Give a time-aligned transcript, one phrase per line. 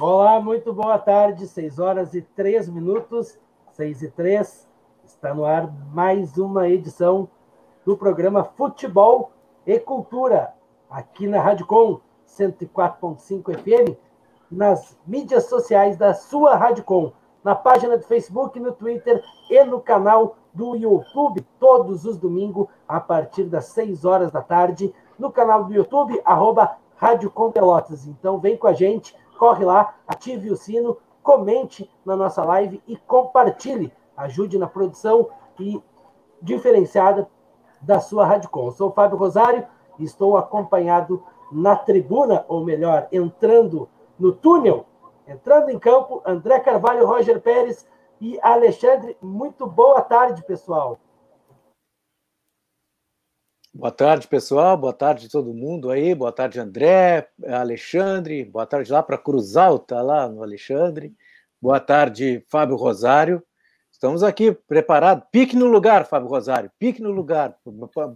[0.00, 3.38] Olá, muito boa tarde, 6 horas e 3 minutos,
[3.74, 4.68] 6 e 3.
[5.04, 7.28] Está no ar mais uma edição
[7.86, 9.30] do programa Futebol
[9.64, 10.52] e Cultura,
[10.90, 13.96] aqui na Rádio Com 104.5 FM,
[14.50, 17.12] nas mídias sociais da sua Rádio Com,
[17.44, 22.98] na página do Facebook, no Twitter e no canal do YouTube, todos os domingos, a
[22.98, 28.08] partir das 6 horas da tarde, no canal do YouTube, arroba Rádio Com Pelotas.
[28.08, 32.96] Então vem com a gente corre lá, ative o sino, comente na nossa live e
[32.96, 33.92] compartilhe.
[34.16, 35.28] Ajude na produção
[35.60, 35.82] e
[36.40, 37.28] diferenciada
[37.82, 38.68] da sua Radicom.
[38.68, 39.66] Eu sou o Fábio Rosário
[39.98, 43.86] e estou acompanhado na tribuna, ou melhor, entrando
[44.18, 44.86] no túnel,
[45.28, 47.86] entrando em campo, André Carvalho, Roger Pérez
[48.18, 49.14] e Alexandre.
[49.20, 50.98] Muito boa tarde, pessoal.
[53.76, 54.76] Boa tarde, pessoal.
[54.76, 56.14] Boa tarde todo mundo aí.
[56.14, 58.44] Boa tarde, André, Alexandre.
[58.44, 61.12] Boa tarde lá para Cruz Alta, lá no Alexandre.
[61.60, 63.42] Boa tarde, Fábio Rosário.
[63.90, 65.26] Estamos aqui preparados.
[65.32, 66.70] Pique no lugar, Fábio Rosário.
[66.78, 67.58] Pique no lugar.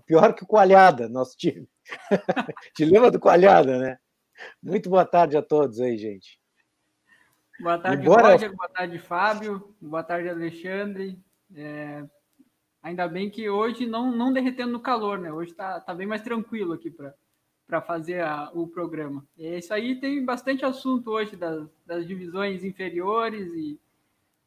[0.06, 1.68] Pior que o Coalhada, nosso time.
[2.76, 3.98] Te lembra do Coalhada, né?
[4.62, 6.40] Muito boa tarde a todos aí, gente.
[7.60, 8.30] Boa tarde, Embora...
[8.30, 8.54] Roger.
[8.54, 9.74] Boa tarde, Fábio.
[9.80, 11.20] Boa tarde, Alexandre.
[11.52, 12.04] É,
[12.82, 15.32] Ainda bem que hoje não, não derretendo no calor, né?
[15.32, 16.90] Hoje tá, tá bem mais tranquilo aqui
[17.66, 19.24] para fazer a, o programa.
[19.38, 23.78] É isso aí, tem bastante assunto hoje das, das divisões inferiores e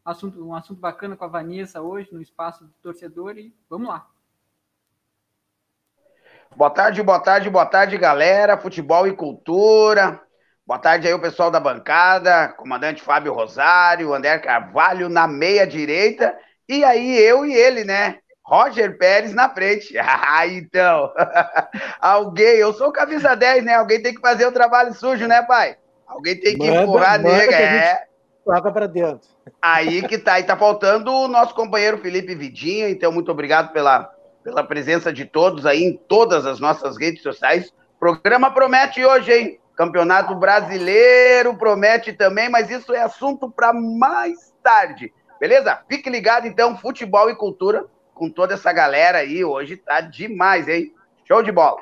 [0.03, 4.07] assunto, um assunto bacana com a Vanessa hoje no espaço do torcedor e vamos lá.
[6.55, 8.57] Boa tarde, boa tarde, boa tarde, galera.
[8.57, 10.21] Futebol e cultura.
[10.65, 16.37] Boa tarde aí o pessoal da bancada, comandante Fábio Rosário, André Carvalho na meia direita
[16.71, 18.19] e aí eu e ele, né?
[18.43, 19.93] Roger Pérez na frente.
[19.99, 21.11] Ah, então.
[21.99, 23.75] Alguém, eu sou camisa 10, né?
[23.75, 25.75] Alguém tem que fazer o trabalho sujo, né, pai?
[26.07, 28.03] Alguém tem que manda, empurrar a nega, é.
[28.45, 29.27] Toca para dentro.
[29.61, 30.39] Aí que tá.
[30.39, 32.89] E tá faltando o nosso companheiro Felipe Vidinha.
[32.89, 34.09] Então, muito obrigado pela,
[34.43, 37.69] pela presença de todos aí em todas as nossas redes sociais.
[37.95, 39.59] O programa promete hoje, hein?
[39.75, 45.13] Campeonato Brasileiro promete também, mas isso é assunto para mais tarde.
[45.41, 45.79] Beleza?
[45.89, 49.43] Fique ligado então, futebol e cultura com toda essa galera aí.
[49.43, 50.93] Hoje tá demais, hein?
[51.25, 51.81] Show de bola.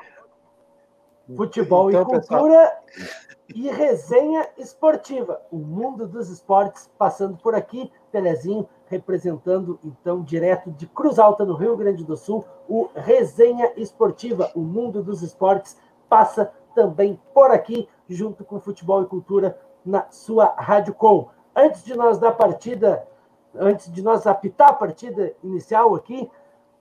[1.36, 3.10] Futebol então, e cultura pessoal...
[3.54, 5.42] e resenha esportiva.
[5.52, 7.92] O mundo dos esportes passando por aqui.
[8.10, 14.50] Pelezinho representando, então, direto de Cruz Alta, no Rio Grande do Sul, o Resenha Esportiva.
[14.54, 15.76] O mundo dos esportes
[16.08, 21.28] passa também por aqui, junto com futebol e cultura, na sua Rádio Com.
[21.54, 23.06] Antes de nós dar partida
[23.54, 26.30] antes de nós apitar a partida inicial aqui,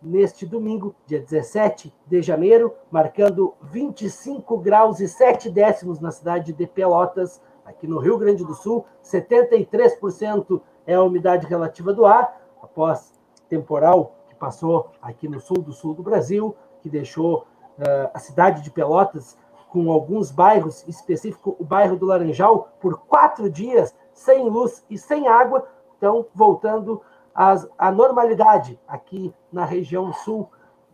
[0.01, 6.67] neste domingo, dia 17 de janeiro, marcando 25 graus e 7 décimos na cidade de
[6.67, 13.13] Pelotas, aqui no Rio Grande do Sul, 73% é a umidade relativa do ar, após
[13.47, 17.39] temporal que passou aqui no sul do sul do Brasil, que deixou
[17.77, 19.37] uh, a cidade de Pelotas
[19.69, 25.27] com alguns bairros, específico o bairro do Laranjal, por quatro dias sem luz e sem
[25.27, 25.67] água,
[25.99, 27.01] estão voltando
[27.35, 30.49] às, à normalidade aqui na região sul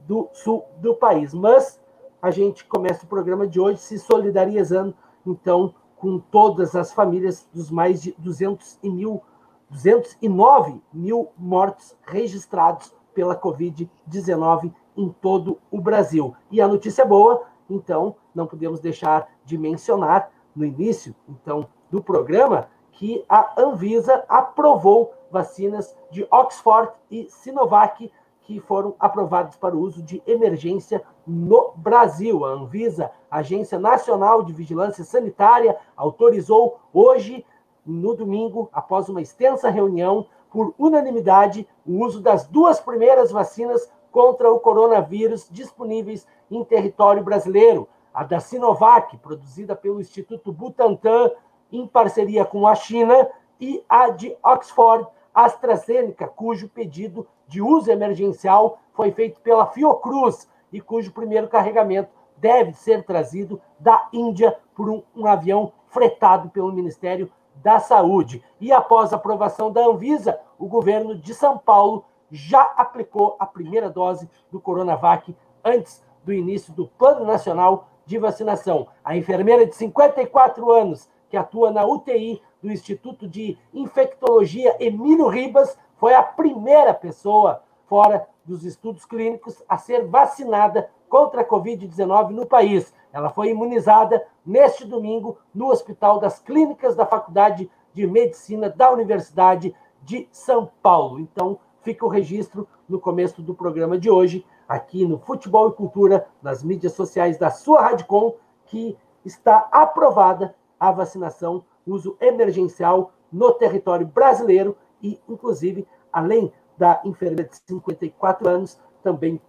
[0.08, 1.34] do sul do país.
[1.34, 1.80] Mas
[2.22, 4.96] a gente começa o programa de hoje se solidarizando,
[5.26, 9.22] então, com todas as famílias dos mais de 200 e mil,
[9.70, 16.36] 209 mil mortos registrados pela Covid-19 em todo o Brasil.
[16.52, 22.68] E a notícia boa, então, não podemos deixar de mencionar no início, então, do programa,
[22.96, 28.12] que a Anvisa aprovou vacinas de Oxford e Sinovac
[28.42, 32.46] que foram aprovados para o uso de emergência no Brasil.
[32.46, 37.46] A Anvisa, Agência Nacional de Vigilância Sanitária, autorizou hoje,
[37.86, 44.52] no domingo, após uma extensa reunião, por unanimidade, o uso das duas primeiras vacinas contra
[44.52, 47.90] o coronavírus disponíveis em território brasileiro.
[48.14, 51.32] A da Sinovac, produzida pelo Instituto Butantan,
[51.72, 53.30] em parceria com a China,
[53.60, 60.82] e a de Oxford AstraZeneca, cujo pedido de uso emergencial foi feito pela Fiocruz e
[60.82, 67.32] cujo primeiro carregamento deve ser trazido da Índia por um, um avião fretado pelo Ministério
[67.56, 68.44] da Saúde.
[68.60, 73.90] E após a aprovação da Anvisa, o governo de São Paulo já aplicou a primeira
[73.90, 78.88] dose do Coronavac antes do início do Plano Nacional de Vacinação.
[79.04, 85.78] A enfermeira de 54 anos que atua na UTI do Instituto de Infectologia Emílio Ribas,
[85.98, 92.46] foi a primeira pessoa fora dos estudos clínicos a ser vacinada contra a Covid-19 no
[92.46, 92.94] país.
[93.12, 99.76] Ela foi imunizada neste domingo no Hospital das Clínicas da Faculdade de Medicina da Universidade
[100.04, 101.20] de São Paulo.
[101.20, 106.30] Então, fica o registro no começo do programa de hoje, aqui no Futebol e Cultura,
[106.42, 108.36] nas mídias sociais da sua Radicom,
[108.68, 117.50] que está aprovada a vacinação, uso emergencial no território brasileiro e, inclusive, além da enfermeira
[117.50, 119.40] de 54 anos, também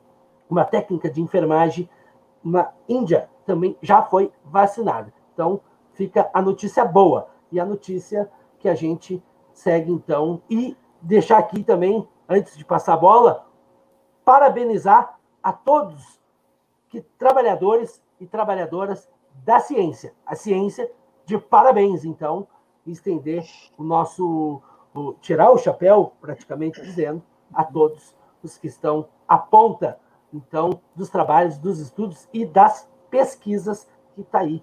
[0.49, 1.89] uma técnica de enfermagem,
[2.43, 5.13] uma índia também já foi vacinada.
[5.33, 5.61] Então,
[5.93, 11.63] fica a notícia boa e a notícia que a gente segue então e deixar aqui
[11.63, 13.47] também, antes de passar a bola,
[14.25, 16.21] parabenizar a todos
[16.89, 19.09] que trabalhadores e trabalhadoras
[19.45, 20.15] da ciência.
[20.25, 20.91] A ciência
[21.27, 22.47] de parabéns, então,
[22.87, 23.45] estender
[23.77, 24.63] o nosso
[24.95, 29.99] o, tirar o chapéu, praticamente dizendo, a todos os que estão à ponta,
[30.33, 34.63] então, dos trabalhos, dos estudos e das pesquisas que está aí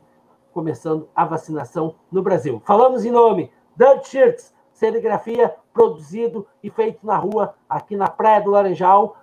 [0.52, 2.62] começando a vacinação no Brasil.
[2.66, 8.52] Falamos em nome Dirt Shirts, serigrafia produzido e feito na rua, aqui na Praia do
[8.52, 9.18] Laranjal.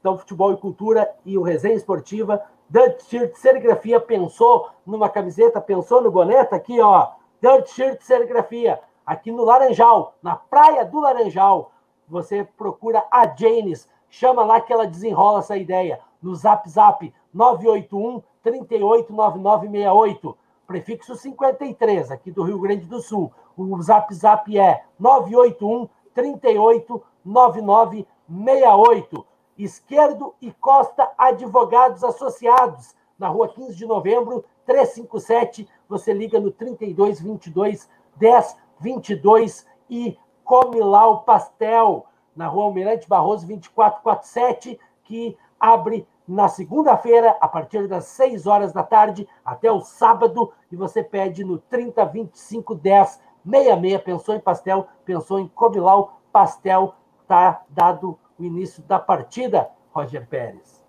[0.00, 2.42] Então, Futebol e Cultura e o Resenha Esportiva.
[2.68, 7.08] Dirt Shirt Serigrafia pensou numa camiseta, pensou no boné, tá aqui, ó.
[7.40, 11.72] Dirt Shirt Serigrafia, aqui no Laranjal, na Praia do Laranjal.
[12.08, 16.00] Você procura a Janes, chama lá que ela desenrola essa ideia.
[16.22, 20.36] No Zap Zap 981 389968
[20.66, 23.32] prefixo 53, aqui do Rio Grande do Sul.
[23.56, 29.26] O zap zap é 981 38 9968.
[29.58, 35.68] Esquerdo e Costa Advogados Associados, na rua 15 de novembro, 357.
[35.88, 43.08] Você liga no 32 22 10 22 e come lá o pastel, na rua Almirante
[43.08, 49.80] Barroso 2447, que abre na segunda-feira, a partir das 6 horas da tarde, até o
[49.80, 54.02] sábado, e você pede no 30 25 10 66.
[54.02, 56.94] Pensou em pastel, pensou em Cobilau Pastel,
[57.28, 60.84] tá dado o início da partida, Roger Pérez.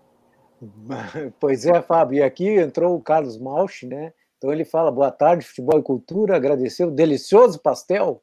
[1.38, 4.12] Pois é, Fábio, e aqui entrou o Carlos Malch, né?
[4.36, 8.22] Então ele fala: boa tarde, futebol e cultura, agradeceu o delicioso pastel.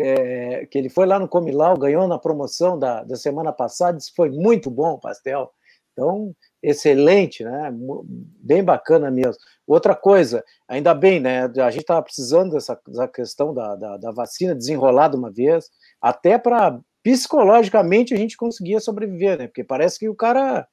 [0.00, 4.12] É, que ele foi lá no Comilau, ganhou na promoção da, da semana passada, disse
[4.14, 5.52] foi muito bom o pastel.
[5.92, 6.32] Então,
[6.62, 7.74] excelente, né?
[8.40, 9.42] Bem bacana mesmo.
[9.66, 11.46] Outra coisa, ainda bem, né?
[11.46, 15.68] A gente estava precisando dessa, dessa questão da, da, da, vacina desenrolada uma vez,
[16.00, 19.46] até para psicologicamente a gente conseguia sobreviver, né?
[19.46, 20.66] Porque parece que o cara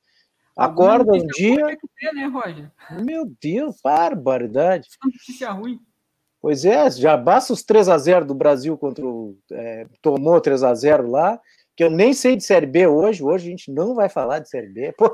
[0.58, 1.78] acorda um dia.
[2.00, 2.72] Ter, né, Roger?
[3.04, 4.88] Meu Deus, barbaridade.
[5.04, 5.80] Notícia ruim.
[6.42, 9.38] Pois é, já basta os 3 a 0 do Brasil contra o.
[9.52, 11.40] É, tomou 3 a 0 lá
[11.76, 13.24] que eu nem sei de Série B hoje.
[13.24, 14.94] Hoje a gente não vai falar de Série B.
[14.98, 15.14] Pô.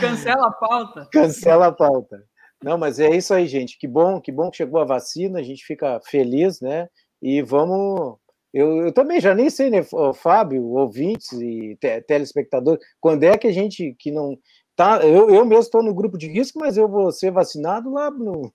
[0.00, 1.08] Cancela a pauta.
[1.12, 2.24] Cancela a pauta.
[2.62, 3.78] Não, mas é isso aí, gente.
[3.78, 5.38] Que bom, que bom que chegou a vacina.
[5.38, 6.88] A gente fica feliz, né?
[7.20, 8.16] E vamos.
[8.52, 9.80] Eu, eu também já nem sei, né,
[10.14, 14.36] Fábio, ouvintes e te, telespectadores, quando é que a gente que não
[14.74, 15.06] tá.
[15.06, 18.52] Eu, eu mesmo estou no grupo de risco, mas eu vou ser vacinado lá no,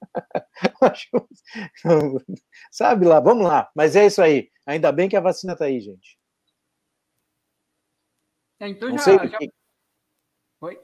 [2.70, 3.70] Sabe lá, vamos lá.
[3.74, 4.50] Mas é isso aí.
[4.66, 6.18] Ainda bem que a vacina está aí, gente.
[8.58, 9.38] É, então não já, já...
[10.62, 10.80] Oi?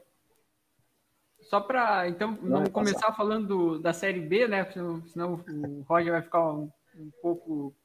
[1.41, 4.63] Só para então vamos começar falando do, da série B, né?
[4.71, 7.75] Senão o Roger vai ficar um, um pouco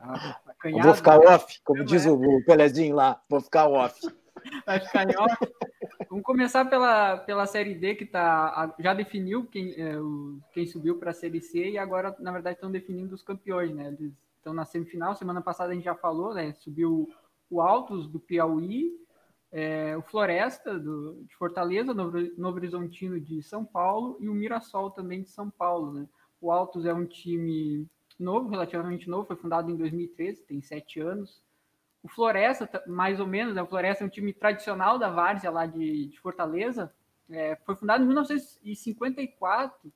[0.00, 0.84] acanhado.
[0.84, 2.10] vou ficar off, como diz é.
[2.10, 3.20] o Pelezinho lá.
[3.28, 4.00] Vou ficar off.
[4.66, 5.36] Vai ficar em off.
[6.08, 9.94] Vamos começar pela, pela Série D, que tá, já definiu quem, é,
[10.52, 13.88] quem subiu para a Série C e agora, na verdade, estão definindo os campeões, né?
[13.88, 15.14] Eles estão na semifinal.
[15.14, 16.52] Semana passada a gente já falou, né?
[16.54, 17.08] Subiu
[17.50, 18.90] o Altos do Piauí,
[19.50, 24.90] é, o Floresta do, de Fortaleza, Novo, Novo Horizontino de São Paulo e o Mirassol
[24.90, 26.08] também de São Paulo, né?
[26.40, 27.86] O Altos é um time
[28.18, 31.42] novo, relativamente novo, foi fundado em 2013, tem sete anos.
[32.02, 33.62] O Floresta, mais ou menos, né?
[33.62, 36.92] o Floresta é um time tradicional da Várzea lá de, de Fortaleza.
[37.30, 39.92] É, foi fundado em 1954,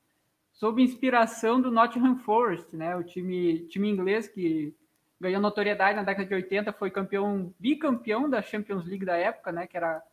[0.51, 2.95] sob inspiração do Nottingham Forest, né?
[2.95, 4.75] o time, time inglês que
[5.19, 9.65] ganhou notoriedade na década de 80, foi campeão, bicampeão da Champions League da época, né?
[9.65, 10.03] que era,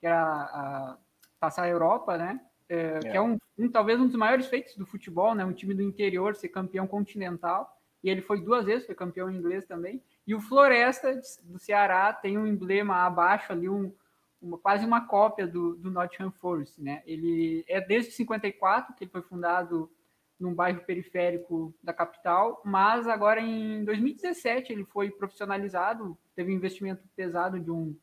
[0.00, 0.96] que era a,
[1.38, 2.40] passar a Europa, né?
[2.68, 2.98] É, é.
[2.98, 5.44] que é um, um, talvez um dos maiores feitos do futebol, né?
[5.44, 7.70] Um time do interior ser campeão continental.
[8.02, 10.02] E ele foi duas vezes, foi campeão inglês também.
[10.26, 13.92] E o Floresta do Ceará tem um emblema abaixo ali, um,
[14.40, 17.02] uma, quase uma cópia do, do Nottingham Forest, né?
[17.06, 19.90] Ele é desde 54 que ele foi fundado
[20.38, 27.02] num bairro periférico da capital, mas agora em 2017 ele foi profissionalizado, teve um investimento
[27.16, 27.96] pesado de um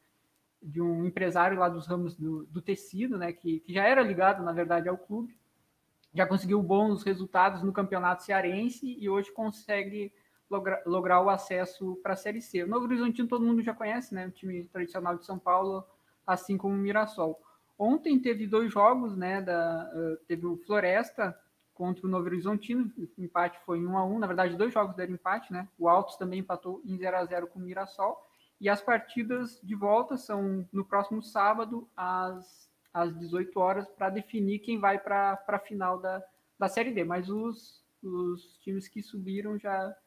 [0.62, 4.44] de um empresário lá dos ramos do, do tecido, né, que, que, já era ligado,
[4.44, 5.36] na verdade, ao clube,
[6.14, 10.14] já conseguiu bons resultados no campeonato cearense e hoje consegue
[10.50, 12.64] lograr, lograr o acesso para a Série C.
[12.64, 15.84] O Novo Horizontino todo mundo já conhece, né, o time tradicional de São Paulo,
[16.28, 17.42] assim como o Mirassol.
[17.80, 21.36] Ontem teve dois jogos, né, da, uh, teve o Floresta
[21.74, 24.96] contra o Novo Horizontino, o empate foi em 1 a 1 na verdade dois jogos
[24.96, 28.24] deram empate, né, o Altos também empatou em 0 a 0 com o Mirassol,
[28.62, 34.60] e as partidas de volta são no próximo sábado, às, às 18 horas, para definir
[34.60, 36.24] quem vai para a final da,
[36.60, 37.04] da Série D.
[37.04, 39.98] Mas os, os times que subiram já,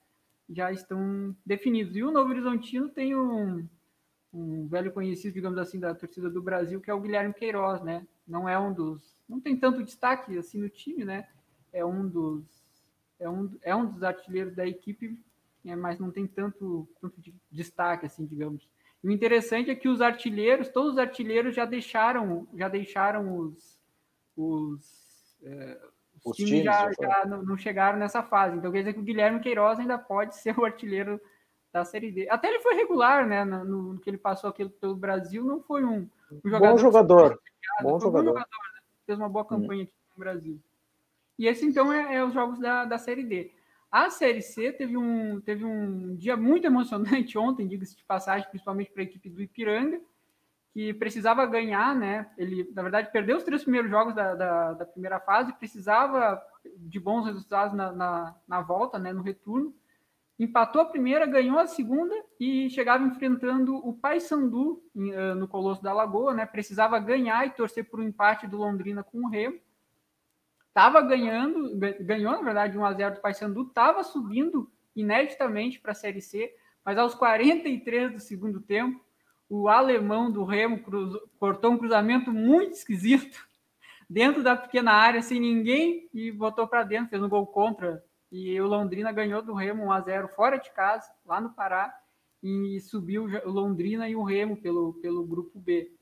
[0.48, 1.96] já estão definidos.
[1.96, 3.68] E o Novo Horizontino tem um,
[4.32, 8.06] um velho conhecido, digamos assim, da torcida do Brasil, que é o Guilherme Queiroz, né?
[8.24, 9.16] Não é um dos.
[9.28, 11.28] Não tem tanto destaque assim no time, né?
[11.72, 12.44] É um dos.
[13.18, 15.18] É um, é um dos artilheiros da equipe,
[15.64, 18.68] é, mas não tem tanto, tanto de destaque, assim, digamos.
[19.02, 23.80] E o interessante é que os artilheiros, todos os artilheiros já deixaram, já deixaram os,
[24.36, 25.80] os, é,
[26.16, 28.56] os, os times, times, já, já não, não, chegaram nessa fase.
[28.56, 31.20] Então quer dizer que o Guilherme Queiroz ainda pode ser o artilheiro
[31.72, 32.28] da Série D.
[32.30, 33.44] Até ele foi regular, né?
[33.44, 36.08] No, no que ele passou aqui pelo Brasil, não foi um,
[36.44, 36.72] um jogador.
[36.72, 37.40] Bom jogador.
[37.82, 38.28] Bom jogador.
[38.28, 38.80] Jogador né?
[39.04, 39.84] Fez uma boa campanha hum.
[39.84, 40.60] aqui no Brasil.
[41.38, 43.52] E esse então é, é os jogos da, da Série D.
[43.94, 48.90] A Série C teve um, teve um dia muito emocionante ontem, diga-se de passagem, principalmente
[48.90, 50.00] para a equipe do Ipiranga,
[50.72, 52.28] que precisava ganhar, né?
[52.36, 56.42] Ele, na verdade, perdeu os três primeiros jogos da, da, da primeira fase, precisava
[56.76, 59.12] de bons resultados na, na, na, volta, né?
[59.12, 59.72] No retorno.
[60.40, 65.92] Empatou a primeira, ganhou a segunda e chegava enfrentando o Paysandu eh, no Colosso da
[65.92, 66.44] Lagoa, né?
[66.44, 69.60] Precisava ganhar e torcer por um empate do Londrina com o Remo
[70.74, 75.94] estava ganhando, ganhou na verdade 1 a 0 do Paysandu, estava subindo ineditamente para a
[75.94, 76.52] Série C,
[76.84, 79.00] mas aos 43 do segundo tempo,
[79.48, 83.38] o alemão do Remo cruzou, cortou um cruzamento muito esquisito
[84.10, 88.04] dentro da pequena área, sem ninguém, e botou para dentro, fez um gol contra.
[88.32, 91.96] E o Londrina ganhou do Remo 1 a 0 fora de casa, lá no Pará,
[92.42, 95.92] e subiu o Londrina e o Remo pelo, pelo grupo B.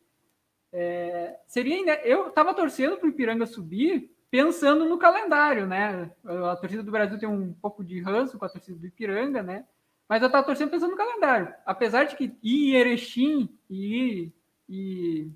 [0.73, 1.77] É, seria
[2.07, 6.11] eu estava torcendo para o Ipiranga subir pensando no calendário, né?
[6.25, 9.67] A torcida do Brasil tem um pouco de ranço com a torcida do Ipiranga, né?
[10.09, 11.53] Mas eu estava torcendo pensando no calendário.
[11.67, 14.33] Apesar de que ir em Erechim e,
[14.67, 15.31] e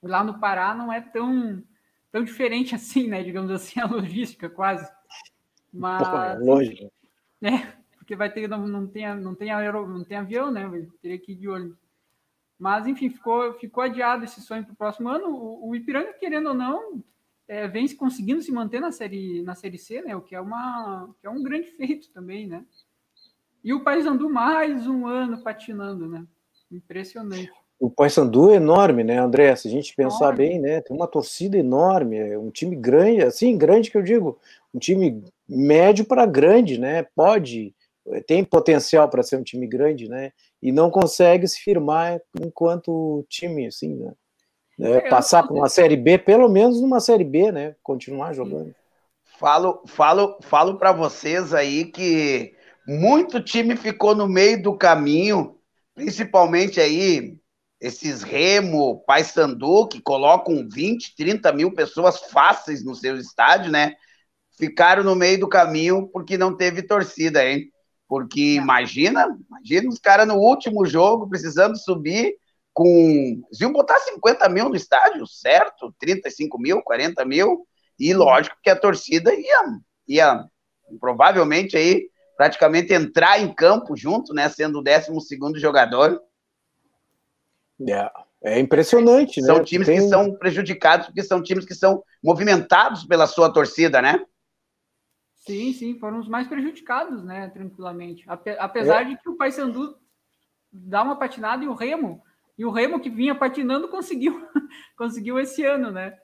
[0.00, 1.60] lá no Pará não é tão,
[2.12, 3.20] tão diferente assim, né?
[3.24, 4.88] Digamos assim, a logística quase.
[5.72, 6.08] Mas.
[6.08, 6.92] Pô, é longe.
[7.40, 7.74] Né?
[7.98, 10.70] Porque vai ter, não, não, tem, não, tem aero, não tem avião, né?
[11.02, 11.78] Teria que ir de ônibus.
[12.56, 15.30] Mas, enfim, ficou, ficou adiado esse sonho para o próximo ano.
[15.30, 17.02] O, o Ipiranga, querendo ou não,
[17.48, 20.16] é, vem conseguindo se manter na série, na série C, né?
[20.16, 22.64] O que é, uma, que é um grande feito também, né?
[23.62, 26.24] E o Paysandu mais um ano patinando, né?
[26.70, 27.50] Impressionante.
[27.78, 29.54] O Paysandu é enorme, né, André?
[29.56, 30.38] Se a gente pensar enorme.
[30.38, 30.80] bem, né?
[30.80, 34.38] Tem uma torcida enorme, é um time grande, assim, grande que eu digo,
[34.72, 37.02] um time médio para grande, né?
[37.14, 37.74] Pode,
[38.26, 40.32] tem potencial para ser um time grande, né?
[40.62, 44.12] E não consegue se firmar enquanto time, assim, né?
[44.78, 45.00] Né?
[45.02, 47.76] Passar por uma série B, pelo menos numa série B, né?
[47.82, 48.74] Continuar jogando.
[49.38, 52.54] Falo, falo, falo para vocês aí que
[52.86, 55.56] muito time ficou no meio do caminho,
[55.94, 57.38] principalmente aí
[57.80, 63.94] esses Remo, Paysandu, que colocam 20, 30 mil pessoas fáceis no seu estádio, né?
[64.56, 67.70] Ficaram no meio do caminho porque não teve torcida, hein?
[68.08, 72.36] Porque imagina, imagina os caras no último jogo precisando subir
[72.74, 72.86] com.
[73.46, 75.94] Eles iam botar 50 mil no estádio, certo?
[75.98, 77.66] 35 mil, 40 mil,
[77.98, 79.78] e lógico que a torcida ia,
[80.08, 80.44] ia
[81.00, 84.48] provavelmente aí praticamente entrar em campo junto, né?
[84.48, 86.20] Sendo o 12 jogador.
[87.88, 88.10] É,
[88.42, 89.54] é impressionante, são né?
[89.54, 90.00] São times Tem...
[90.00, 94.20] que são prejudicados, porque são times que são movimentados pela sua torcida, né?
[95.36, 97.50] Sim, sim, foram os mais prejudicados, né?
[97.50, 98.24] Tranquilamente.
[98.58, 99.04] Apesar é.
[99.04, 99.96] de que o Paysandu
[100.72, 102.22] dá uma patinada e o Remo
[102.56, 104.46] e o Remo, que vinha patinando, conseguiu,
[104.96, 106.16] conseguiu esse ano, né?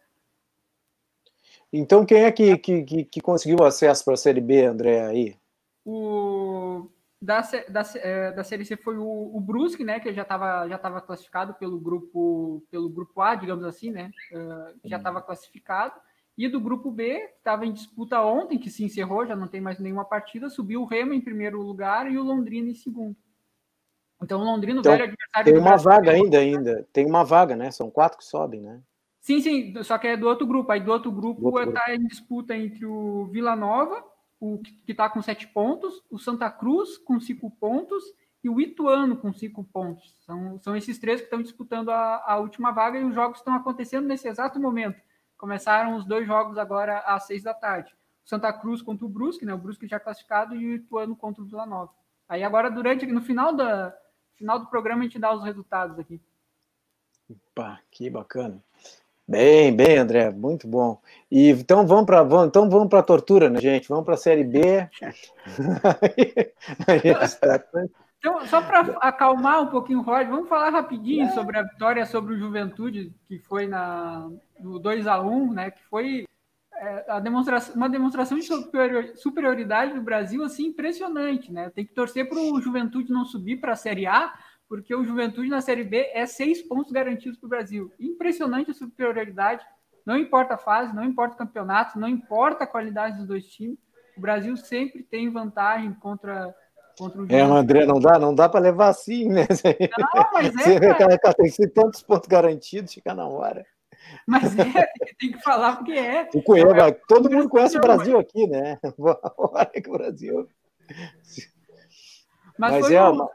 [1.73, 5.37] Então, quem é que, que, que conseguiu acesso para a Série B, André, aí?
[5.85, 6.89] O,
[7.23, 10.79] da, da, é, da Série C foi o, o Brusque, né, que já estava já
[10.79, 16.01] tava classificado pelo grupo, pelo grupo A, digamos assim, né, uh, já estava classificado.
[16.39, 19.61] E do grupo B, que estava em disputa ontem, que se encerrou, já não tem
[19.61, 23.15] mais nenhuma partida, subiu o Remo em primeiro lugar e o Londrina em segundo.
[24.23, 25.53] Então, o Londrina, então, velho adversário.
[25.53, 26.89] Tem uma vaga ainda, ainda.
[26.93, 27.71] Tem uma vaga, né?
[27.71, 28.81] São quatro que sobem, né?
[29.21, 30.71] Sim, sim, só que é do outro grupo.
[30.73, 34.05] Aí do outro grupo está em disputa entre o Vila Nova,
[34.39, 38.03] o que está com sete pontos, o Santa Cruz com cinco pontos
[38.43, 40.17] e o Ituano com cinco pontos.
[40.25, 43.55] São, são esses três que estão disputando a, a última vaga e os jogos estão
[43.55, 45.01] acontecendo nesse exato momento.
[45.37, 47.95] Começaram os dois jogos agora às seis da tarde.
[48.25, 49.53] Santa Cruz contra o Brusque, né?
[49.53, 51.93] O Brusque já classificado e o Ituano contra o Vila Nova.
[52.29, 53.95] Aí agora, durante, no final, da,
[54.41, 56.19] final do programa, a gente dá os resultados aqui.
[57.29, 58.65] Opa, que bacana.
[59.29, 60.99] Bem, bem, André, muito bom.
[61.31, 63.89] E então vamos para vamos, então vamos para a tortura, né, gente?
[63.89, 64.89] Vamos para a série B.
[68.19, 72.35] então, só para acalmar um pouquinho o Rod, vamos falar rapidinho sobre a vitória sobre
[72.35, 74.29] o Juventude, que foi na
[74.59, 75.71] do 2 a 1 né?
[75.71, 76.27] Que foi
[77.09, 78.47] a demonstração, uma demonstração de
[79.17, 81.71] superioridade do Brasil assim impressionante, né?
[81.71, 84.33] Tem que torcer para o Juventude não subir para a Série A
[84.71, 87.93] porque o Juventude na Série B é seis pontos garantidos para o Brasil.
[87.99, 89.67] Impressionante a superioridade,
[90.07, 93.77] não importa a fase, não importa o campeonato, não importa a qualidade dos dois times,
[94.17, 96.55] o Brasil sempre tem vantagem contra,
[96.97, 97.53] contra o é, Juventude.
[97.53, 99.45] É, André, não dá, não dá para levar assim, né?
[99.99, 101.35] Não, mas é, cara.
[101.35, 103.67] Tem que ser tantos pontos garantidos, fica na hora.
[104.27, 104.87] Mas é,
[105.19, 106.29] tem que falar porque é.
[106.35, 108.79] O Cuiabá, todo mundo conhece o Brasil aqui, né?
[109.37, 110.49] Olha que o Brasil.
[112.59, 113.29] Mas, Mas é uma...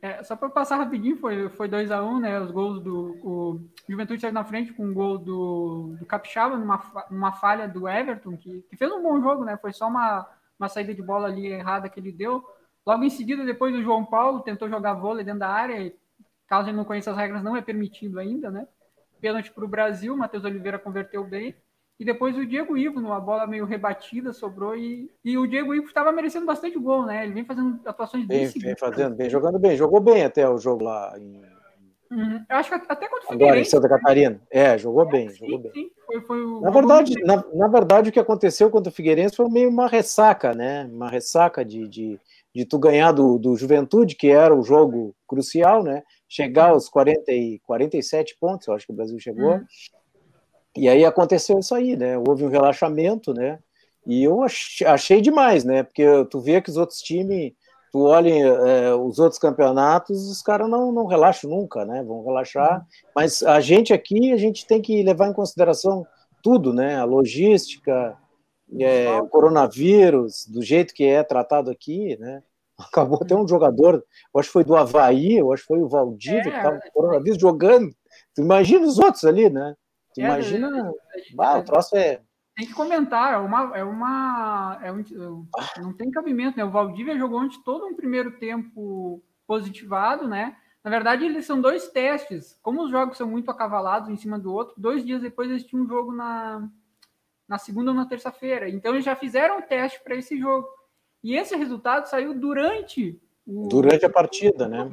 [0.00, 2.38] É, só para passar rapidinho, foi, foi 2x1, um, né?
[2.38, 3.18] Os gols do.
[3.24, 7.88] O Juventude saiu na frente com um gol do, do Capixaba, numa, numa falha do
[7.88, 9.56] Everton, que, que fez um bom jogo, né?
[9.56, 10.24] Foi só uma,
[10.58, 12.44] uma saída de bola ali errada que ele deu.
[12.86, 15.94] Logo em seguida, depois o João Paulo tentou jogar vôlei dentro da área, e,
[16.46, 18.68] caso ele não conheça as regras, não é permitido ainda, né?
[19.20, 21.54] Pênalti para o Brasil, Matheus Oliveira converteu bem.
[22.00, 25.86] E depois o Diego Ivo, numa bola meio rebatida, sobrou e, e o Diego Ivo
[25.86, 27.24] estava merecendo bastante gol, né?
[27.24, 28.46] Ele vem fazendo atuações bem.
[28.46, 29.76] Vem, vem fazendo, bem, jogando bem.
[29.76, 31.42] Jogou bem até o jogo lá em.
[32.10, 32.44] Uhum.
[32.48, 34.40] Eu acho que até quando o Agora, em Santa Catarina.
[34.48, 35.72] É, jogou é, bem, sim, jogou bem.
[35.72, 36.60] Sim, foi, foi o...
[36.60, 40.54] na, verdade, na, na, verdade, o que aconteceu contra o Figueirense foi meio uma ressaca,
[40.54, 40.88] né?
[40.90, 42.18] Uma ressaca de, de,
[42.54, 46.04] de tu ganhar do, do Juventude, que era o jogo crucial, né?
[46.28, 49.54] Chegar aos 40 e, 47 pontos, eu acho que o Brasil chegou.
[49.54, 49.64] Uhum
[50.78, 52.16] e aí aconteceu isso aí, né?
[52.16, 53.58] Houve um relaxamento, né?
[54.06, 54.42] E eu
[54.86, 55.82] achei demais, né?
[55.82, 57.52] Porque tu vê que os outros times,
[57.90, 62.02] tu olha é, os outros campeonatos, os caras não, não relaxam nunca, né?
[62.04, 62.78] Vão relaxar.
[62.78, 62.86] Uhum.
[63.16, 66.06] Mas a gente aqui, a gente tem que levar em consideração
[66.42, 66.96] tudo, né?
[66.96, 68.16] A logística,
[68.78, 72.40] é, o coronavírus, do jeito que é tratado aqui, né?
[72.78, 73.94] Acabou até um jogador,
[74.32, 76.80] eu acho que foi do Havaí, eu acho que foi o Valdívia, é, que estava
[76.80, 77.90] com coronavírus jogando.
[78.34, 79.74] Tu imagina os outros ali, né?
[80.14, 80.92] Tu é, imagina.
[81.40, 82.22] É, o troço é.
[82.56, 83.76] Tem que comentar, é uma.
[83.76, 85.04] É uma é um,
[85.80, 86.64] não tem cabimento, né?
[86.64, 90.56] O Valdívia jogou antes todo um primeiro tempo positivado, né?
[90.84, 92.58] Na verdade, eles são dois testes.
[92.62, 95.84] Como os jogos são muito acavalados em cima do outro, dois dias depois eles tinham
[95.84, 96.68] um jogo na,
[97.48, 98.68] na segunda ou na terça-feira.
[98.68, 100.68] Então eles já fizeram o teste para esse jogo.
[101.22, 104.90] E esse resultado saiu durante o, durante a partida, né?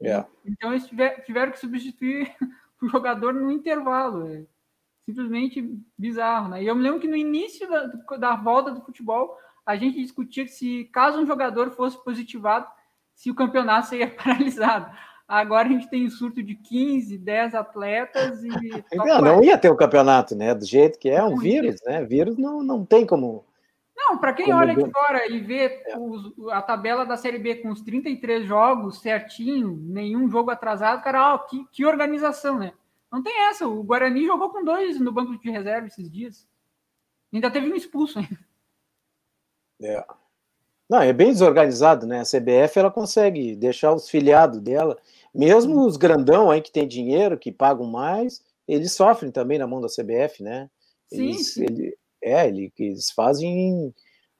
[0.00, 0.24] É.
[0.44, 2.34] Então eles tiver, tiveram que substituir
[2.80, 4.28] o jogador no intervalo.
[4.28, 4.44] É
[5.08, 6.62] simplesmente bizarro, né?
[6.62, 10.44] E eu me lembro que no início da, da volta do futebol, a gente discutia
[10.44, 12.66] que se caso um jogador fosse positivado,
[13.14, 14.94] se o campeonato seria paralisado.
[15.26, 18.48] Agora a gente tem um surto de 15, 10 atletas e.
[18.94, 20.54] Não, não ia ter o campeonato, né?
[20.54, 22.04] Do jeito que é, um vírus, né?
[22.04, 23.44] Vírus não, não tem como.
[24.08, 27.68] Não, para quem olha de fora e vê os, a tabela da Série B com
[27.68, 32.72] os 33 jogos certinho, nenhum jogo atrasado, cara, ó, que, que organização, né?
[33.12, 33.68] Não tem essa.
[33.68, 36.48] O Guarani jogou com dois no banco de reserva esses dias.
[37.30, 38.38] Ainda teve um expulso ainda.
[39.82, 40.04] É.
[40.88, 42.20] Não, é bem desorganizado, né?
[42.20, 44.96] A CBF ela consegue deixar os filiados dela,
[45.34, 49.82] mesmo os grandão aí que tem dinheiro, que pagam mais, eles sofrem também na mão
[49.82, 50.70] da CBF, né?
[51.12, 51.64] Eles, sim, sim.
[51.64, 53.94] Ele, é, eles fazem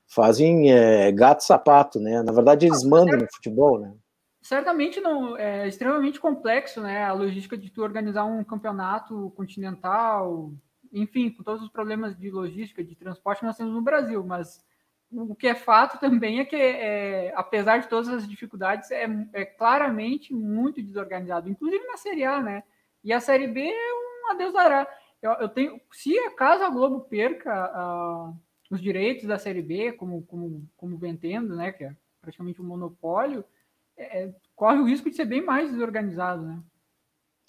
[0.08, 2.22] fazem é, gato sapato, né?
[2.22, 3.94] Na verdade, eles mandam no futebol, né?
[4.40, 7.04] Certamente não é extremamente complexo, né?
[7.04, 10.50] A logística de tu organizar um campeonato continental,
[10.92, 14.64] enfim, com todos os problemas de logística, de transporte que nós temos no Brasil, mas
[15.10, 19.44] o que é fato também é que, é, apesar de todas as dificuldades, é, é,
[19.44, 22.62] claramente muito desorganizado, inclusive na Série A, né?
[23.04, 24.88] E a Série B é um adeus dará.
[25.22, 28.36] Eu, eu tenho, se caso a Globo perca uh,
[28.70, 32.64] os direitos da Série B, como, como, como vem tendo, né, que é praticamente um
[32.64, 33.44] monopólio,
[33.96, 36.60] é, é corre o risco de ser bem mais desorganizado, né,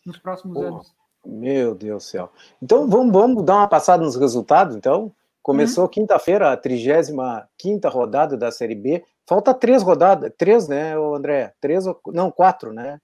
[0.05, 0.95] nos próximos Pô, anos.
[1.25, 2.31] Meu Deus do céu.
[2.61, 5.13] Então vamos, vamos dar uma passada nos resultados, então.
[5.41, 5.89] Começou uhum.
[5.89, 9.03] quinta-feira, a 35 rodada da Série B.
[9.25, 11.53] Falta três rodadas, três, né, André?
[11.61, 12.99] Três, não, quatro, né?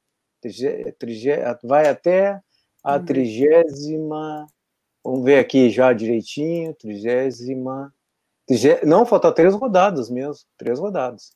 [1.63, 2.41] vai até
[2.83, 4.47] a trigésima.
[5.05, 7.93] Vamos ver aqui já direitinho, trigésima.
[8.83, 11.31] Não, falta três rodadas mesmo, três rodadas.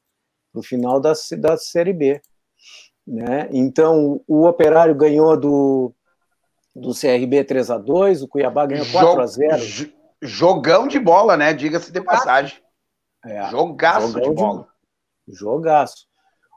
[0.51, 2.19] no final da, da Série B.
[3.05, 3.47] Né?
[3.51, 5.93] Então, o Operário ganhou do,
[6.75, 11.53] do CRB 3 a 2 o Cuiabá ganhou 4 a 0 Jogão de bola, né?
[11.53, 12.58] Diga-se de passagem.
[13.23, 14.67] É, Jogaço de bola.
[15.27, 16.08] De, jogaço.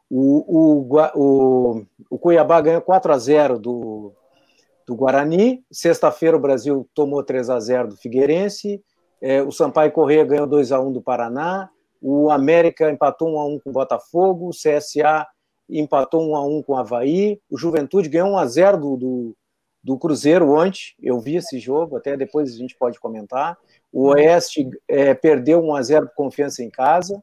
[0.08, 4.14] O, o, o, o Cuiabá ganhou 4 a 0 do,
[4.86, 5.64] do Guarani.
[5.70, 8.82] Sexta-feira o Brasil tomou 3 a 0 do Figueirense.
[9.20, 11.70] É, o Sampaio Correia ganhou 2 a 1 do Paraná.
[12.00, 14.48] O América empatou 1 a 1 com o Botafogo.
[14.48, 15.26] O CSA
[15.68, 17.40] empatou 1 a 1 com o Havaí.
[17.48, 19.36] O Juventude ganhou 1 a 0 do, do,
[19.82, 20.94] do Cruzeiro ontem.
[21.00, 23.56] Eu vi esse jogo, até depois a gente pode comentar.
[23.92, 27.22] O Oeste é, perdeu 1 a 0 por confiança em casa.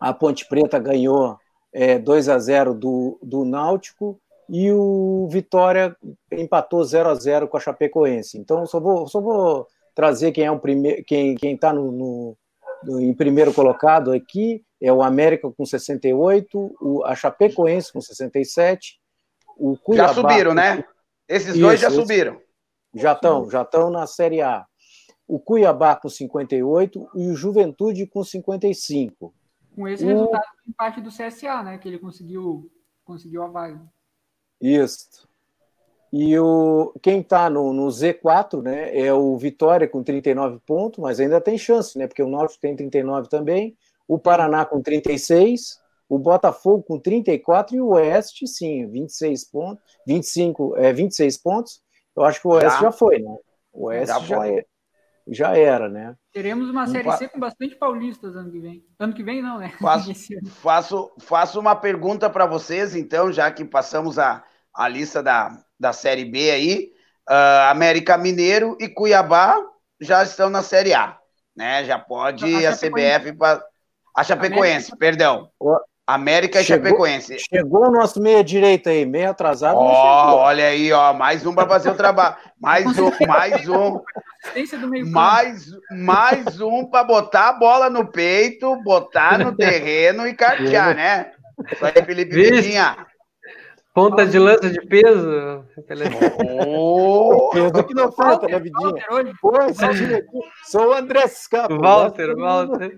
[0.00, 1.36] A Ponte Preta ganhou
[1.72, 5.94] é, 2 a 0 do, do Náutico e o Vitória
[6.32, 8.38] empatou 0 a 0 com a Chapecoense.
[8.38, 12.36] Então, só vou, só vou trazer quem é o primeiro, quem quem está no, no,
[12.82, 18.98] no, em primeiro colocado aqui é o América com 68, o, a Chapecoense com 67,
[19.56, 20.08] o Cuiabá.
[20.08, 20.84] Já subiram, né?
[21.28, 22.40] Esses isso, dois já subiram.
[22.94, 24.64] Já estão, já estão na Série A.
[25.26, 29.34] O Cuiabá com 58 e o Juventude com 55.
[29.74, 30.06] Com esse o...
[30.06, 31.76] resultado do empate do CSA, né?
[31.76, 32.70] Que ele conseguiu,
[33.04, 33.82] conseguiu a vaga.
[34.60, 35.28] Isso.
[36.12, 41.20] E o, quem está no, no, Z4 né, é o Vitória com 39 pontos, mas
[41.20, 42.06] ainda tem chance, né?
[42.06, 47.80] Porque o Norte tem 39 também, o Paraná com 36, o Botafogo com 34 e
[47.80, 51.82] o Oeste, sim, 26 pontos, 25, é, 26 pontos.
[52.16, 53.36] Eu acho que o Oeste já, já foi, né?
[53.70, 54.64] O Oeste já, já, é,
[55.30, 56.14] já era, né?
[56.32, 58.84] Teremos uma Série C com bastante paulistas ano que vem.
[58.98, 59.72] Ano que vem, não, né?
[59.80, 60.12] Faço,
[60.62, 65.92] faço, faço uma pergunta para vocês, então, já que passamos a, a lista da, da
[65.92, 66.92] Série B aí.
[67.28, 69.54] Uh, América Mineiro e Cuiabá
[70.00, 71.18] já estão na Série A.
[71.54, 71.84] Né?
[71.84, 73.36] Já pode a, a CBF.
[74.16, 74.96] A Chapecoense, América...
[74.96, 75.50] perdão.
[76.08, 77.36] América chegou, e Chapecoense.
[77.38, 79.76] Chegou o nosso meia-direita aí, meio atrasado.
[79.76, 82.34] Ó, oh, olha aí, ó, mais um para fazer o trabalho.
[82.58, 84.00] Mais um, mais um.
[85.10, 91.30] Mais, mais um para botar a bola no peito, botar no terreno e cartear, né?
[91.70, 93.06] Isso aí, Felipe Vitinha.
[93.92, 95.62] Ponta de lança de peso.
[96.66, 99.04] Oh, peso que não falta, né, Vidinha?
[99.42, 99.52] Pô,
[100.64, 101.78] sou o André Scapo.
[101.78, 102.96] Walter, Walter.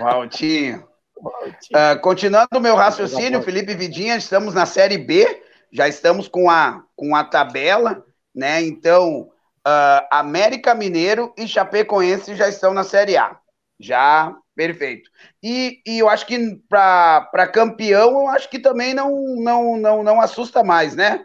[0.00, 0.91] Valtinho.
[1.22, 6.82] Uh, continuando o meu raciocínio, Felipe Vidinha, estamos na Série B, já estamos com a,
[6.96, 8.04] com a tabela,
[8.34, 8.60] né?
[8.62, 9.30] Então,
[9.66, 13.38] uh, América Mineiro e Chapecoense já estão na Série A.
[13.78, 15.08] Já, perfeito.
[15.42, 20.20] E, e eu acho que para campeão, eu acho que também não, não, não, não
[20.20, 21.24] assusta mais, né?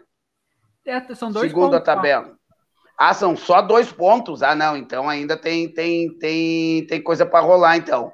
[0.86, 2.38] É, são dois Segundo pontos, a tabela.
[2.96, 4.42] Ah, são só dois pontos?
[4.42, 8.12] Ah, não, então ainda tem, tem, tem, tem coisa para rolar, então.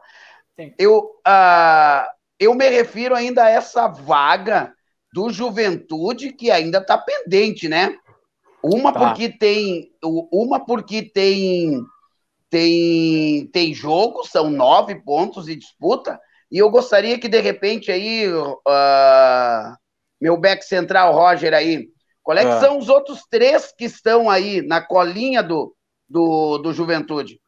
[0.78, 2.06] Eu, uh,
[2.38, 4.72] eu me refiro ainda a essa vaga
[5.12, 7.96] do Juventude que ainda está pendente, né?
[8.62, 8.98] Uma tá.
[8.98, 11.80] porque tem, uma porque tem,
[12.48, 16.18] tem, tem jogo, são nove pontos de disputa,
[16.50, 19.76] e eu gostaria que de repente aí, uh,
[20.20, 21.88] meu back central, Roger aí,
[22.22, 22.60] qual é que é.
[22.60, 25.76] são os outros três que estão aí na colinha do,
[26.08, 27.38] do, do Juventude?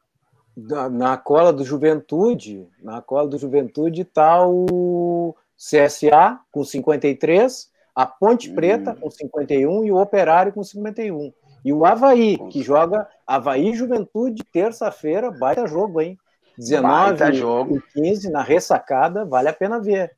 [0.57, 8.05] Na, na cola do Juventude, na cola do Juventude está o CSA com 53, a
[8.07, 8.95] Ponte Preta hum.
[9.01, 11.31] com 51 e o Operário com 51.
[11.63, 16.17] E o Havaí, que joga Havaí Juventude, terça-feira, baita jogo, hein?
[16.57, 17.77] 19 jogo.
[17.77, 20.11] e 15 na ressacada, vale a pena ver.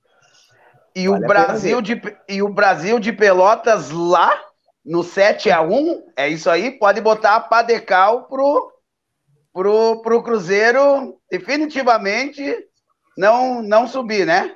[0.95, 4.32] E, vale o Brasil de, e o Brasil de Pelotas lá
[4.86, 8.71] no 7 a 1 é isso aí, pode botar a Padecal pro
[9.54, 12.44] pro, pro Cruzeiro definitivamente
[13.18, 14.56] não, não subir, né?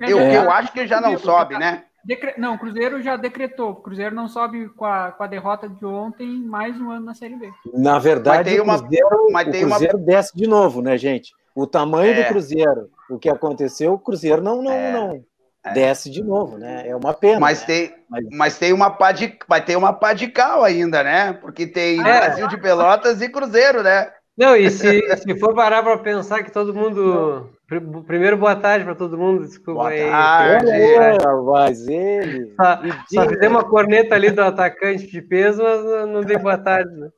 [0.00, 1.84] É, eu, eu acho que já não sobe, né?
[2.04, 2.34] Decre...
[2.38, 3.70] Não, o Cruzeiro já decretou.
[3.70, 7.14] O Cruzeiro não sobe com a, com a derrota de ontem mais um ano na
[7.14, 7.50] Série B.
[7.74, 10.06] Na verdade, uma, o Cruzeiro, mas tem o Cruzeiro uma...
[10.06, 11.32] desce de novo, né, gente?
[11.54, 12.22] O tamanho é.
[12.22, 14.92] do Cruzeiro, o que aconteceu, o Cruzeiro não, não, é.
[14.92, 15.24] não
[15.64, 15.72] é.
[15.72, 16.88] desce de novo, né?
[16.88, 17.40] É uma pena.
[17.40, 17.66] Mas né?
[17.66, 18.24] tem, mas...
[18.30, 18.58] mas...
[18.58, 21.32] tem uma pá de, vai ter uma pá de cal ainda, né?
[21.32, 22.02] Porque tem é.
[22.02, 24.10] Brasil de Pelotas e Cruzeiro, né?
[24.38, 27.50] Não, e se, se for parar para pensar que todo mundo.
[27.66, 30.08] Pr primeiro, boa tarde para todo mundo, desculpa boa aí.
[30.08, 32.54] Tarde, é, mas ele.
[32.54, 32.80] Só,
[33.12, 36.88] só fizemos uma corneta ali do atacante de peso, mas não dei boa tarde.
[36.94, 37.10] Né?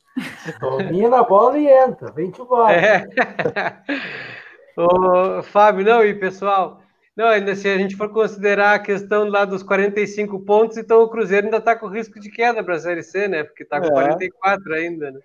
[0.61, 2.73] Domina a bola e entra, vem te embora.
[2.73, 3.07] É.
[4.75, 6.81] Ô, Fábio, não, e pessoal,
[7.15, 11.09] não, ainda se a gente for considerar a questão lá dos 45 pontos, então o
[11.11, 13.45] Cruzeiro ainda está com risco de queda para a Série C, né?
[13.45, 13.91] Porque está com é.
[13.91, 15.21] 44 ainda, né?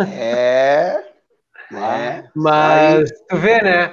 [0.00, 1.02] É.
[1.72, 2.24] é.
[2.34, 3.92] Mas tu vê, né?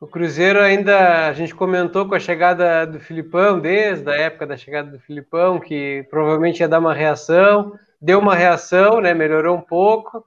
[0.00, 4.56] O Cruzeiro ainda, a gente comentou com a chegada do Filipão, desde a época da
[4.56, 9.60] chegada do Filipão, que provavelmente ia dar uma reação, deu uma reação, né, melhorou um
[9.60, 10.24] pouco,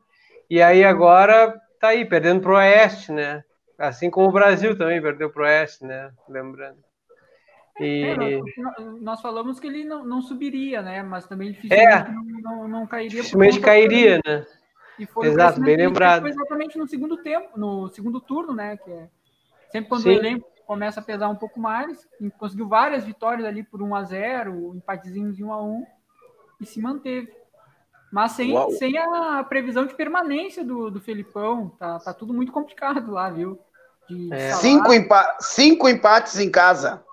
[0.49, 3.43] e aí agora tá aí, perdendo para o Oeste, né?
[3.77, 6.09] Assim como o Brasil também perdeu para o Oeste, né?
[6.29, 6.77] Lembrando.
[7.79, 8.03] E...
[8.03, 11.03] É, nós, nós, falamos que ele não, não, subiria, né?
[11.03, 13.09] Mas também dificilmente é, não, não, não cairia.
[13.09, 14.45] Dificilmente cairia, né?
[14.97, 16.21] E foi Exato, bem lembrado.
[16.21, 18.77] Foi exatamente no segundo tempo, no segundo turno, né?
[18.77, 19.09] Que é
[19.71, 20.09] sempre quando Sim.
[20.09, 22.07] o elenco começa a pesar um pouco mais,
[22.39, 25.85] conseguiu várias vitórias ali por 1 a 0 empatezinhos de 1 a 1
[26.61, 27.31] e se manteve.
[28.11, 33.11] Mas sem, sem a previsão de permanência do, do Felipão, tá, tá tudo muito complicado
[33.11, 33.59] lá, viu?
[34.31, 34.53] É.
[34.53, 37.03] Cinco, empa cinco empates em casa.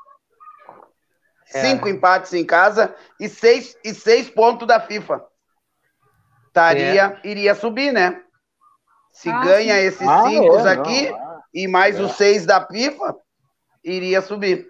[1.52, 1.60] É.
[1.62, 5.24] Cinco empates em casa e seis, e seis pontos da FIFA.
[6.52, 7.28] Taria, é.
[7.28, 8.20] Iria subir, né?
[9.10, 9.80] Se ah, ganha sim.
[9.80, 13.16] esses ah, cinco é, aqui não, e mais os seis da FIFA,
[13.84, 14.66] iria subir.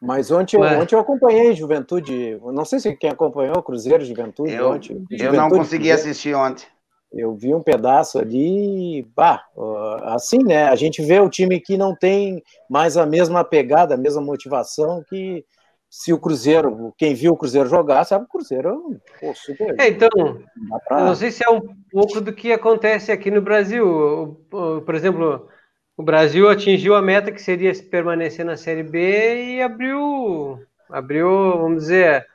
[0.00, 2.38] Mas ontem, ontem eu acompanhei Juventude.
[2.52, 4.92] Não sei se quem acompanhou Cruzeiro Juventude eu, ontem.
[5.10, 6.66] Eu Juventude, não consegui assistir ontem.
[7.12, 9.42] Eu vi um pedaço ali, bah,
[10.04, 10.68] assim, né?
[10.68, 15.02] A gente vê o time que não tem mais a mesma pegada, a mesma motivação
[15.08, 15.44] que
[15.90, 19.74] se o Cruzeiro, quem viu o Cruzeiro jogar, sabe que o Cruzeiro pô, super.
[19.80, 21.04] É, então, não, pra...
[21.04, 24.44] não sei se é um pouco do que acontece aqui no Brasil.
[24.50, 25.48] Por exemplo,
[25.96, 31.84] o Brasil atingiu a meta que seria permanecer na Série B e abriu, abriu, vamos
[31.84, 32.26] dizer,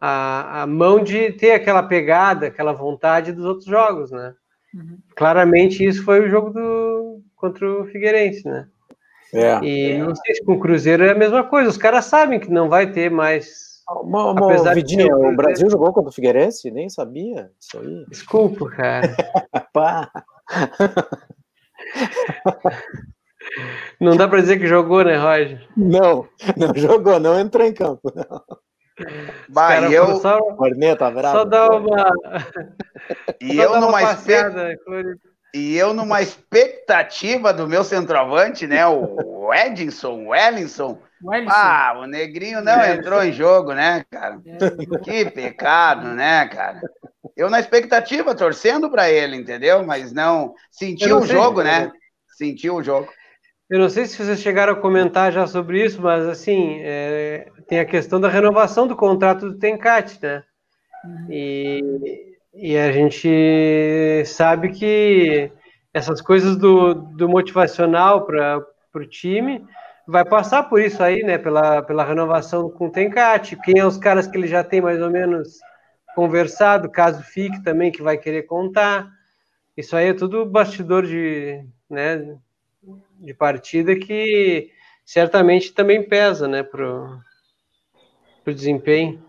[0.00, 4.34] a, a mão de ter aquela pegada, aquela vontade dos outros jogos, né?
[4.72, 4.98] Uhum.
[5.16, 8.68] Claramente isso foi o jogo do contra o Figueirense, né?
[9.34, 9.58] É.
[9.64, 11.70] E não sei se com o Cruzeiro é a mesma coisa.
[11.70, 13.80] Os caras sabem que não vai ter mais.
[13.88, 16.70] Uma, uma, apesar Vidinho, de o Brasil jogou contra o Figueirense?
[16.70, 18.04] Nem sabia isso aí.
[18.08, 19.16] Desculpa, cara.
[19.72, 20.10] Pá.
[24.00, 25.66] Não dá para dizer que jogou, né, Roger?
[25.76, 28.12] Não, não jogou, não entrou em campo.
[28.14, 28.60] Não.
[29.48, 30.16] Bah, e eu.
[30.16, 32.12] Só, Corneta, bravo, só dá uma.
[33.40, 34.76] E só eu numa passeada,
[35.52, 38.86] E eu numa expectativa do meu centroavante, né?
[38.86, 40.98] O Edinson, o Ellinson.
[41.48, 44.40] Ah, o Negrinho não entrou em jogo, né, cara?
[45.02, 46.80] Que pecado, né, cara?
[47.36, 49.84] Eu na expectativa, torcendo para ele, entendeu?
[49.84, 51.90] Mas não sentiu o jogo, né?
[52.36, 53.08] Sentiu o jogo.
[53.68, 57.78] Eu não sei se vocês chegaram a comentar já sobre isso, mas assim, é, tem
[57.78, 60.42] a questão da renovação do contrato do Tencate, né?
[61.04, 61.26] Uhum.
[61.30, 65.50] E, e a gente sabe que
[65.94, 69.64] essas coisas do, do motivacional para o time
[70.06, 71.38] vai passar por isso aí, né?
[71.38, 73.56] Pela, pela renovação com o Tencate.
[73.56, 75.58] Quem é os caras que ele já tem mais ou menos
[76.14, 79.08] conversado, caso fique também, que vai querer contar.
[79.76, 82.36] Isso aí é tudo bastidor de, né,
[83.20, 84.70] de partida que
[85.04, 87.20] certamente também pesa, né, pro,
[88.42, 89.22] pro desempenho.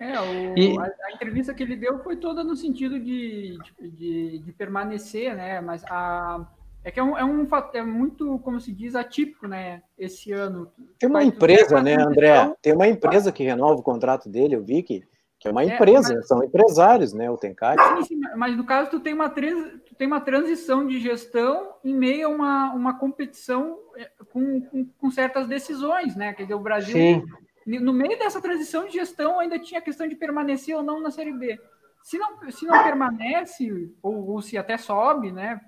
[0.00, 0.78] É, o, e...
[0.78, 5.60] a, a, entrevista que ele deu foi toda no sentido de, de, de permanecer, né,
[5.60, 6.46] mas a,
[6.82, 10.72] é que é um, é um é muito, como se diz, atípico, né, esse ano.
[10.98, 14.82] Tem uma empresa, né, André, tem uma empresa que renova o contrato dele, eu vi
[14.82, 15.04] que
[15.40, 16.28] que é uma é, empresa, é, mas...
[16.28, 17.30] são empresários, né?
[17.30, 17.82] O Tencate.
[17.82, 21.94] Sim, sim, mas no caso, tu tem uma, tu tem uma transição de gestão em
[21.94, 26.34] meio a uma, uma competição é, com, com, com certas decisões, né?
[26.34, 27.24] Quer dizer, o Brasil, sim.
[27.66, 31.10] No meio dessa transição de gestão, ainda tinha a questão de permanecer ou não na
[31.10, 31.60] Série B.
[32.02, 35.60] Se não, se não permanece, ou, ou se até sobe, né?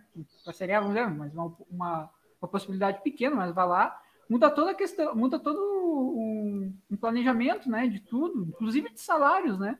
[0.53, 4.03] Seria, vamos dizer, mas uma, uma, uma possibilidade pequena, mas vai lá
[4.33, 9.59] muda toda a questão, muda todo um, um, planejamento, né, de tudo, inclusive de salários,
[9.59, 9.79] né?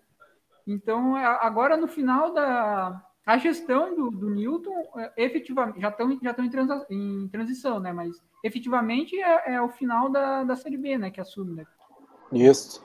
[0.67, 6.31] Então, agora no final da a gestão do, do Newton, é, efetivamente, já estão já
[6.31, 7.93] estão em, transa, em, transição, né?
[7.93, 11.67] Mas efetivamente é, é, o final da, da Série B, né, que assume, né?
[12.33, 12.83] Isso.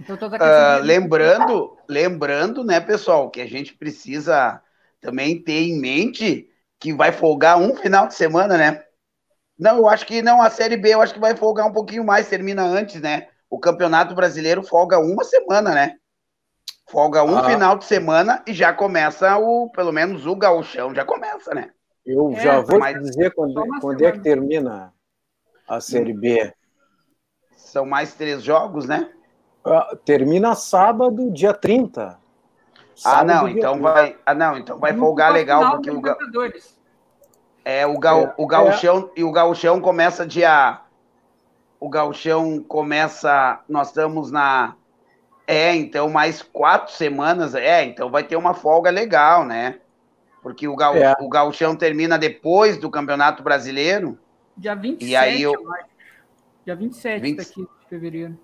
[0.00, 4.60] Então, uh, lembrando, lembrando, né, pessoal, que a gente precisa
[5.00, 6.48] também ter em mente
[6.78, 8.84] que vai folgar um final de semana, né?
[9.58, 12.04] Não, eu acho que não, a Série B eu acho que vai folgar um pouquinho
[12.04, 13.28] mais, termina antes, né?
[13.48, 15.96] O Campeonato Brasileiro folga uma semana, né?
[16.90, 17.44] Folga um ah.
[17.44, 21.70] final de semana e já começa o, pelo menos o gauchão já começa, né?
[22.04, 23.00] Eu é, já vou mas...
[23.00, 24.92] dizer quando, quando é que termina
[25.68, 26.52] a Série B.
[27.72, 29.08] São mais três jogos, né?
[29.64, 32.18] Ah, termina sábado, dia 30.
[32.94, 33.88] Sábado, ah, não, então 30.
[33.88, 34.16] vai.
[34.26, 36.02] Ah, não, então vai folgar legal, porque o.
[37.64, 39.20] É, o, gal, é, o gauchão, é.
[39.20, 40.82] e o gauchão começa dia...
[41.80, 43.60] O gauchão começa...
[43.66, 44.74] Nós estamos na...
[45.46, 47.54] É, então mais quatro semanas.
[47.54, 49.78] É, então vai ter uma folga legal, né?
[50.42, 51.14] Porque o, gal, é.
[51.20, 54.18] o gauchão termina depois do Campeonato Brasileiro.
[54.54, 55.54] Dia 27, e aí eu...
[55.54, 55.91] eu acho.
[56.64, 57.36] Dia 27 20...
[57.36, 58.38] daqui de fevereiro.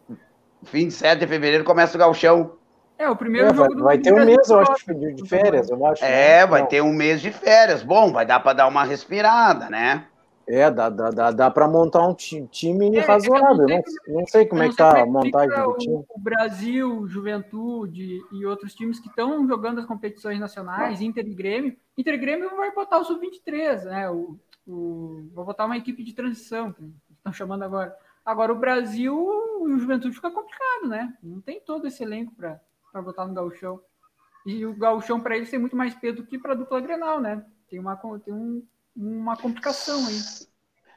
[0.72, 2.58] 27 de fevereiro começa o galchão.
[2.98, 5.28] É, o primeiro é, jogo vai, do Vai ter um mês, eu acho, de, de
[5.28, 6.04] férias, eu acho.
[6.04, 6.46] É, né?
[6.46, 7.82] vai ter um mês de férias.
[7.82, 10.06] Bom, vai dar para dar uma respirada, né?
[10.48, 13.66] É, dá, dá, dá, dá para montar um time é, razoável.
[13.68, 16.04] Não, não, sei como é que tá a montagem do time.
[16.08, 21.76] O Brasil, Juventude e outros times que estão jogando as competições nacionais, Inter e Grêmio.
[21.98, 24.10] Inter e Grêmio vai botar o Sub-23, né?
[24.10, 27.94] O, o, vai botar uma equipe de transição, que estão chamando agora.
[28.28, 29.14] Agora, o Brasil
[29.66, 31.14] e o Juventude fica complicado, né?
[31.22, 32.60] Não tem todo esse elenco para
[33.00, 33.80] botar no gauchão.
[34.44, 37.42] E o gauchão, para eles, tem muito mais peso que para a dupla Grenal, né?
[37.70, 38.62] Tem uma, tem um,
[38.94, 40.18] uma complicação aí.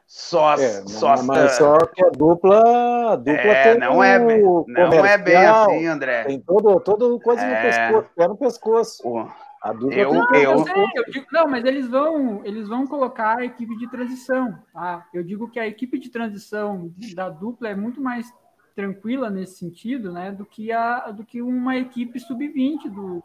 [0.05, 5.17] Só, é, só, mas só que a dupla, a dupla é, não é, não é
[5.17, 6.25] bem assim, André.
[6.25, 7.47] Tem todo, todo coisa é...
[7.47, 9.07] no pescoço, pé no pescoço.
[9.07, 9.25] O...
[9.61, 10.51] A dupla eu, não, eu...
[10.51, 14.57] eu, sei, eu digo, não, mas eles vão, eles vão colocar a equipe de transição.
[14.73, 15.07] Tá?
[15.13, 18.33] Eu digo que a equipe de transição da dupla é muito mais
[18.75, 23.21] tranquila nesse sentido, né, do que a do que uma equipe sub-20 do,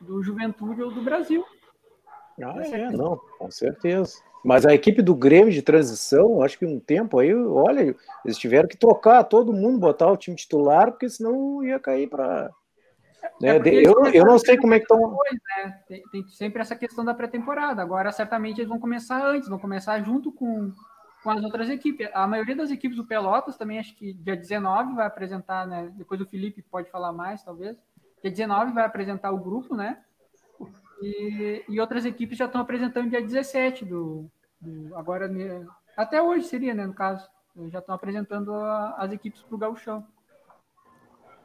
[0.00, 1.44] do Juventude ou do Brasil.
[2.42, 4.18] Ah, é, não, com certeza.
[4.44, 8.68] Mas a equipe do Grêmio de transição, acho que um tempo aí, olha, eles tiveram
[8.68, 12.50] que trocar todo mundo, botar o time titular, porque senão ia cair para.
[13.40, 13.56] Né?
[13.56, 15.16] É eu, eu não sei como é que estão.
[15.56, 15.82] Né?
[15.88, 17.82] Tem, tem, sempre essa questão da pré-temporada.
[17.82, 20.72] Agora, certamente, eles vão começar antes, vão começar junto com,
[21.22, 22.08] com as outras equipes.
[22.12, 25.92] A maioria das equipes do Pelotas também, acho que dia 19 vai apresentar, né?
[25.96, 27.76] Depois o Felipe pode falar mais, talvez.
[28.22, 29.98] Dia 19 vai apresentar o grupo, né?
[31.02, 35.28] E, e outras equipes já estão apresentando dia 17 do, do agora
[35.96, 37.28] até hoje seria, né, no caso,
[37.68, 40.06] já estão apresentando a, as equipes para o gauchão.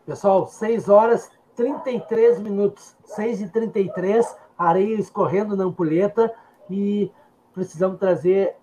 [0.05, 6.33] Pessoal, 6 horas 33 minutos, 6 e 33 areia escorrendo na ampulheta
[6.69, 7.11] e
[7.53, 8.55] precisamos trazer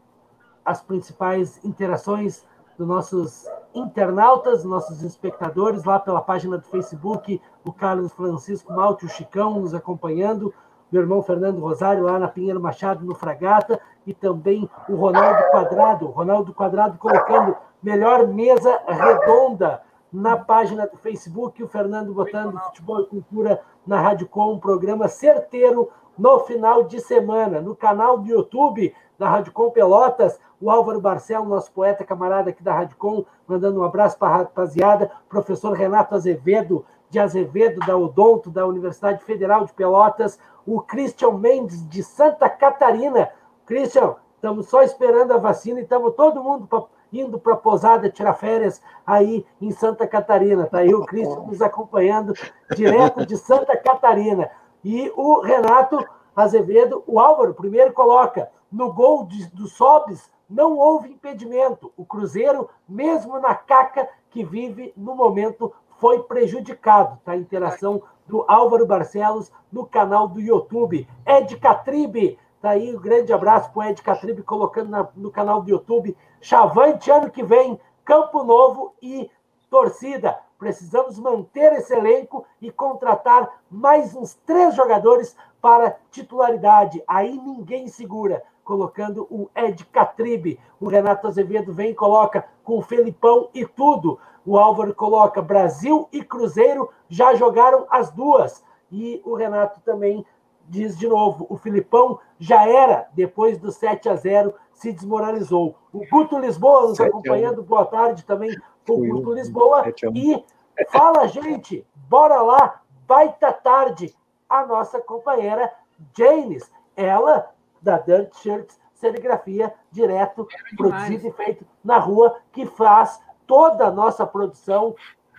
[0.65, 2.43] as principais interações
[2.79, 9.11] dos nossos internautas, nossos espectadores, lá pela página do Facebook, o Carlos Francisco Malte, o
[9.11, 10.55] Chicão nos acompanhando,
[10.91, 16.07] meu irmão Fernando Rosário, lá na Pinheiro Machado, no Fragata, e também o Ronaldo Quadrado.
[16.07, 23.07] Ronaldo Quadrado colocando melhor mesa redonda na página do Facebook, o Fernando botando Futebol e
[23.07, 27.61] Cultura na Rádio Com, um programa certeiro no final de semana.
[27.61, 32.62] No canal do YouTube da Rádio Com Pelotas, o Álvaro Barcel, nosso poeta camarada aqui
[32.62, 37.97] da Rádio Com, mandando um abraço para a rapaziada, professor Renato Azevedo, de Azevedo, da
[37.97, 43.31] Odonto, da Universidade Federal de Pelotas, o Christian Mendes, de Santa Catarina.
[43.64, 48.11] Christian, estamos só esperando a vacina e estamos todo mundo pra, indo para a posada
[48.11, 50.64] tirar férias aí em Santa Catarina.
[50.64, 52.35] Está aí o Christian nos acompanhando
[52.75, 54.51] direto de Santa Catarina.
[54.85, 55.99] E o Renato
[56.35, 61.92] Azevedo, o Álvaro, primeiro coloca no gol de, do Sobes, não houve impedimento.
[61.97, 67.19] O Cruzeiro, mesmo na caca que vive no momento, foi prejudicado.
[67.25, 67.33] Tá?
[67.33, 71.09] A interação do Álvaro Barcelos no canal do YouTube.
[71.25, 75.62] Ed Catribe, tá aí um grande abraço para o Ed Catribe colocando na, no canal
[75.62, 76.16] do YouTube.
[76.40, 79.31] Chavante, ano que vem, Campo Novo e
[79.71, 80.38] torcida.
[80.59, 87.03] Precisamos manter esse elenco e contratar mais uns três jogadores para titularidade.
[87.07, 88.42] Aí ninguém segura.
[88.64, 90.59] Colocando o Ed Catribe.
[90.81, 94.19] O Renato Azevedo vem e coloca com o Felipão e tudo.
[94.45, 98.64] O Álvaro coloca Brasil e Cruzeiro já jogaram as duas.
[98.90, 100.25] E o Renato também
[100.69, 105.77] diz de novo: o Filipão já era, depois do 7 a 0 se desmoralizou.
[105.93, 108.55] O Guto Lisboa nos acompanhando, boa tarde também,
[108.89, 109.85] o Guto Lisboa.
[110.15, 110.45] E
[110.91, 114.15] fala, gente, bora lá, baita tarde,
[114.49, 115.73] a nossa companheira
[116.17, 117.51] Janes, ela
[117.81, 123.91] da Dirt Shirts Serigrafia, direto, é produzido e feito na rua, que faz toda a
[123.91, 124.95] nossa produção,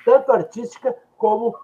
[0.06, 1.58] tanto artística como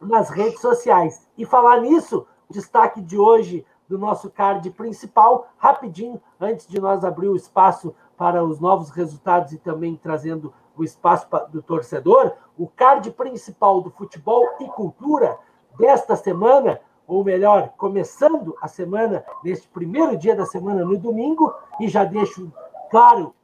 [0.00, 1.28] nas redes sociais.
[1.36, 7.28] E falar nisso, destaque de hoje do nosso card principal, rapidinho, antes de nós abrir
[7.28, 13.10] o espaço para os novos resultados e também trazendo o espaço do torcedor, o card
[13.10, 15.36] principal do futebol e cultura
[15.78, 21.88] desta semana, ou melhor, começando a semana, neste primeiro dia da semana, no domingo, e
[21.88, 22.52] já deixo
[22.90, 23.34] claro,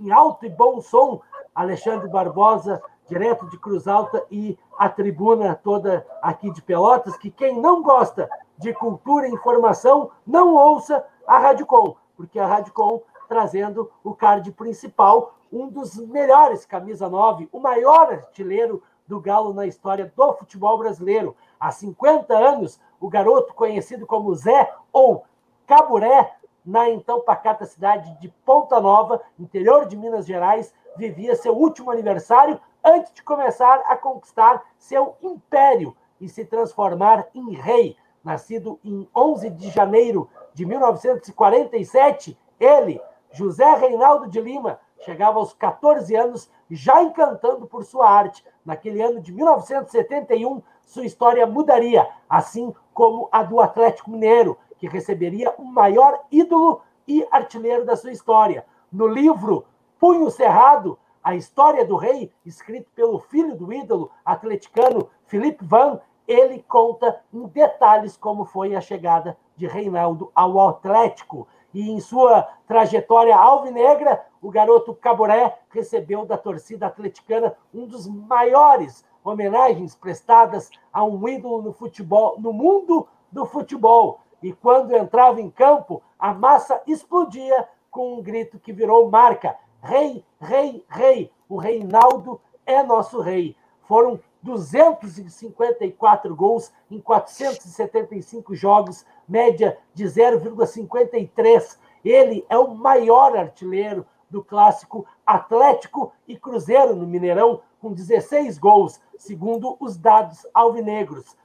[0.00, 1.20] em alto e bom som,
[1.54, 7.60] Alexandre Barbosa, direto de Cruz Alta, e a tribuna toda aqui de Pelotas, que quem
[7.60, 8.28] não gosta
[8.58, 14.14] de cultura e informação, não ouça a Rádio Com, porque a Rádio Com trazendo o
[14.14, 20.32] card principal, um dos melhores camisa 9, o maior artilheiro do Galo na história do
[20.34, 21.36] futebol brasileiro.
[21.60, 25.24] Há 50 anos, o garoto conhecido como Zé ou
[25.66, 26.34] Caburé
[26.64, 32.60] na então pacata cidade de Ponta Nova, interior de Minas Gerais, vivia seu último aniversário
[32.84, 37.96] antes de começar a conquistar seu império e se transformar em rei.
[38.24, 43.00] Nascido em 11 de janeiro de 1947, ele,
[43.30, 48.44] José Reinaldo de Lima, chegava aos 14 anos já encantando por sua arte.
[48.64, 55.54] Naquele ano de 1971, sua história mudaria, assim como a do Atlético Mineiro, que receberia
[55.58, 58.64] o maior ídolo e artilheiro da sua história.
[58.90, 59.64] No livro
[59.98, 66.62] Punho Cerrado, a história do rei, escrito pelo filho do ídolo atleticano Felipe Van, ele
[66.68, 71.48] conta em detalhes como foi a chegada de Reinaldo ao Atlético.
[71.72, 79.04] E em sua trajetória alvinegra, o garoto Caboré recebeu da torcida atleticana um dos maiores
[79.24, 84.20] homenagens prestadas a um ídolo no futebol, no mundo do futebol.
[84.42, 90.24] E quando entrava em campo, a massa explodia com um grito que virou marca: Rei,
[90.40, 91.32] rei, rei!
[91.48, 93.56] O Reinaldo é nosso rei.
[93.80, 101.78] Foram 254 gols em 475 jogos, média de 0,53.
[102.04, 109.00] Ele é o maior artilheiro do clássico Atlético e Cruzeiro no Mineirão, com 16 gols,
[109.16, 111.36] segundo os dados alvinegros.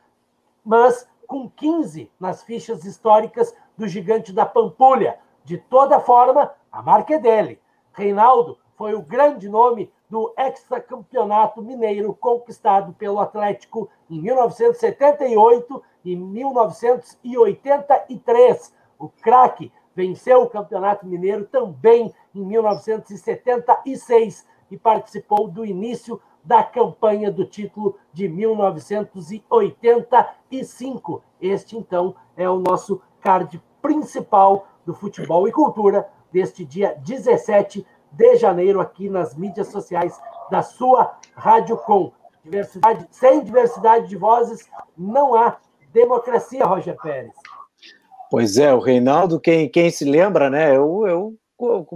[0.64, 5.20] Mas com 15 nas fichas históricas do gigante da Pampulha.
[5.44, 7.60] De toda forma, a marca é dele.
[7.92, 18.76] Reinaldo foi o grande nome do hexacampeonato mineiro conquistado pelo Atlético em 1978 e 1983.
[19.00, 27.32] O craque venceu o Campeonato Mineiro também em 1976 e participou do início da campanha
[27.32, 31.24] do título de 1985.
[31.42, 37.84] Este, então, é o nosso card principal do futebol e cultura deste dia 17
[38.14, 42.12] de janeiro aqui nas mídias sociais da sua Rádio Com.
[42.44, 45.58] Diversidade, sem diversidade de vozes não há
[45.94, 47.34] democracia, Roger Pérez.
[48.30, 50.76] Pois é, o Reinaldo, quem, quem se lembra, né?
[50.76, 51.36] Eu, eu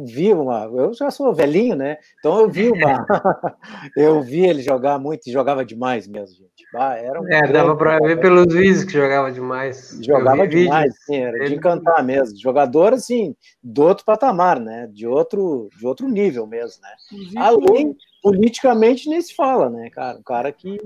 [0.05, 0.65] vi uma.
[0.65, 1.97] Eu já sou velhinho, né?
[2.19, 3.05] Então eu vi uma.
[3.95, 6.65] eu vi ele jogar muito e jogava demais mesmo, gente.
[6.73, 9.99] era um é, dava para ver pelos vídeos que jogava demais.
[10.01, 12.37] Jogava demais, sim, era de encantar mesmo.
[12.39, 14.87] Jogador, assim, do outro patamar, né?
[14.91, 16.89] De outro, de outro nível mesmo, né?
[17.37, 20.17] Além, politicamente, nem se fala, né, cara?
[20.17, 20.77] Um cara que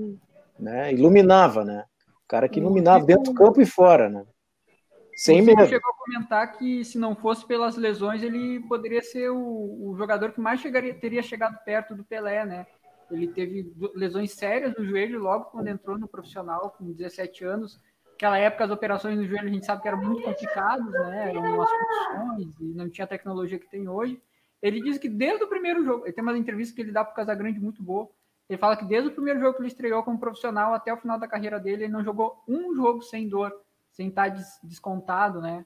[0.58, 1.84] né, iluminava, né?
[2.08, 4.24] Um cara que iluminava dentro do campo e fora, né?
[5.16, 5.66] Sem o medo.
[5.66, 10.32] chegou a comentar que se não fosse pelas lesões, ele poderia ser o, o jogador
[10.32, 12.66] que mais chegaria, teria chegado perto do Pelé, né?
[13.10, 17.78] Ele teve lesões sérias no joelho logo quando entrou no profissional, com 17 anos.
[18.12, 21.30] Naquela época, as operações no joelho a gente sabe que eram muito complicadas, né?
[21.30, 24.20] Eram umas funções e não tinha a tecnologia que tem hoje.
[24.62, 27.12] Ele diz que desde o primeiro jogo, ele tem uma entrevista que ele dá para
[27.12, 28.08] o Casagrande muito boa.
[28.48, 31.18] Ele fala que desde o primeiro jogo que ele estreou como profissional até o final
[31.18, 33.52] da carreira dele, ele não jogou um jogo sem dor
[33.92, 35.64] sem estar descontado, né?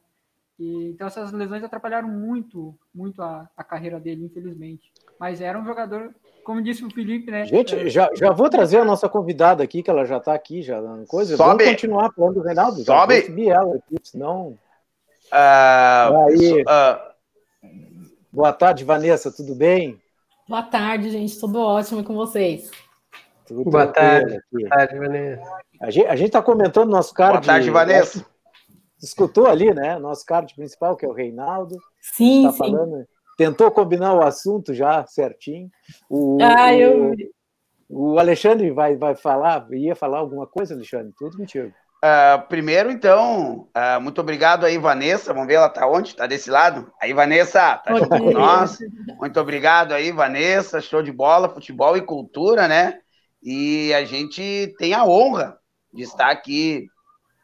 [0.59, 4.91] E, então essas lesões atrapalharam muito, muito a, a, carreira dele, infelizmente.
[5.19, 6.15] Mas era um jogador,
[6.45, 7.45] como disse o Felipe, né?
[7.45, 10.63] Gente, é, já, já vou trazer a nossa convidada aqui, que ela já está aqui,
[10.63, 11.37] já dando coisa.
[11.37, 11.49] Sobe.
[11.49, 12.83] Vamos continuar falando do Reinaldo.
[12.83, 13.23] Sobe.
[13.23, 14.59] subir ela aqui, senão.
[15.33, 17.17] Uh, Aí, uh...
[18.33, 20.01] Boa tarde, Vanessa, tudo bem?
[20.49, 22.71] Boa tarde, gente, tudo ótimo com vocês.
[23.47, 24.41] Tudo Boa tarde.
[24.51, 25.59] Boa tarde, Vanessa.
[25.81, 27.39] A gente está comentando nosso card.
[27.39, 28.27] Boa tarde, Vanessa.
[29.01, 29.99] Escutou ali, né?
[29.99, 31.77] Nosso card principal, que é o Reinaldo.
[32.01, 32.59] Sim, tá sim.
[32.59, 35.71] Falando, tentou combinar o assunto já certinho.
[36.11, 37.13] O, ah, eu.
[37.89, 41.15] O Alexandre vai, vai falar, ia falar alguma coisa, Alexandre?
[41.17, 41.73] Tudo mentira.
[42.05, 45.33] Uh, primeiro, então, uh, muito obrigado aí, Vanessa.
[45.33, 46.15] Vamos ver ela tá onde?
[46.15, 46.93] Tá desse lado?
[47.01, 48.79] Aí, Vanessa, tá junto com nós.
[49.19, 50.81] Muito obrigado aí, Vanessa.
[50.81, 52.99] Show de bola, futebol e cultura, né?
[53.49, 55.57] E a gente tem a honra
[55.95, 56.89] de estar aqui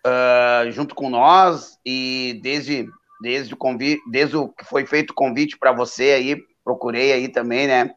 [0.04, 2.88] uh, junto com nós e desde,
[3.20, 7.28] desde, o convite, desde o que foi feito o convite para você aí, procurei aí
[7.28, 7.92] também, né?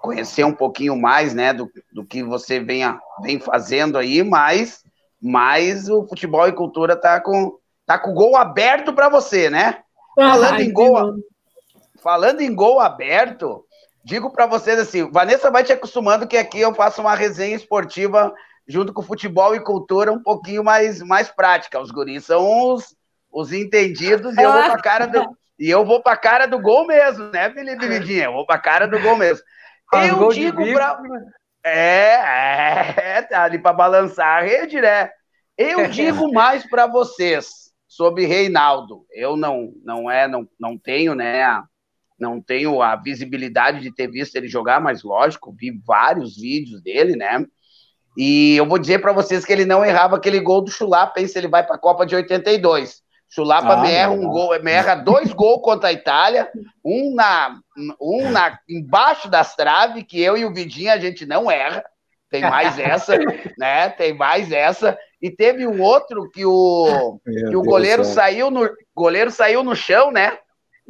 [0.00, 4.82] Conhecer um pouquinho mais, né, do, do que você venha, vem fazendo aí, mas,
[5.20, 9.82] mas o futebol e cultura tá com, tá com gol aberto para você, né?
[10.16, 11.16] Falando em gol,
[12.02, 13.62] falando em gol aberto,
[14.04, 18.32] digo para vocês assim, Vanessa vai te acostumando que aqui eu faço uma resenha esportiva
[18.66, 21.80] junto com futebol e cultura um pouquinho mais, mais prática.
[21.80, 22.94] Os guris são os,
[23.30, 26.86] os entendidos e eu vou pra cara do, e eu vou pra cara do gol
[26.86, 28.24] mesmo, né, Felipe Vidinha?
[28.24, 29.44] Eu vou pra cara do gol mesmo.
[29.92, 31.00] Eu digo pra...
[31.64, 35.10] É, é, tá ali para balançar a rede, né?
[35.56, 37.70] Eu digo mais para vocês.
[37.86, 39.04] sobre Reinaldo.
[39.12, 41.62] Eu não não é não, não tenho, né,
[42.22, 47.16] não tenho a visibilidade de ter visto ele jogar, mas lógico, vi vários vídeos dele,
[47.16, 47.44] né?
[48.16, 51.26] E eu vou dizer para vocês que ele não errava aquele gol do Chulapa, hein,
[51.26, 53.02] se ele vai para a Copa de 82.
[53.28, 56.48] Chulapa ah, me erra um gol, me erra dois gols contra a Itália,
[56.84, 57.58] um na
[58.00, 61.82] um na embaixo das traves que eu e o Vidinho a gente não erra.
[62.30, 63.18] Tem mais essa,
[63.58, 63.88] né?
[63.88, 64.96] Tem mais essa.
[65.20, 70.12] E teve um outro que o que o goleiro saiu no goleiro saiu no chão,
[70.12, 70.38] né?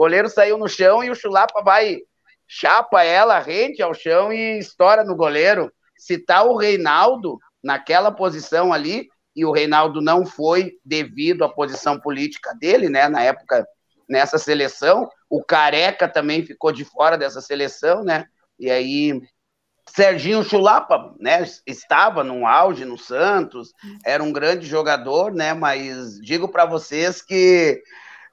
[0.02, 2.00] Goleiro saiu no chão e o Chulapa vai
[2.48, 5.72] chapa ela rente ao chão e estoura no goleiro.
[5.96, 12.00] Se tá o Reinaldo naquela posição ali, e o Reinaldo não foi devido à posição
[12.00, 13.64] política dele, né, na época,
[14.08, 15.08] nessa seleção.
[15.30, 18.26] O Careca também ficou de fora dessa seleção, né?
[18.58, 19.22] E aí
[19.88, 23.72] Serginho Chulapa, né, estava no auge no Santos,
[24.04, 27.80] era um grande jogador, né, mas digo para vocês que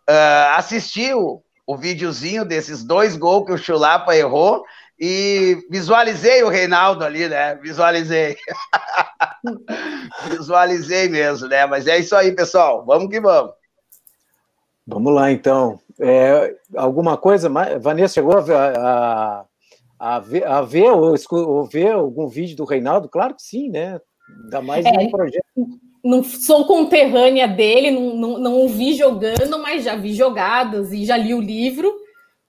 [0.09, 4.65] uh, assistiu o videozinho desses dois gols que o Chulapa errou
[4.99, 7.53] e visualizei o Reinaldo ali, né?
[7.61, 8.35] Visualizei.
[10.31, 11.67] visualizei mesmo, né?
[11.67, 12.83] Mas é isso aí, pessoal.
[12.87, 13.53] Vamos que vamos.
[14.87, 15.79] Vamos lá, então.
[15.99, 17.79] É, alguma coisa mais?
[17.79, 19.45] Vanessa chegou a, a,
[19.99, 23.07] a, ver, a ver ou, ou, ver algum vídeo do Reinaldo?
[23.07, 24.01] Claro que sim, né?
[24.43, 25.43] Ainda mais é, no projeto.
[26.03, 31.05] Não sou conterrânea dele, não, não, não o vi jogando, mas já vi jogadas e
[31.05, 31.93] já li o livro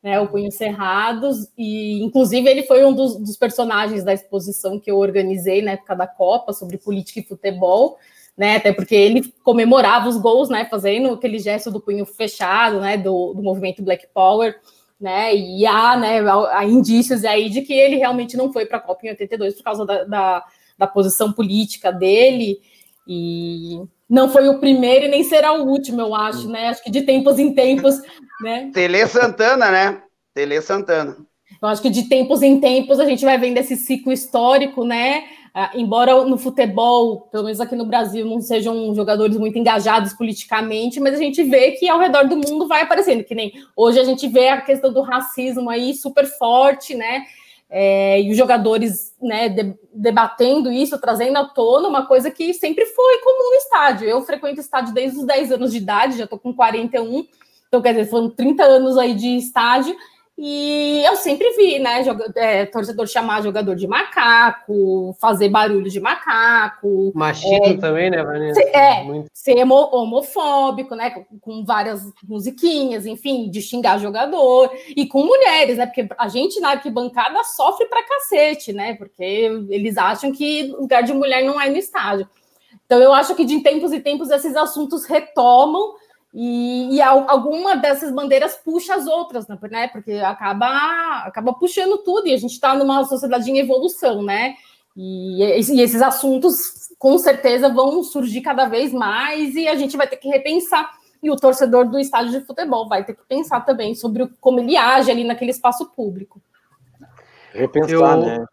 [0.02, 4.90] né, o Punho Cerrados, e inclusive ele foi um dos, dos, personagens da exposição que
[4.90, 7.98] eu organizei na época da Copa sobre política e futebol,
[8.36, 12.96] né, até porque ele comemorava os gols, né, fazendo aquele gesto do punho fechado, né,
[12.96, 14.58] do, do movimento Black Power,
[14.98, 16.20] né, e há, né,
[16.52, 19.64] há indícios aí de que ele realmente não foi para a Copa em 82 por
[19.64, 20.44] causa da, da,
[20.78, 22.58] da posição política dele,
[23.12, 26.68] e não foi o primeiro e nem será o último, eu acho, né?
[26.68, 27.96] Acho que de tempos em tempos,
[28.40, 28.70] né?
[28.72, 30.00] Tele Santana, né?
[30.32, 31.16] Tele Santana.
[31.60, 35.24] Eu acho que de tempos em tempos a gente vai vendo esse ciclo histórico, né?
[35.52, 41.00] Ah, embora no futebol, pelo menos aqui no Brasil, não sejam jogadores muito engajados politicamente,
[41.00, 44.04] mas a gente vê que ao redor do mundo vai aparecendo, que nem hoje a
[44.04, 47.24] gente vê a questão do racismo aí super forte, né?
[47.70, 52.84] É, e os jogadores né, de, debatendo isso, trazendo à tona uma coisa que sempre
[52.84, 54.08] foi comum no estádio.
[54.08, 57.24] Eu frequento estádio desde os 10 anos de idade, já estou com 41,
[57.68, 59.96] então quer dizer, foram 30 anos aí de estádio,
[60.42, 62.02] e eu sempre vi, né,
[62.34, 67.12] é, torcedor chamar jogador de macaco, fazer barulho de macaco.
[67.14, 68.58] Machismo é, também, né, Vanessa?
[68.58, 69.28] Ser, é, Muito.
[69.34, 74.72] ser homofóbico, né, com várias musiquinhas, enfim, de xingar jogador.
[74.96, 79.22] E com mulheres, né, porque a gente na arquibancada sofre pra cacete, né, porque
[79.68, 82.26] eles acham que lugar de mulher não é no estádio.
[82.86, 85.96] Então eu acho que de tempos em tempos esses assuntos retomam
[86.32, 89.88] e, e, alguma dessas bandeiras puxa as outras, né?
[89.88, 94.54] Porque acaba, acaba puxando tudo, e a gente está numa sociedade em evolução, né?
[94.96, 100.06] E, e, esses assuntos com certeza vão surgir cada vez mais, e a gente vai
[100.06, 100.88] ter que repensar.
[101.20, 104.76] E o torcedor do estádio de futebol vai ter que pensar também sobre como ele
[104.76, 106.40] age ali naquele espaço público.
[107.52, 108.16] Repensar, Eu...
[108.16, 108.44] né?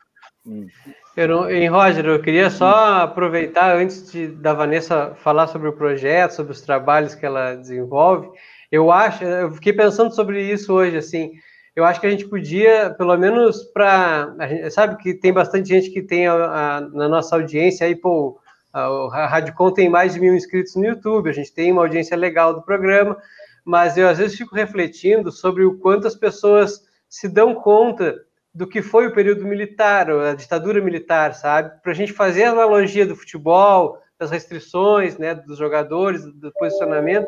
[1.17, 6.35] Eu em Roger, eu queria só aproveitar antes de, da Vanessa falar sobre o projeto,
[6.35, 8.29] sobre os trabalhos que ela desenvolve.
[8.71, 11.31] Eu acho, eu fiquei pensando sobre isso hoje, assim.
[11.75, 14.31] Eu acho que a gente podia, pelo menos para,
[14.69, 18.39] sabe que tem bastante gente que tem a, a, na nossa audiência aí, pô,
[18.71, 22.15] a, a Radicom tem mais de mil inscritos no YouTube, a gente tem uma audiência
[22.15, 23.17] legal do programa,
[23.65, 28.26] mas eu às vezes fico refletindo sobre o quanto as pessoas se dão conta
[28.57, 31.79] do que foi o período militar, a ditadura militar, sabe?
[31.83, 37.27] Para a gente fazer a analogia do futebol, das restrições, né, dos jogadores, do posicionamento,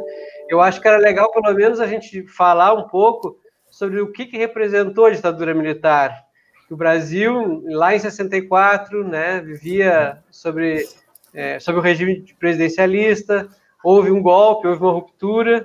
[0.49, 3.37] eu acho que era legal, pelo menos, a gente falar um pouco
[3.69, 6.17] sobre o que, que representou a ditadura militar.
[6.67, 10.83] O Brasil, lá em 64, né, vivia sobre,
[11.31, 13.47] é, sobre o regime presidencialista,
[13.83, 15.63] houve um golpe, houve uma ruptura,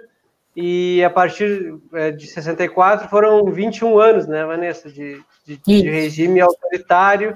[0.56, 6.40] e a partir é, de 64 foram 21 anos, né, Vanessa, de, de, de regime
[6.40, 7.34] autoritário,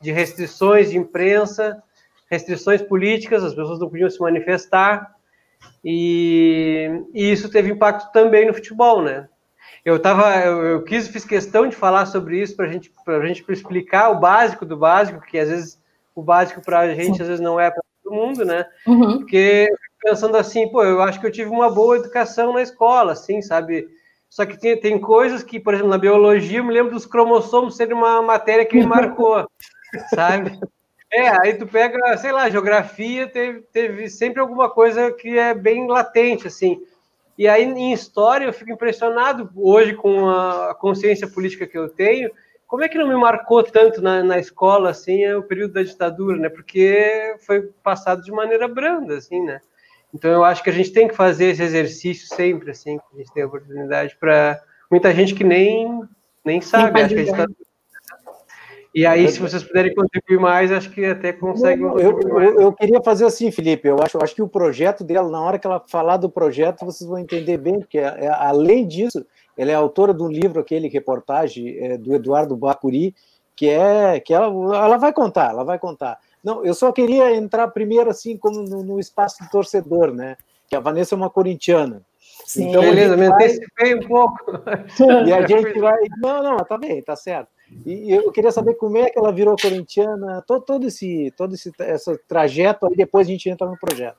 [0.00, 1.82] de restrições de imprensa,
[2.30, 5.14] restrições políticas, as pessoas não podiam se manifestar,
[5.84, 9.28] e, e isso teve impacto também no futebol, né?
[9.84, 13.44] Eu tava, eu, eu quis, fiz questão de falar sobre isso para gente, a gente
[13.48, 15.80] explicar o básico do básico, que às vezes
[16.14, 18.66] o básico para a gente às vezes não é para todo mundo, né?
[18.86, 19.18] Uhum.
[19.18, 19.68] Porque
[20.00, 23.88] pensando assim, pô, eu acho que eu tive uma boa educação na escola, assim, sabe?
[24.28, 27.76] Só que tem, tem coisas que, por exemplo, na biologia, eu me lembro dos cromossomos
[27.76, 29.48] serem uma matéria que me marcou,
[30.14, 30.58] sabe?
[31.10, 35.86] É, aí tu pega, sei lá, geografia, teve, teve sempre alguma coisa que é bem
[35.88, 36.82] latente, assim.
[37.36, 42.30] E aí, em história, eu fico impressionado hoje com a consciência política que eu tenho,
[42.66, 45.82] como é que não me marcou tanto na, na escola, assim, é o período da
[45.82, 46.50] ditadura, né?
[46.50, 49.60] Porque foi passado de maneira branda, assim, né?
[50.14, 53.18] Então, eu acho que a gente tem que fazer esse exercício sempre, assim, que a
[53.18, 56.02] gente tem a oportunidade para muita gente que nem,
[56.44, 57.68] nem sabe, acho que a ditadura
[58.94, 61.84] e aí, se vocês puderem contribuir mais, acho que até conseguem.
[61.84, 63.86] Eu, eu, eu, queria fazer assim, Felipe.
[63.86, 67.08] Eu acho, acho que o projeto dela, na hora que ela falar do projeto, vocês
[67.08, 69.24] vão entender bem, porque é, além disso,
[69.56, 73.14] ela é autora do livro, aquele reportagem é, do Eduardo Bacuri,
[73.54, 76.18] que é que ela, ela vai contar, ela vai contar.
[76.48, 80.34] Não, eu só queria entrar primeiro assim como no, no espaço do torcedor, né?
[80.66, 82.00] Que a Vanessa é uma corintiana.
[82.46, 84.38] Sim, então, beleza, me antecipei um pouco.
[85.28, 85.98] E a gente vai.
[86.22, 87.50] Não, não, tá bem, tá certo.
[87.84, 91.70] E eu queria saber como é que ela virou corintiana, todo, todo esse, todo esse,
[91.78, 94.16] esse trajeto, aí depois a gente entra no projeto.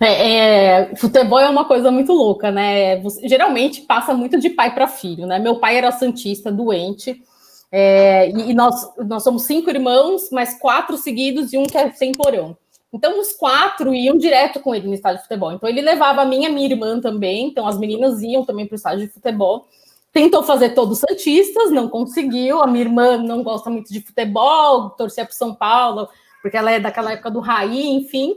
[0.00, 2.98] É, é, futebol é uma coisa muito louca, né?
[3.02, 5.38] Você, geralmente passa muito de pai para filho, né?
[5.38, 7.22] Meu pai era santista, doente,
[7.74, 12.12] é, e nós, nós somos cinco irmãos, mas quatro seguidos e um que é sem
[12.12, 12.54] porão.
[12.92, 15.52] Então, os quatro iam direto com ele no estádio de futebol.
[15.52, 17.46] Então, ele levava a minha, minha irmã também.
[17.46, 19.66] Então, as meninas iam também para o estádio de futebol.
[20.12, 22.60] Tentou fazer todos Santistas, não conseguiu.
[22.60, 26.06] A minha irmã não gosta muito de futebol, torcia para São Paulo,
[26.42, 28.36] porque ela é daquela época do Raí, enfim.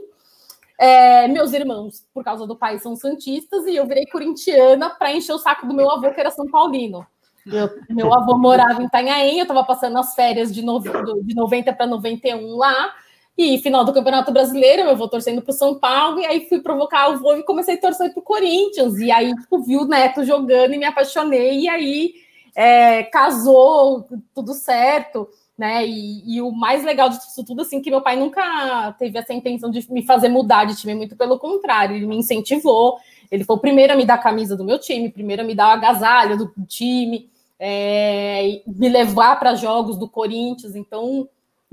[0.80, 5.34] É, meus irmãos, por causa do pai, são Santistas, e eu virei corintiana para encher
[5.34, 7.06] o saco do meu avô, que era São Paulino.
[7.46, 11.72] Eu, meu avô morava em Itanhaém, eu estava passando as férias de, no, de 90
[11.72, 12.92] para 91 lá.
[13.38, 16.60] E final do Campeonato Brasileiro, eu vou torcendo para o São Paulo, e aí fui
[16.60, 18.98] provocar o voo e comecei a torcer para o Corinthians.
[18.98, 22.14] E aí tipo, vi o Neto jogando e me apaixonei, e aí
[22.54, 25.28] é, casou, tudo certo.
[25.56, 25.86] Né?
[25.86, 29.70] E, e, o mais legal disso tudo, assim, que meu pai nunca teve essa intenção
[29.70, 32.98] de me fazer mudar de time, muito pelo contrário, ele me incentivou.
[33.30, 35.54] Ele foi o primeiro a me dar a camisa do meu time, primeiro a me
[35.54, 40.74] dar o agasalho do time, é, me levar para jogos do Corinthians.
[40.74, 41.28] Então,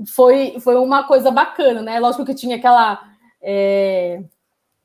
[0.06, 1.98] foi, foi uma coisa bacana, né?
[2.00, 3.02] Lógico que tinha aquela.
[3.42, 4.22] É,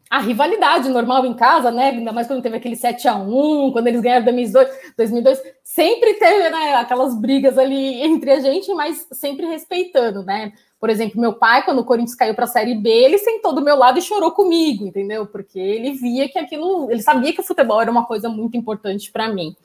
[0.09, 1.89] a rivalidade normal em casa, né?
[1.89, 6.49] Ainda mais quando teve aquele 7 a 1 quando eles ganharam 2002, 2002 sempre teve
[6.49, 10.51] né, aquelas brigas ali entre a gente, mas sempre respeitando, né?
[10.79, 13.61] Por exemplo, meu pai, quando o Corinthians caiu para a Série B, ele sentou do
[13.61, 15.27] meu lado e chorou comigo, entendeu?
[15.27, 19.11] Porque ele via que aquilo, ele sabia que o futebol era uma coisa muito importante
[19.11, 19.55] para mim.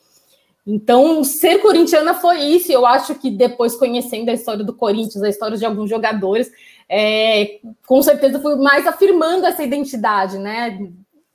[0.67, 2.73] Então, ser corintiana foi isso.
[2.73, 6.51] Eu acho que depois, conhecendo a história do Corinthians, a história de alguns jogadores,
[6.89, 10.79] é, com certeza foi mais afirmando essa identidade, né?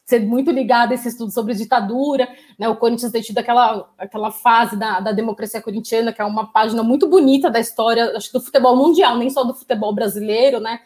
[0.03, 2.27] Ser muito ligado a esse estudo sobre ditadura,
[2.57, 2.67] né?
[2.69, 6.81] O Corinthians ter tido aquela, aquela fase da, da democracia corintiana, que é uma página
[6.81, 10.79] muito bonita da história, acho do futebol mundial, nem só do futebol brasileiro, né?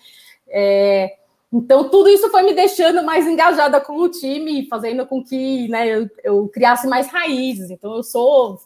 [0.50, 1.16] É,
[1.54, 5.88] então, tudo isso foi me deixando mais engajada com o time, fazendo com que né,
[5.88, 7.70] eu, eu criasse mais raízes.
[7.70, 8.60] Então, eu sou,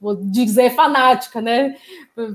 [0.00, 1.76] vou dizer, fanática, né,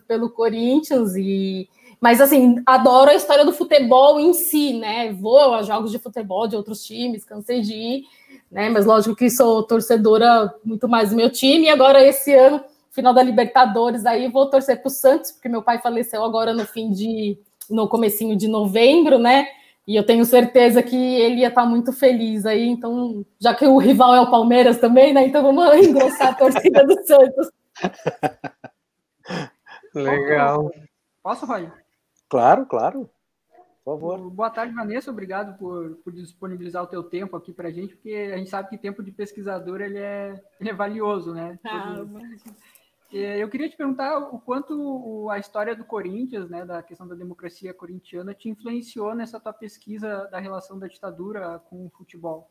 [0.08, 5.12] pelo Corinthians e mas assim, adoro a história do futebol em si, né?
[5.14, 8.04] Vou a jogos de futebol de outros times, cansei de ir,
[8.52, 8.70] né?
[8.70, 11.66] Mas lógico que sou torcedora muito mais do meu time.
[11.66, 15.64] E agora, esse ano, final da Libertadores, aí vou torcer para o Santos, porque meu
[15.64, 17.40] pai faleceu agora no fim de.
[17.68, 19.48] no comecinho de novembro, né?
[19.88, 22.68] E eu tenho certeza que ele ia estar muito feliz aí.
[22.68, 25.26] Então, já que o rival é o Palmeiras também, né?
[25.26, 27.52] Então vamos engrossar a torcida do Santos.
[29.96, 30.70] Legal.
[31.24, 31.72] Posso, Roy?
[32.28, 33.10] Claro, claro.
[33.86, 34.30] Por favor.
[34.30, 35.10] Boa tarde, Vanessa.
[35.10, 38.70] Obrigado por, por disponibilizar o teu tempo aqui para a gente, porque a gente sabe
[38.70, 41.58] que tempo de pesquisador ele é, ele é valioso, né?
[41.66, 42.04] Ah.
[43.12, 47.16] É, eu queria te perguntar o quanto a história do Corinthians, né, da questão da
[47.16, 52.50] democracia corintiana, te influenciou nessa tua pesquisa da relação da ditadura com o futebol.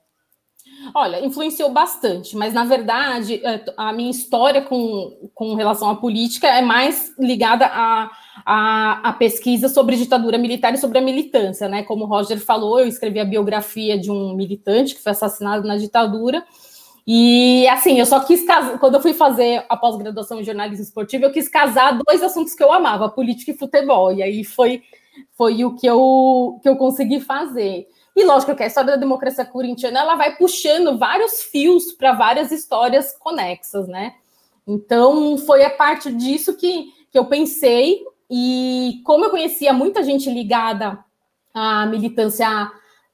[0.94, 6.48] Olha, influenciou bastante, mas na verdade é, a minha história com, com relação à política
[6.48, 8.10] é mais ligada à
[8.44, 11.82] a, a, pesquisa sobre ditadura militar e sobre a militância, né?
[11.82, 15.76] Como o Roger falou, eu escrevi a biografia de um militante que foi assassinado na
[15.76, 16.44] ditadura,
[17.06, 18.78] e assim, eu só quis casar.
[18.80, 22.64] Quando eu fui fazer a pós-graduação em jornalismo esportivo, eu quis casar dois assuntos que
[22.64, 24.12] eu amava, política e futebol.
[24.12, 24.82] E aí foi,
[25.36, 27.86] foi o que eu, que eu consegui fazer.
[28.16, 32.50] E lógico que a história da democracia corintiana ela vai puxando vários fios para várias
[32.50, 34.14] histórias conexas, né?
[34.66, 40.28] Então foi a parte disso que, que eu pensei, e como eu conhecia muita gente
[40.28, 40.98] ligada
[41.54, 42.48] à militância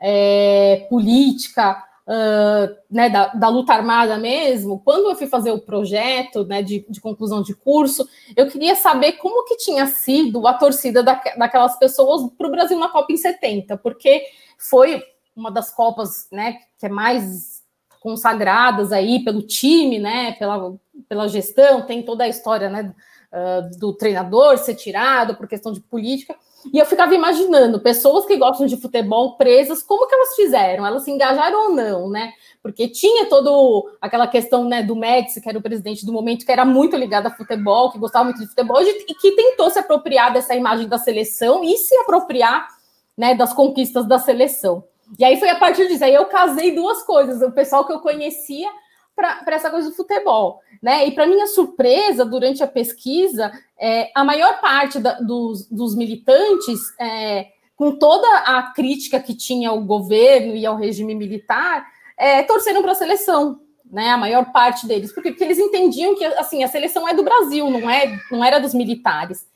[0.00, 6.44] é, política, uh, né, da, da, luta armada mesmo, quando eu fui fazer o projeto
[6.44, 11.02] né, de, de conclusão de curso, eu queria saber como que tinha sido a torcida
[11.02, 14.24] da, daquelas pessoas para o Brasil na Copa em 70, porque
[14.58, 15.02] foi
[15.34, 17.62] uma das Copas né, que é mais
[18.00, 20.74] consagradas aí pelo time, né, pela,
[21.08, 22.92] pela gestão, tem toda a história né,
[23.32, 26.34] uh, do treinador ser tirado por questão de política.
[26.72, 30.86] E eu ficava imaginando pessoas que gostam de futebol presas, como que elas fizeram?
[30.86, 32.32] Elas se engajaram ou não, né?
[32.62, 36.52] Porque tinha todo aquela questão né, do Médici, que era o presidente do momento, que
[36.52, 40.32] era muito ligado a futebol, que gostava muito de futebol, e que tentou se apropriar
[40.32, 42.68] dessa imagem da seleção e se apropriar
[43.16, 44.84] né, das conquistas da seleção.
[45.18, 48.00] E aí foi a partir disso, aí eu casei duas coisas, o pessoal que eu
[48.00, 48.70] conhecia
[49.14, 50.61] para essa coisa do futebol.
[50.82, 51.06] Né?
[51.06, 56.80] E para minha surpresa, durante a pesquisa, é, a maior parte da, dos, dos, militantes,
[56.98, 61.86] é, com toda a crítica que tinha ao governo e ao regime militar,
[62.18, 63.60] é, torceram para a seleção.
[63.90, 67.22] Né, a maior parte deles, porque, porque eles entendiam que assim a seleção é do
[67.22, 69.46] Brasil, não é, não era dos militares.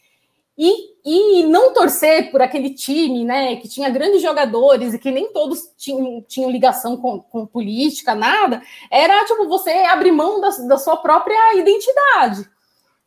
[0.59, 5.30] E, e não torcer por aquele time, né, que tinha grandes jogadores e que nem
[5.30, 10.78] todos tinham, tinham ligação com, com política, nada, era tipo você abrir mão da, da
[10.78, 12.48] sua própria identidade.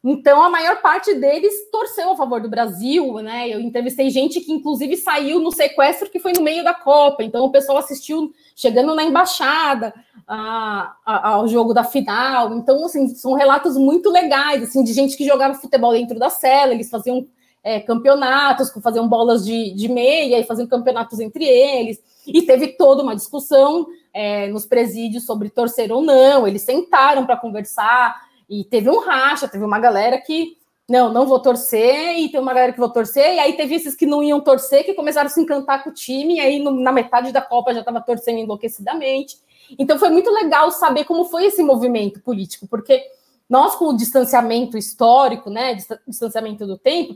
[0.01, 3.49] Então, a maior parte deles torceu a favor do Brasil, né?
[3.49, 7.21] Eu entrevistei gente que, inclusive, saiu no sequestro que foi no meio da Copa.
[7.21, 9.93] Então, o pessoal assistiu chegando na embaixada
[10.25, 12.55] a, a, ao jogo da final.
[12.55, 16.73] Então, assim, são relatos muito legais, assim, de gente que jogava futebol dentro da cela,
[16.73, 17.27] eles faziam
[17.63, 22.01] é, campeonatos, faziam bolas de, de meia e faziam campeonatos entre eles.
[22.25, 26.47] E teve toda uma discussão é, nos presídios sobre torcer ou não.
[26.47, 28.15] Eles sentaram para conversar
[28.49, 30.57] e teve um racha, teve uma galera que
[30.89, 33.93] não, não vou torcer, e tem uma galera que vou torcer, e aí teve esses
[33.93, 36.71] que não iam torcer, que começaram a se encantar com o time, e aí no,
[36.71, 39.37] na metade da Copa já estava torcendo enlouquecidamente.
[39.77, 43.03] Então foi muito legal saber como foi esse movimento político, porque
[43.47, 47.15] nós, com o distanciamento histórico, né, distanciamento do tempo,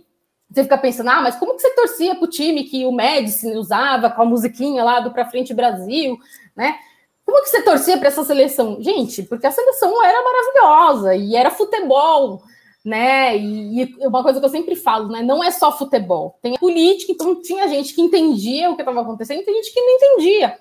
[0.54, 3.48] você fica pensando, ah, mas como que você torcia para o time que o Médici
[3.58, 6.18] usava com a musiquinha lá do Pra Frente Brasil,
[6.56, 6.78] né?
[7.26, 8.78] Como que você torcia para essa seleção?
[8.80, 12.44] Gente, porque a seleção era maravilhosa e era futebol,
[12.86, 13.36] né?
[13.36, 15.24] E, e, uma coisa que eu sempre falo, né?
[15.24, 19.42] Não é só futebol, tem política, então tinha gente que entendia o que estava acontecendo
[19.42, 20.60] e tem gente que não entendia.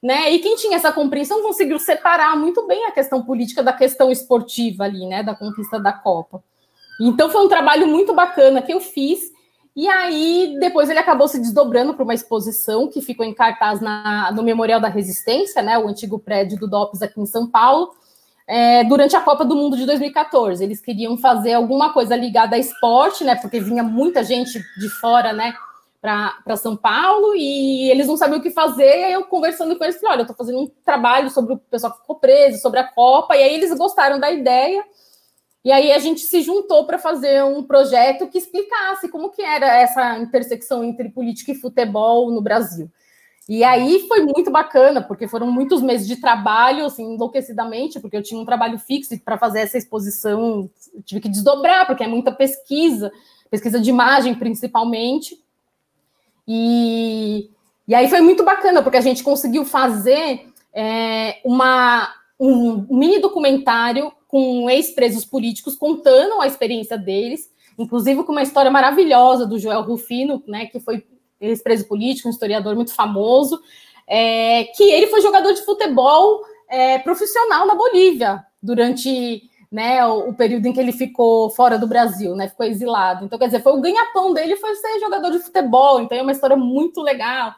[0.00, 0.32] Né?
[0.32, 4.84] E quem tinha essa compreensão conseguiu separar muito bem a questão política da questão esportiva
[4.84, 5.22] ali, né?
[5.22, 6.42] Da conquista da Copa.
[7.00, 9.31] Então foi um trabalho muito bacana que eu fiz.
[9.74, 14.30] E aí, depois ele acabou se desdobrando para uma exposição que ficou em cartaz na,
[14.32, 17.94] no Memorial da Resistência, né, o antigo prédio do DOPS aqui em São Paulo,
[18.46, 20.62] é, durante a Copa do Mundo de 2014.
[20.62, 25.32] Eles queriam fazer alguma coisa ligada a esporte, né, porque vinha muita gente de fora,
[25.32, 25.54] né,
[26.02, 28.82] para São Paulo, e eles não sabiam o que fazer.
[28.82, 31.58] E aí eu conversando com eles, falei: olha, eu estou fazendo um trabalho sobre o
[31.58, 34.84] pessoal que ficou preso, sobre a Copa, e aí eles gostaram da ideia.
[35.64, 39.76] E aí a gente se juntou para fazer um projeto que explicasse como que era
[39.76, 42.90] essa intersecção entre política e futebol no Brasil.
[43.48, 48.22] E aí foi muito bacana, porque foram muitos meses de trabalho, assim, enlouquecidamente, porque eu
[48.22, 50.70] tinha um trabalho fixo para fazer essa exposição,
[51.04, 53.12] tive que desdobrar, porque é muita pesquisa,
[53.50, 55.42] pesquisa de imagem principalmente.
[56.46, 57.50] E,
[57.86, 64.12] e aí foi muito bacana, porque a gente conseguiu fazer é, uma, um mini documentário
[64.32, 70.42] com ex-presos políticos contando a experiência deles, inclusive com uma história maravilhosa do Joel Rufino,
[70.48, 71.04] né, que foi
[71.38, 73.60] ex-preso político, um historiador muito famoso,
[74.08, 80.34] é, que ele foi jogador de futebol é, profissional na Bolívia durante né, o, o,
[80.34, 83.26] período em que ele ficou fora do Brasil, né, ficou exilado.
[83.26, 86.32] Então, quer dizer, foi o ganha-pão dele foi ser jogador de futebol, então é uma
[86.32, 87.54] história muito legal.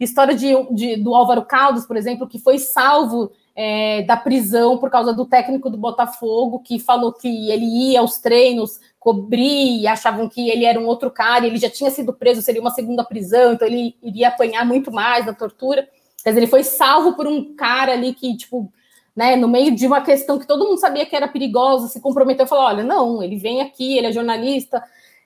[0.00, 4.90] História de, de, do Álvaro Caldas, por exemplo, que foi salvo é, da prisão por
[4.90, 10.28] causa do técnico do Botafogo, que falou que ele ia aos treinos cobrir e achavam
[10.28, 13.54] que ele era um outro cara, ele já tinha sido preso, seria uma segunda prisão,
[13.54, 15.88] então ele iria apanhar muito mais da tortura.
[16.22, 18.70] Quer dizer, ele foi salvo por um cara ali que, tipo,
[19.14, 22.44] né, no meio de uma questão que todo mundo sabia que era perigosa, se comprometeu
[22.44, 24.82] e falou: olha, não, ele vem aqui, ele é jornalista,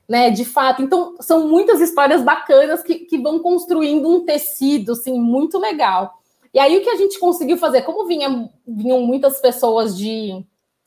[0.08, 0.82] né, de fato.
[0.82, 6.19] Então, são muitas histórias bacanas que, que vão construindo um tecido, assim, muito legal.
[6.52, 10.44] E aí o que a gente conseguiu fazer, como vinha, vinham muitas pessoas de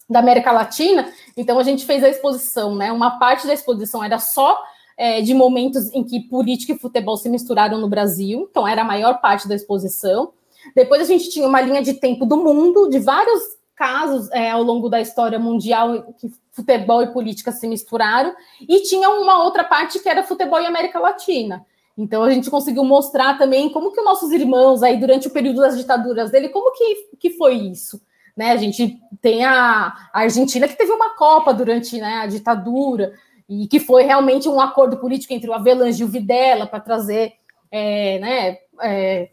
[0.10, 2.92] da América Latina, então a gente fez a exposição, né?
[2.92, 4.62] Uma parte da exposição era só
[4.98, 8.86] é, de momentos em que política e futebol se misturaram no Brasil, então era a
[8.86, 10.34] maior parte da exposição.
[10.76, 13.42] Depois a gente tinha uma linha de tempo do mundo, de vários
[13.76, 19.10] casos é, ao longo da história mundial que futebol e política se misturaram, e tinha
[19.10, 21.66] uma outra parte que era futebol e América Latina.
[21.98, 25.62] Então a gente conseguiu mostrar também como que os nossos irmãos aí durante o período
[25.62, 28.02] das ditaduras dele, como que, que foi isso,
[28.36, 28.52] né?
[28.52, 33.14] A gente tem a, a Argentina que teve uma Copa durante né, a ditadura
[33.48, 37.34] e que foi realmente um acordo político entre o Avelange e o Videla para trazer
[37.72, 39.30] é, né, é,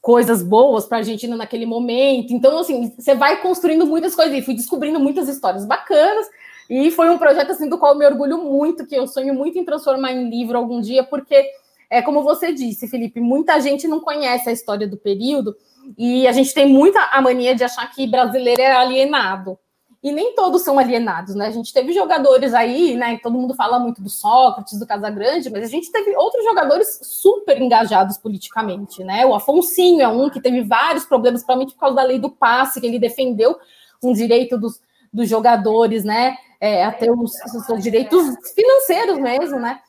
[0.00, 2.32] coisas boas para a Argentina naquele momento.
[2.32, 6.26] Então, assim, você vai construindo muitas coisas e fui descobrindo muitas histórias bacanas.
[6.70, 9.58] E foi um projeto assim do qual eu me orgulho muito, que eu sonho muito
[9.58, 11.50] em transformar em livro algum dia, porque
[11.90, 15.56] é como você disse, Felipe, muita gente não conhece a história do período
[15.96, 19.58] e a gente tem muita a mania de achar que brasileiro é alienado
[20.02, 21.46] e nem todos são alienados, né?
[21.46, 23.18] A gente teve jogadores aí, né?
[23.20, 27.60] Todo mundo fala muito do Sócrates, do Casagrande, mas a gente teve outros jogadores super
[27.60, 29.26] engajados politicamente, né?
[29.26, 32.80] O Afonsinho é um que teve vários problemas, principalmente por causa da lei do passe,
[32.80, 33.56] que ele defendeu
[34.02, 34.80] um direito dos,
[35.12, 36.36] dos jogadores, né?
[36.60, 37.32] É, a ter os,
[37.70, 38.22] os direitos
[38.54, 39.80] financeiros mesmo, né?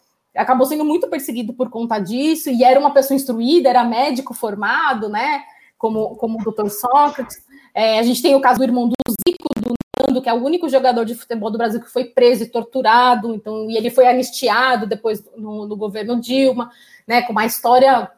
[0.42, 5.10] Acabou sendo muito perseguido por conta disso, e era uma pessoa instruída, era médico formado,
[5.10, 5.44] né?
[5.78, 7.38] Como, como o doutor Sócrates.
[7.74, 8.96] É, a gente tem o caso do irmão do
[9.28, 12.44] Zico, do Nando, que é o único jogador de futebol do Brasil que foi preso
[12.44, 16.72] e torturado, então, e ele foi anistiado depois no, no governo Dilma,
[17.08, 18.10] né, com uma história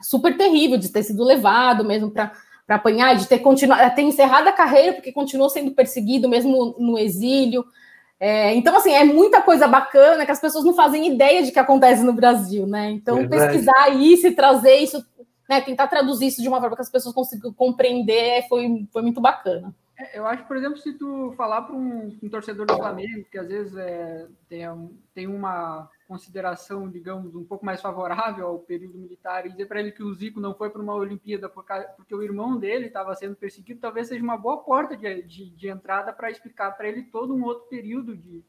[0.00, 2.32] super terrível de ter sido levado mesmo para
[2.68, 7.64] apanhar, de ter continuado, ter encerrado a carreira porque continuou sendo perseguido mesmo no exílio.
[8.20, 11.58] É, então, assim, é muita coisa bacana que as pessoas não fazem ideia de que
[11.58, 12.90] acontece no Brasil, né?
[12.90, 13.46] Então, Verdade.
[13.46, 15.04] pesquisar isso e trazer isso
[15.48, 19.20] né, tentar traduzir isso de uma forma que as pessoas consigam compreender foi, foi muito
[19.20, 19.74] bacana.
[19.98, 23.38] É, eu acho, por exemplo, se tu falar para um, um, torcedor do Flamengo, que
[23.38, 24.62] às vezes é, tem,
[25.14, 29.92] tem uma consideração, digamos, um pouco mais favorável ao período militar, e dizer para ele
[29.92, 33.80] que o Zico não foi para uma Olimpíada porque o irmão dele estava sendo perseguido,
[33.80, 37.44] talvez seja uma boa porta de, de, de entrada para explicar para ele todo um
[37.44, 38.44] outro período de,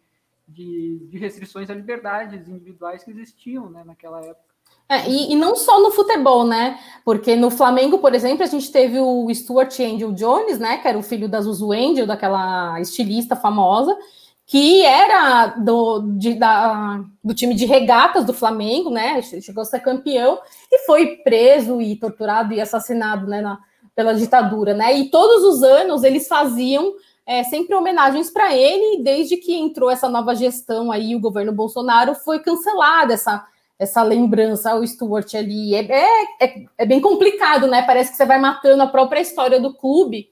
[0.48, 4.56] de, de restrições a liberdades individuais que existiam né, naquela época.
[4.88, 6.80] É, e, e, não só no futebol, né?
[7.04, 10.78] Porque no Flamengo, por exemplo, a gente teve o Stuart Angel Jones, né?
[10.78, 13.98] Que era o filho da Zuzu Angel, daquela estilista famosa,
[14.46, 19.22] que era do, de, da, do time de regatas do Flamengo, né?
[19.22, 20.40] Chegou a ser campeão
[20.72, 23.42] e foi preso e torturado e assassinado, né?
[23.42, 23.60] Na,
[23.96, 24.94] pela ditadura, né?
[24.98, 26.94] E todos os anos eles faziam
[27.26, 31.52] é, sempre homenagens para ele, e desde que entrou essa nova gestão aí, o governo
[31.52, 33.46] Bolsonaro foi cancelada essa
[33.78, 35.76] essa lembrança ao Stuart ali.
[35.76, 37.82] É, é, é, é, bem complicado, né?
[37.82, 40.30] Parece que você vai matando a própria história do clube,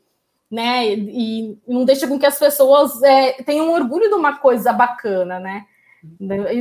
[0.50, 0.88] né?
[0.94, 5.66] E, não deixa com que as pessoas é, tenham orgulho de uma coisa bacana, né?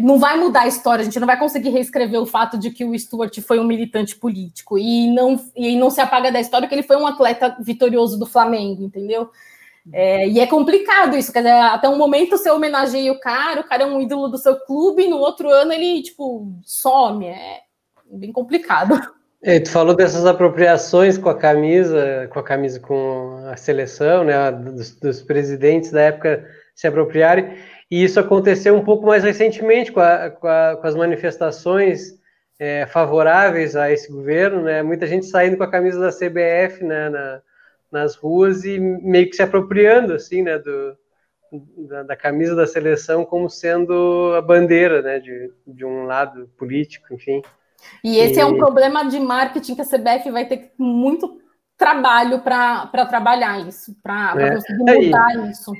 [0.02, 2.84] Não vai mudar a história, a gente não vai conseguir reescrever o fato de que
[2.84, 6.74] o Stuart foi um militante político e não, e não se apaga da história que
[6.74, 9.30] ele foi um atleta vitorioso do Flamengo, entendeu?
[9.92, 13.64] É, e é complicado isso, quer dizer, até um momento você homenageia o cara, o
[13.64, 17.26] cara é um ídolo do seu clube, e no outro ano ele, tipo, some.
[17.26, 17.62] É
[18.06, 18.94] bem complicado.
[19.44, 24.52] É, tu falou dessas apropriações com a camisa, com a camisa com a seleção, né,
[24.52, 27.56] dos, dos presidentes da época se apropriarem,
[27.90, 32.16] e isso aconteceu um pouco mais recentemente com, a, com, a, com as manifestações
[32.56, 37.08] é, favoráveis a esse governo, né, muita gente saindo com a camisa da CBF né,
[37.08, 37.42] na,
[37.90, 40.96] nas ruas e meio que se apropriando assim, né, do,
[41.88, 47.12] da, da, camisa da seleção como sendo a bandeira, né, de, de um lado político,
[47.12, 47.42] enfim.
[48.02, 48.40] E esse e...
[48.40, 51.40] é um problema de marketing que a CBF vai ter muito
[51.76, 54.54] trabalho para trabalhar isso, para é.
[54.54, 55.72] conseguir mudar é, isso.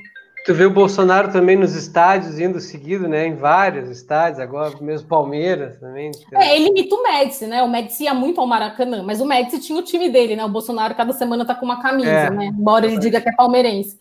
[0.45, 3.25] Tu vê o Bolsonaro também nos estádios, indo seguido, né?
[3.27, 6.11] Em vários estádios, agora mesmo Palmeiras também.
[6.33, 7.63] É, ele imita o Médici, né?
[7.63, 10.43] O Médici ia muito ao Maracanã, mas o Médici tinha o time dele, né?
[10.43, 12.29] O Bolsonaro cada semana tá com uma camisa, é.
[12.29, 12.47] né?
[12.47, 13.97] Embora ele diga que é palmeirense.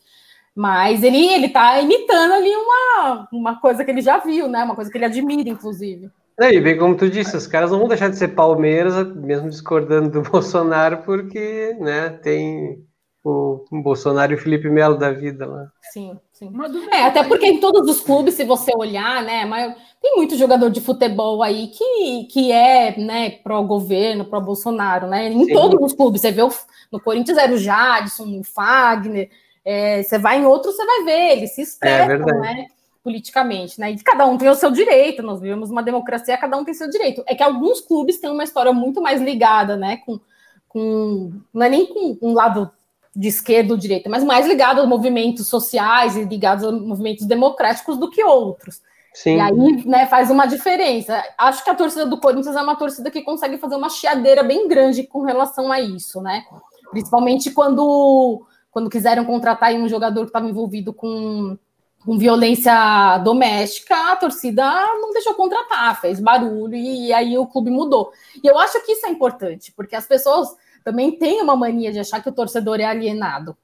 [0.55, 4.64] Mas ele, ele tá imitando ali uma, uma coisa que ele já viu, né?
[4.64, 6.11] Uma coisa que ele admira, inclusive.
[6.43, 9.49] É, e bem como tu disse, os caras não vão deixar de ser Palmeiras, mesmo
[9.49, 12.84] discordando do Bolsonaro, porque, né, tem
[13.24, 15.68] o Bolsonaro e o Felipe Melo da vida lá.
[15.93, 16.51] Sim, sim.
[16.93, 20.68] É, até porque em todos os clubes, se você olhar, né, mas tem muito jogador
[20.70, 25.28] de futebol aí que, que é, né, pró-governo, pró-Bolsonaro, né?
[25.28, 25.53] Em sim.
[25.53, 26.51] todos os clubes, você vê o,
[26.90, 29.30] no Corinthians era o Jadson, o Fagner,
[29.64, 32.66] é, você vai em outros, você vai ver, eles se expressam, é né?
[33.03, 33.90] Politicamente, né?
[33.90, 36.88] E cada um tem o seu direito, nós vivemos uma democracia, cada um tem seu
[36.88, 37.22] direito.
[37.26, 39.98] É que alguns clubes têm uma história muito mais ligada, né?
[39.98, 40.20] Com,
[40.68, 42.70] com não é nem com um lado
[43.14, 47.98] de esquerda ou direita, mas mais ligado aos movimentos sociais e ligados aos movimentos democráticos
[47.98, 48.80] do que outros.
[49.12, 49.36] Sim.
[49.36, 51.22] E aí, né, faz uma diferença.
[51.36, 54.66] Acho que a torcida do Corinthians é uma torcida que consegue fazer uma chiadeira bem
[54.66, 56.44] grande com relação a isso, né?
[56.90, 61.59] Principalmente quando, quando quiseram contratar um jogador que estava envolvido com
[62.05, 64.64] com violência doméstica, a torcida
[65.00, 68.12] não deixou contratar, fez barulho e aí o clube mudou.
[68.42, 70.48] E eu acho que isso é importante, porque as pessoas
[70.84, 73.57] também têm uma mania de achar que o torcedor é alienado.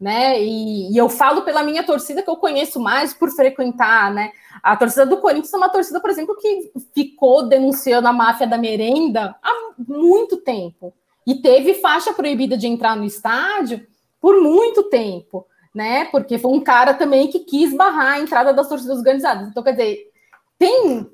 [0.00, 0.40] Né?
[0.40, 4.30] E, e eu falo pela minha torcida que eu conheço mais por frequentar, né?
[4.62, 8.56] A torcida do Corinthians é uma torcida, por exemplo, que ficou denunciando a máfia da
[8.56, 10.94] merenda há muito tempo
[11.26, 13.84] e teve faixa proibida de entrar no estádio
[14.20, 16.06] por muito tempo né?
[16.06, 19.48] Porque foi um cara também que quis barrar a entrada das torcidas organizadas.
[19.48, 20.10] Então, quer dizer,
[20.58, 21.08] tem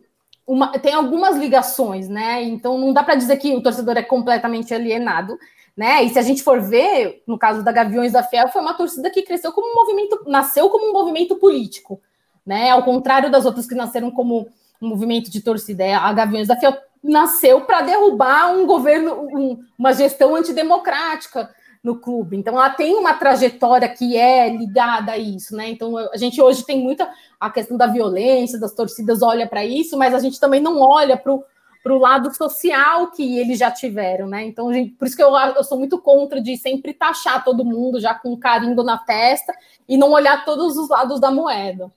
[0.46, 2.42] uma, tem algumas ligações, né?
[2.42, 5.38] Então não dá para dizer que o torcedor é completamente alienado,
[5.76, 6.02] né?
[6.02, 9.10] E se a gente for ver, no caso da Gaviões da Fiel, foi uma torcida
[9.10, 12.00] que cresceu como um movimento, nasceu como um movimento político,
[12.44, 12.70] né?
[12.70, 14.46] Ao contrário das outras que nasceram como
[14.80, 19.92] um movimento de torcida, a Gaviões da Fiel nasceu para derrubar um governo, um, uma
[19.92, 21.50] gestão antidemocrática,
[21.84, 22.34] no clube.
[22.34, 25.68] Então, ela tem uma trajetória que é ligada a isso, né?
[25.68, 27.06] Então, a gente hoje tem muita
[27.38, 31.14] a questão da violência, das torcidas olha para isso, mas a gente também não olha
[31.14, 34.44] para o lado social que eles já tiveram, né?
[34.44, 38.00] Então, gente, por isso que eu, eu sou muito contra de sempre taxar todo mundo
[38.00, 39.54] já com carimbo na testa
[39.86, 41.92] e não olhar todos os lados da moeda.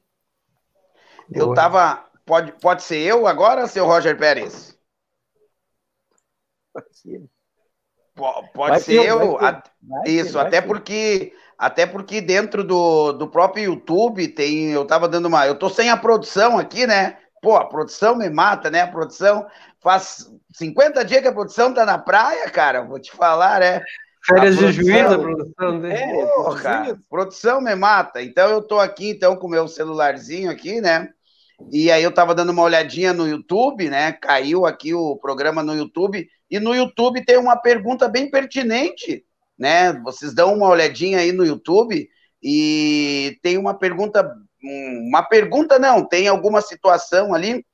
[1.32, 2.06] Eu tava.
[2.26, 4.78] Pode, pode ser eu agora, seu Roger Pérez?
[6.74, 7.37] Pode ser.
[8.18, 9.38] Pode vai ser eu.
[9.38, 9.62] Vai
[10.06, 14.72] isso, vai até porque até porque dentro do, do próprio YouTube tem.
[14.72, 15.48] Eu tava dando uma.
[15.48, 17.18] Eu tô sem a produção aqui, né?
[17.42, 18.82] Pô, a produção me mata, né?
[18.82, 19.46] A produção
[19.82, 22.84] faz 50 dias que a produção tá na praia, cara.
[22.84, 23.82] Vou te falar, né?
[24.24, 25.96] Férias de juízo, a produção dele.
[25.96, 28.22] É, Pô, cara, produção me mata.
[28.22, 31.10] Então eu tô aqui então com o meu celularzinho aqui, né?
[31.72, 34.12] E aí eu tava dando uma olhadinha no YouTube, né?
[34.12, 39.26] Caiu aqui o programa no YouTube e no YouTube tem uma pergunta bem pertinente,
[39.58, 39.94] né?
[40.04, 42.10] Vocês dão uma olhadinha aí no YouTube
[42.42, 44.36] e tem uma pergunta,
[45.10, 47.66] uma pergunta não, tem alguma situação ali,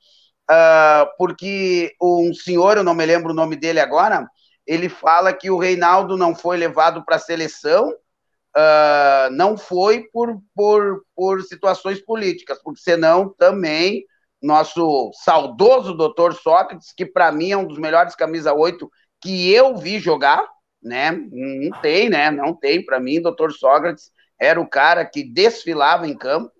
[0.50, 4.26] uh, porque um senhor, eu não me lembro o nome dele agora,
[4.66, 10.40] ele fala que o Reinaldo não foi levado para a seleção, uh, não foi por,
[10.54, 14.04] por, por situações políticas, porque senão também
[14.44, 18.90] nosso saudoso doutor Sócrates, que para mim é um dos melhores camisa 8
[19.20, 20.46] que eu vi jogar,
[20.82, 21.10] né?
[21.10, 22.30] Não tem, né?
[22.30, 26.52] Não tem para mim, doutor Sócrates era o cara que desfilava em campo,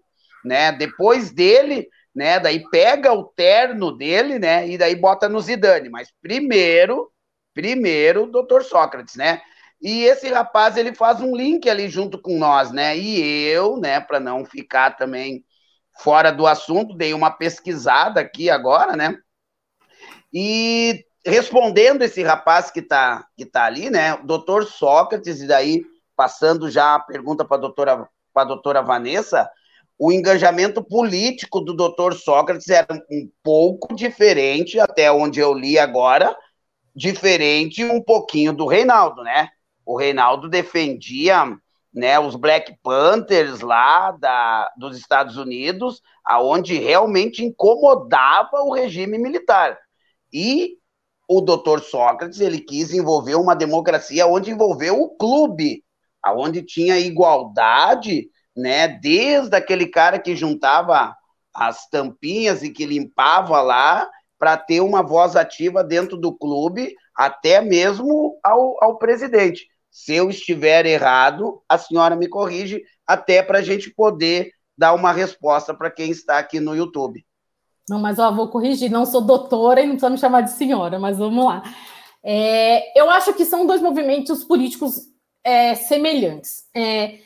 [0.45, 0.72] né?
[0.72, 6.12] Depois dele, né, daí pega o terno dele, né, e daí bota no Zidane, mas
[6.22, 7.11] primeiro,
[7.53, 9.43] primeiro, doutor Sócrates, né?
[9.82, 12.97] E esse rapaz, ele faz um link ali junto com nós, né?
[12.97, 15.45] E eu, né, para não ficar também
[15.99, 19.16] fora do assunto, dei uma pesquisada aqui agora, né?
[20.32, 24.16] E respondendo esse rapaz que está que tá ali, né?
[24.24, 25.82] Doutor Sócrates, e daí
[26.16, 29.49] passando já a pergunta para doutora, a doutora Vanessa,
[29.99, 36.36] o engajamento político do doutor Sócrates era um pouco diferente, até onde eu li agora,
[36.95, 39.49] diferente um pouquinho do Reinaldo, né?
[39.86, 41.57] O Reinaldo defendia
[41.95, 49.78] né, os Black Panthers lá da, dos Estados Unidos, aonde realmente incomodava o regime militar.
[50.32, 50.76] E
[51.28, 55.84] o doutor Sócrates, ele quis envolver uma democracia onde envolveu o clube,
[56.20, 61.14] aonde tinha igualdade, né, desde aquele cara que juntava
[61.55, 67.61] as tampinhas e que limpava lá, para ter uma voz ativa dentro do clube, até
[67.61, 69.68] mesmo ao, ao presidente.
[69.95, 75.12] Se eu estiver errado, a senhora me corrige, até para a gente poder dar uma
[75.12, 77.24] resposta para quem está aqui no YouTube.
[77.88, 80.99] Não, mas ó, vou corrigir, não sou doutora e não precisa me chamar de senhora,
[80.99, 81.62] mas vamos lá.
[82.24, 84.99] É, eu acho que são dois movimentos políticos
[85.45, 86.64] é, semelhantes.
[86.74, 87.20] É,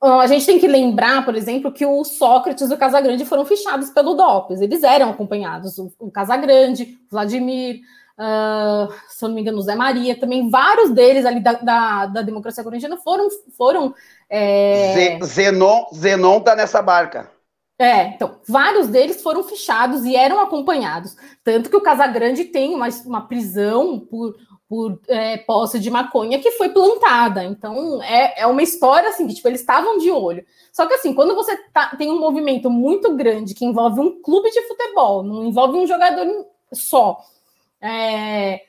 [0.00, 3.90] a gente tem que lembrar, por exemplo, que o Sócrates e o Casagrande foram fichados
[3.90, 4.60] pelo DOPS.
[4.60, 7.80] Eles eram acompanhados, o, o Casagrande, o Vladimir,
[8.20, 12.22] uh, se eu não me engano, Zé Maria, também vários deles ali da, da, da
[12.22, 13.28] democracia corintiana foram.
[13.56, 13.94] foram
[14.28, 15.18] é...
[15.24, 17.30] Zenon, Zenon tá nessa barca.
[17.78, 21.16] É, então, vários deles foram fichados e eram acompanhados.
[21.42, 24.36] Tanto que o Casagrande tem uma, uma prisão por,
[24.68, 27.42] por é, posse de maconha que foi plantada.
[27.42, 30.44] Então, é, é uma história assim, que tipo, eles estavam de olho.
[30.70, 34.50] Só que assim, quando você tá, tem um movimento muito grande que envolve um clube
[34.50, 36.26] de futebol, não envolve um jogador
[36.72, 37.18] só,
[37.80, 38.62] é,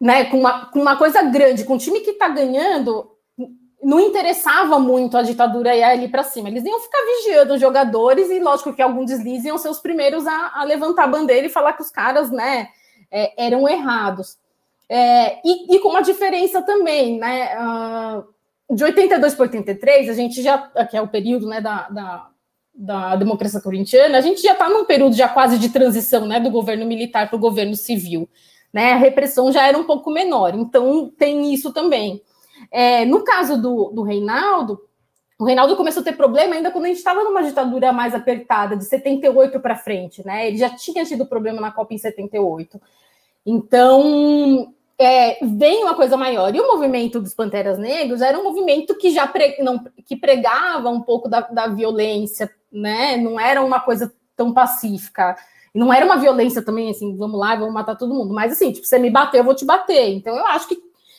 [0.00, 3.10] né, com, uma, com uma coisa grande, com um time que está ganhando,
[3.82, 6.48] não interessava muito a ditadura ir ali para cima.
[6.48, 10.26] Eles iam ficar vigiando os jogadores e, lógico, que alguns deslizes iam ser os primeiros
[10.26, 12.68] a, a levantar a bandeira e falar que os caras né,
[13.10, 14.36] é, eram errados.
[14.88, 17.50] É, e, e, com uma diferença também, né?
[17.60, 20.58] Uh, de 82 para 83, a gente já,
[20.90, 22.28] que é o período né, da, da
[22.78, 26.48] da democracia corintiana, a gente já está num período já quase de transição, né, do
[26.48, 28.28] governo militar para o governo civil,
[28.72, 28.92] né?
[28.92, 32.22] A repressão já era um pouco menor, então tem isso também.
[32.70, 34.80] É, no caso do, do Reinaldo,
[35.38, 38.76] o Reinaldo começou a ter problema ainda quando a gente estava numa ditadura mais apertada,
[38.76, 40.46] de 78 para frente, né?
[40.46, 42.80] Ele já tinha tido problema na Copa em 78.
[43.44, 46.52] Então, é, vem uma coisa maior.
[46.54, 50.90] E o movimento dos Panteras Negros era um movimento que já pre, não, que pregava
[50.90, 53.16] um pouco da, da, violência, né?
[53.16, 55.36] Não era uma coisa tão pacífica.
[55.74, 58.32] Não era uma violência também, assim, vamos lá, vamos matar todo mundo.
[58.34, 60.08] Mas assim, tipo, você me bater, eu vou te bater.
[60.14, 60.78] Então eu acho que,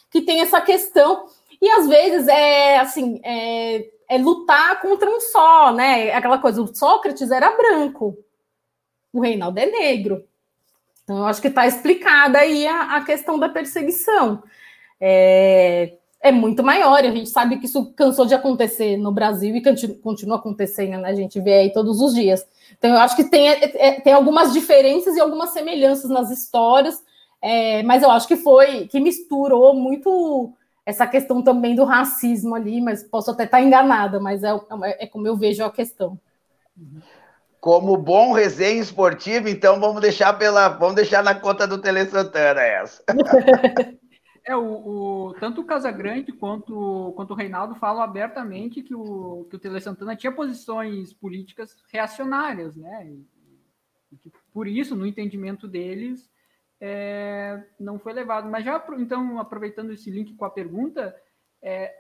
[0.10, 1.26] que tem essa questão.
[1.62, 6.12] E às vezes é assim, é, é lutar contra um só, né?
[6.14, 8.18] Aquela coisa, o Sócrates era branco,
[9.14, 10.24] o Reinaldo é negro.
[11.04, 14.44] Então, eu acho que está explicada aí a, a, questão da perseguição.
[15.02, 19.62] É, é, muito maior, a gente sabe que isso cansou de acontecer no Brasil e
[20.02, 21.10] continua acontecendo, né?
[21.10, 22.46] A gente vê aí todos os dias.
[22.78, 27.02] Então, eu acho que tem, é, é, tem algumas diferenças e algumas semelhanças nas histórias,
[27.42, 30.52] é, mas eu acho que foi que misturou muito
[30.86, 35.08] essa questão também do racismo ali, mas posso até estar enganada, mas é, é, é
[35.08, 36.20] como eu vejo a questão.
[37.62, 42.62] Como bom resenha esportivo, então vamos deixar pela, vamos deixar na conta do Tele Santana
[42.62, 43.04] essa.
[44.50, 49.56] É, o, o, tanto o Casagrande quanto, quanto o Reinaldo falam abertamente que o, que
[49.56, 53.06] o Tele Santana tinha posições políticas reacionárias, né?
[53.12, 53.28] E,
[54.12, 56.28] e que, por isso, no entendimento deles,
[56.82, 58.50] é, não foi levado.
[58.50, 61.16] Mas já, então, aproveitando esse link com a pergunta,
[61.62, 61.94] é,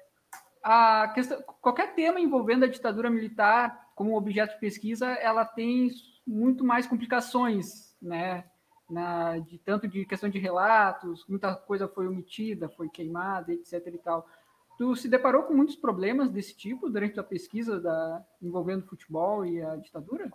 [0.63, 5.91] a questão, qualquer tema envolvendo a ditadura militar como objeto de pesquisa, ela tem
[6.25, 8.43] muito mais complicações, né?
[8.89, 13.85] Na, de tanto de questão de relatos, muita coisa foi omitida, foi queimada, etc.
[13.87, 14.27] e tal.
[14.77, 19.61] Tu se deparou com muitos problemas desse tipo durante a pesquisa da, envolvendo futebol e
[19.61, 20.31] a ditadura?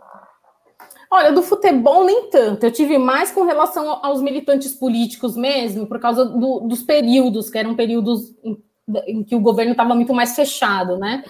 [1.10, 2.64] Olha, do futebol nem tanto.
[2.64, 7.58] Eu tive mais com relação aos militantes políticos mesmo, por causa do, dos períodos, que
[7.58, 8.62] eram períodos em,
[9.06, 11.24] em que o governo estava muito mais fechado, né?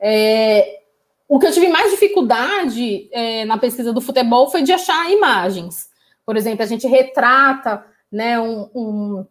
[0.00, 0.82] É,
[1.28, 5.88] o que eu tive mais dificuldade é, na pesquisa do futebol foi de achar imagens.
[6.24, 9.26] Por exemplo, a gente retrata né, um, um,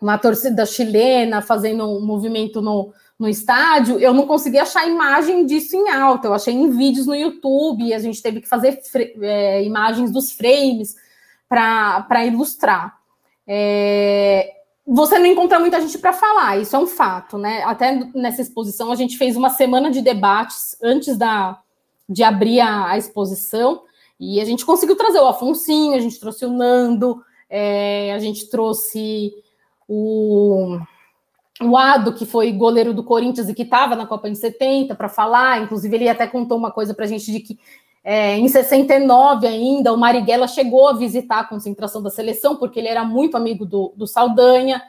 [0.00, 3.98] uma torcida chilena fazendo um movimento no, no estádio.
[3.98, 6.28] Eu não consegui achar imagem disso em alta.
[6.28, 7.94] Eu achei em vídeos no YouTube.
[7.94, 8.80] A gente teve que fazer
[9.20, 10.96] é, imagens dos frames
[11.48, 12.98] para ilustrar.
[13.46, 14.50] É,
[14.86, 17.62] você não encontra muita gente para falar, isso é um fato, né?
[17.64, 21.58] Até nessa exposição a gente fez uma semana de debates antes da,
[22.08, 23.82] de abrir a, a exposição
[24.18, 28.48] e a gente conseguiu trazer o Afonsinho, a gente trouxe o Nando, é, a gente
[28.48, 29.32] trouxe
[29.88, 30.78] o,
[31.60, 35.08] o Ado, que foi goleiro do Corinthians e que estava na Copa em 70 para
[35.08, 37.58] falar, inclusive ele até contou uma coisa para a gente de que
[38.06, 42.88] é, em 69 ainda, o Marighella chegou a visitar a concentração da seleção, porque ele
[42.88, 44.82] era muito amigo do, do Saldanha,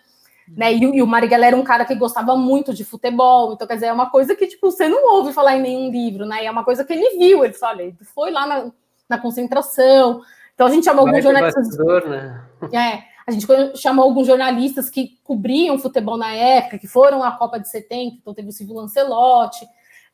[0.49, 0.73] né?
[0.73, 3.86] E, e, o Marighella era um cara que gostava muito de futebol, então quer dizer,
[3.88, 6.43] é uma coisa que tipo, você não ouve falar em nenhum livro, né?
[6.43, 8.71] E é uma coisa que ele viu, ele falou, ele foi lá na,
[9.10, 10.22] na concentração.
[10.53, 11.78] Então a gente chamou alguns jornalistas.
[11.78, 12.43] Né?
[12.74, 17.60] É, a gente chamou alguns jornalistas que cobriam futebol na época, que foram à Copa
[17.60, 19.66] de 70, então teve o Silvio Lancelotti.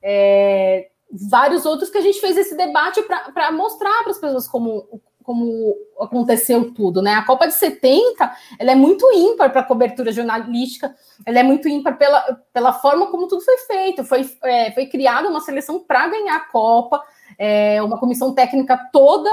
[0.01, 0.89] É,
[1.29, 3.01] vários outros que a gente fez esse debate
[3.33, 7.15] para mostrar para as pessoas como, como aconteceu tudo, né?
[7.15, 11.67] A Copa de 70 ela é muito ímpar para a cobertura jornalística, ela é muito
[11.67, 12.21] ímpar pela,
[12.53, 14.03] pela forma como tudo foi feito.
[14.03, 17.03] Foi, é, foi criada uma seleção para ganhar a Copa,
[17.43, 19.27] é, uma comissão técnica toda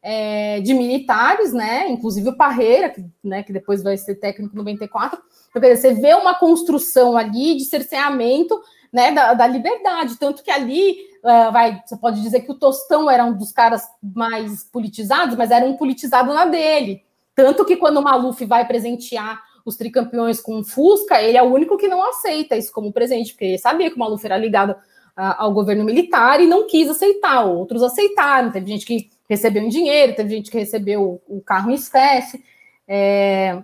[0.00, 1.88] é, de militares, né?
[1.88, 5.20] Inclusive o Parreira, que, né, que depois vai ser técnico 94.
[5.50, 8.56] Então, você vê uma construção ali de cerceamento
[8.92, 13.10] né, da, da liberdade, tanto que ali uh, vai, você pode dizer que o Tostão
[13.10, 17.02] era um dos caras mais politizados, mas era um politizado na dele.
[17.34, 21.52] Tanto que quando o Maluf vai presentear os tricampeões com um Fusca, ele é o
[21.52, 24.76] único que não aceita isso como presente, porque ele sabia que o Maluf era ligado
[25.18, 27.44] ao governo militar e não quis aceitar.
[27.44, 31.74] Outros aceitaram, teve gente que recebeu em dinheiro, teve gente que recebeu o carro em
[31.74, 32.42] espécie.
[32.86, 33.60] É...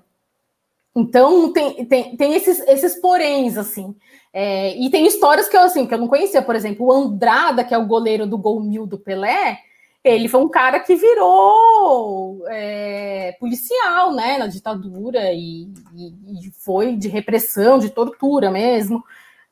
[0.97, 3.95] Então, tem, tem, tem esses, esses poréns, assim.
[4.33, 7.63] É, e tem histórias que eu, assim, que eu não conhecia, por exemplo, o Andrada,
[7.65, 9.61] que é o goleiro do gol mil do Pelé,
[10.03, 16.97] ele foi um cara que virou é, policial, né, na ditadura, e, e, e, foi
[16.97, 19.03] de repressão, de tortura mesmo,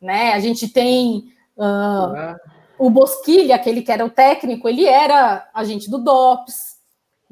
[0.00, 2.36] né, a gente tem uh,
[2.78, 6.72] o Bosquilha, aquele que era o técnico, ele era agente do DOPS,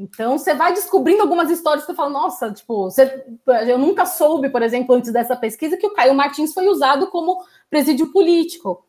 [0.00, 3.22] então você vai descobrindo algumas histórias que você fala, nossa, tipo, você,
[3.68, 7.44] eu nunca soube, por exemplo, antes dessa pesquisa, que o Caio Martins foi usado como
[7.68, 8.82] presídio político.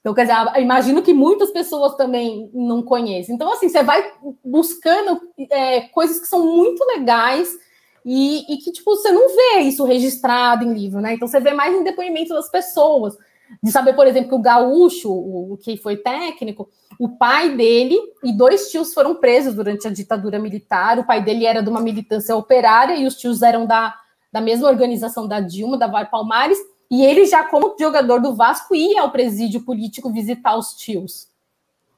[0.00, 3.36] Então, quer dizer, imagino que muitas pessoas também não conhecem.
[3.36, 4.12] Então, assim, você vai
[4.44, 7.56] buscando é, coisas que são muito legais
[8.04, 11.14] e, e, que, tipo, você não vê isso registrado em livro, né?
[11.14, 13.16] Então, você vê mais em depoimento das pessoas.
[13.62, 16.68] De saber, por exemplo, que o gaúcho, o que foi técnico,
[16.98, 20.98] o pai dele e dois tios foram presos durante a ditadura militar.
[20.98, 23.94] O pai dele era de uma militância operária e os tios eram da,
[24.32, 26.58] da mesma organização da Dilma, da Var Palmares
[26.90, 31.28] e ele já, como jogador do Vasco, ia ao presídio político visitar os tios.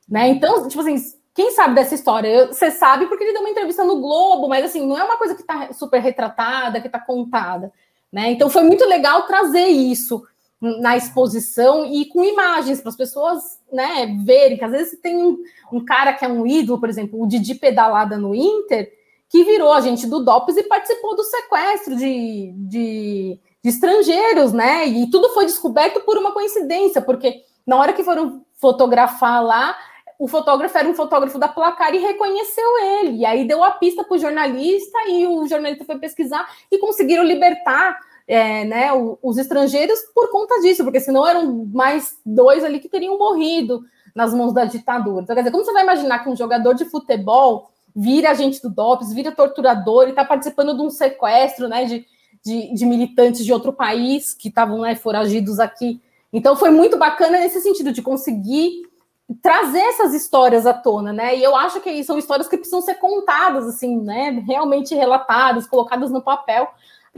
[0.08, 0.28] Né?
[0.28, 0.96] Então, tipo assim,
[1.34, 2.46] quem sabe dessa história?
[2.46, 5.34] Você sabe porque ele deu uma entrevista no Globo, mas assim, não é uma coisa
[5.34, 7.70] que está super retratada, que está contada.
[8.10, 8.30] Né?
[8.30, 10.26] Então foi muito legal trazer isso
[10.60, 15.38] na exposição e com imagens para as pessoas né, verem, que às vezes tem um,
[15.72, 18.92] um, cara que é um ídolo, por exemplo, o Didi Pedalada no Inter,
[19.28, 24.86] que virou agente do DOPS e participou do sequestro de, de de estrangeiros, né?
[24.86, 29.76] E tudo foi descoberto por uma coincidência, porque na hora que foram fotografar lá,
[30.18, 33.18] o fotógrafo era um fotógrafo da placar e reconheceu ele.
[33.18, 37.22] E aí deu a pista para o jornalista e o jornalista foi pesquisar e conseguiram
[37.22, 37.98] libertar
[38.28, 38.90] é, né,
[39.22, 43.82] os estrangeiros por conta disso, porque senão eram mais dois ali que teriam morrido
[44.14, 45.22] nas mãos da ditadura.
[45.22, 48.68] Então, quer dizer, como você vai imaginar que um jogador de futebol vira agente do
[48.68, 52.06] DOPS, vira torturador e está participando de um sequestro, né, de,
[52.44, 56.00] de, de militantes de outro país que estavam né, foragidos aqui.
[56.30, 58.82] Então foi muito bacana nesse sentido de conseguir
[59.42, 61.36] trazer essas histórias à tona, né?
[61.36, 64.42] E eu acho que são histórias que precisam ser contadas, assim, né?
[64.46, 66.68] Realmente relatadas, colocadas no papel,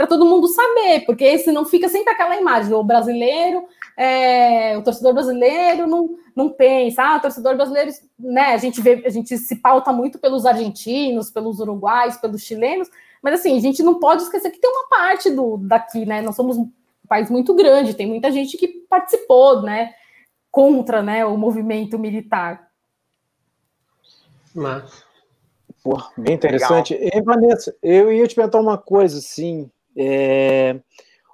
[0.00, 5.12] para todo mundo saber, porque senão fica sempre aquela imagem, o brasileiro, é, o torcedor
[5.12, 8.54] brasileiro não, não pensa, ah, o torcedor brasileiro, né?
[8.54, 12.88] A gente vê, a gente se pauta muito pelos argentinos, pelos uruguais, pelos chilenos,
[13.20, 16.22] mas assim, a gente não pode esquecer que tem uma parte do daqui, né?
[16.22, 16.72] Nós somos um
[17.06, 19.92] país muito grande, tem muita gente que participou, né?
[20.50, 22.70] Contra né, o movimento militar.
[24.54, 25.04] Mas.
[25.84, 26.94] Pô, bem interessante.
[26.94, 29.70] E, Vanessa, eu ia te perguntar uma coisa, assim.
[29.96, 30.80] É,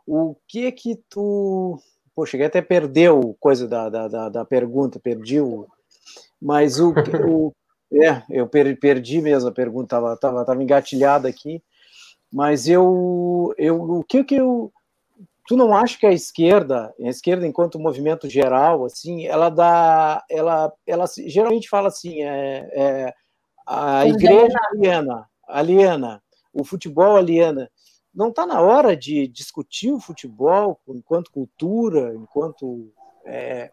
[0.07, 1.79] o que que tu.
[2.15, 5.67] Pô, cheguei até perdeu coisa da, da, da, da pergunta, perdi o.
[6.41, 6.93] Mas o,
[7.29, 7.53] o
[7.93, 11.63] é, eu perdi mesmo a pergunta, estava tava, tava engatilhada aqui.
[12.33, 14.73] Mas eu, eu, o que que eu,
[15.47, 20.73] tu não acha que a esquerda, a esquerda enquanto movimento geral, assim, ela dá, ela,
[20.87, 23.15] ela geralmente fala assim, é, é
[23.67, 26.23] a igreja aliena, aliena,
[26.53, 27.71] o futebol aliena.
[28.17, 32.91] Não está na hora de discutir o futebol enquanto cultura, enquanto
[33.27, 33.71] é,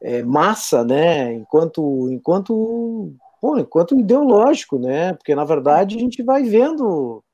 [0.00, 1.34] é, massa, né?
[1.34, 5.12] Enquanto, enquanto, pô, enquanto ideológico, né?
[5.14, 7.24] Porque na verdade a gente vai vendo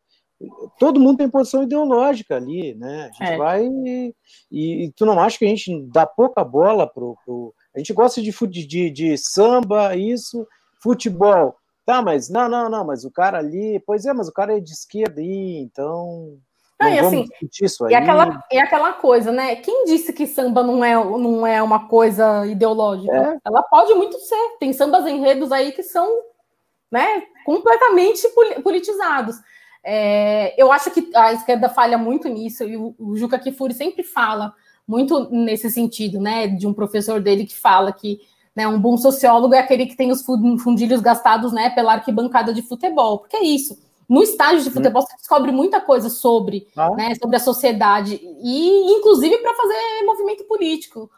[0.79, 3.05] todo mundo tem posição ideológica ali, né?
[3.05, 3.37] A gente é.
[3.37, 4.15] vai e,
[4.51, 7.55] e, tu não acha que a gente dá pouca bola pro, pro...
[7.75, 8.31] a gente gosta de,
[8.67, 10.47] de, de samba, isso,
[10.83, 11.57] futebol,
[11.87, 12.03] tá?
[12.03, 14.73] Mas não, não, não, mas o cara ali, pois é, mas o cara é de
[14.73, 16.37] esquerda aí, então
[16.79, 17.27] não, e assim,
[17.63, 17.93] isso aí.
[17.93, 19.57] E aquela, e aquela coisa, né?
[19.57, 23.17] Quem disse que samba não é, não é uma coisa ideológica?
[23.17, 23.39] É.
[23.47, 24.57] Ela pode muito ser.
[24.61, 26.07] Tem sambas enredos aí que são
[26.91, 28.29] né, completamente
[28.63, 29.37] politizados.
[29.83, 34.03] É, eu acho que a esquerda falha muito nisso, e o, o Juca Kifuri sempre
[34.03, 34.53] fala
[34.87, 36.47] muito nesse sentido, né?
[36.47, 38.21] De um professor dele que fala que
[38.57, 42.63] né, um bom sociólogo é aquele que tem os fundilhos gastados né, pela arquibancada de
[42.63, 43.79] futebol, porque é isso.
[44.09, 46.91] No estágio de futebol você descobre muita coisa sobre, ah.
[46.91, 51.11] né, sobre a sociedade, e inclusive para fazer movimento político.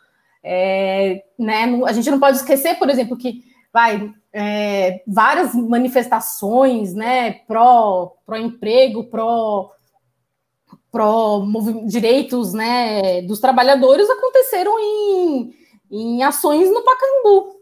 [0.42, 7.32] É, né, a gente não pode esquecer, por exemplo, que vai é, várias manifestações, né,
[7.46, 9.70] pró, pró emprego, pró,
[10.90, 11.44] pró
[11.86, 15.52] direitos, né, dos trabalhadores aconteceram em,
[15.90, 17.58] em ações no Pacaembu,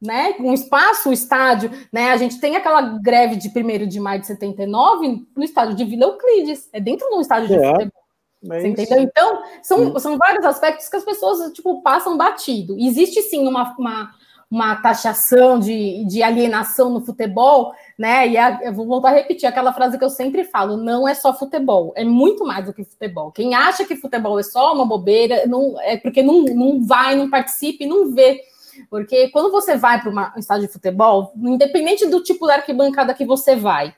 [0.00, 4.20] né, um espaço, o estádio, né, a gente tem aquela greve de 1 de maio
[4.20, 7.70] de 79 no estádio de Vila Euclides, é dentro de um estádio de é.
[7.70, 8.02] futebol.
[8.42, 8.62] Mas...
[8.62, 9.00] Você entendeu?
[9.00, 12.76] Então, são, são vários aspectos que as pessoas, tipo, passam batido.
[12.78, 14.14] Existe, sim, uma, uma,
[14.50, 18.26] uma taxação de, de alienação no futebol, né?
[18.28, 21.14] E a, eu vou voltar a repetir aquela frase que eu sempre falo: não é
[21.14, 23.30] só futebol, é muito mais do que futebol.
[23.30, 27.28] Quem acha que futebol é só uma bobeira, não, é porque não, não vai, não
[27.28, 28.40] participa e não vê.
[28.88, 33.24] Porque quando você vai para um estádio de futebol, independente do tipo de arquibancada que
[33.24, 33.94] você vai,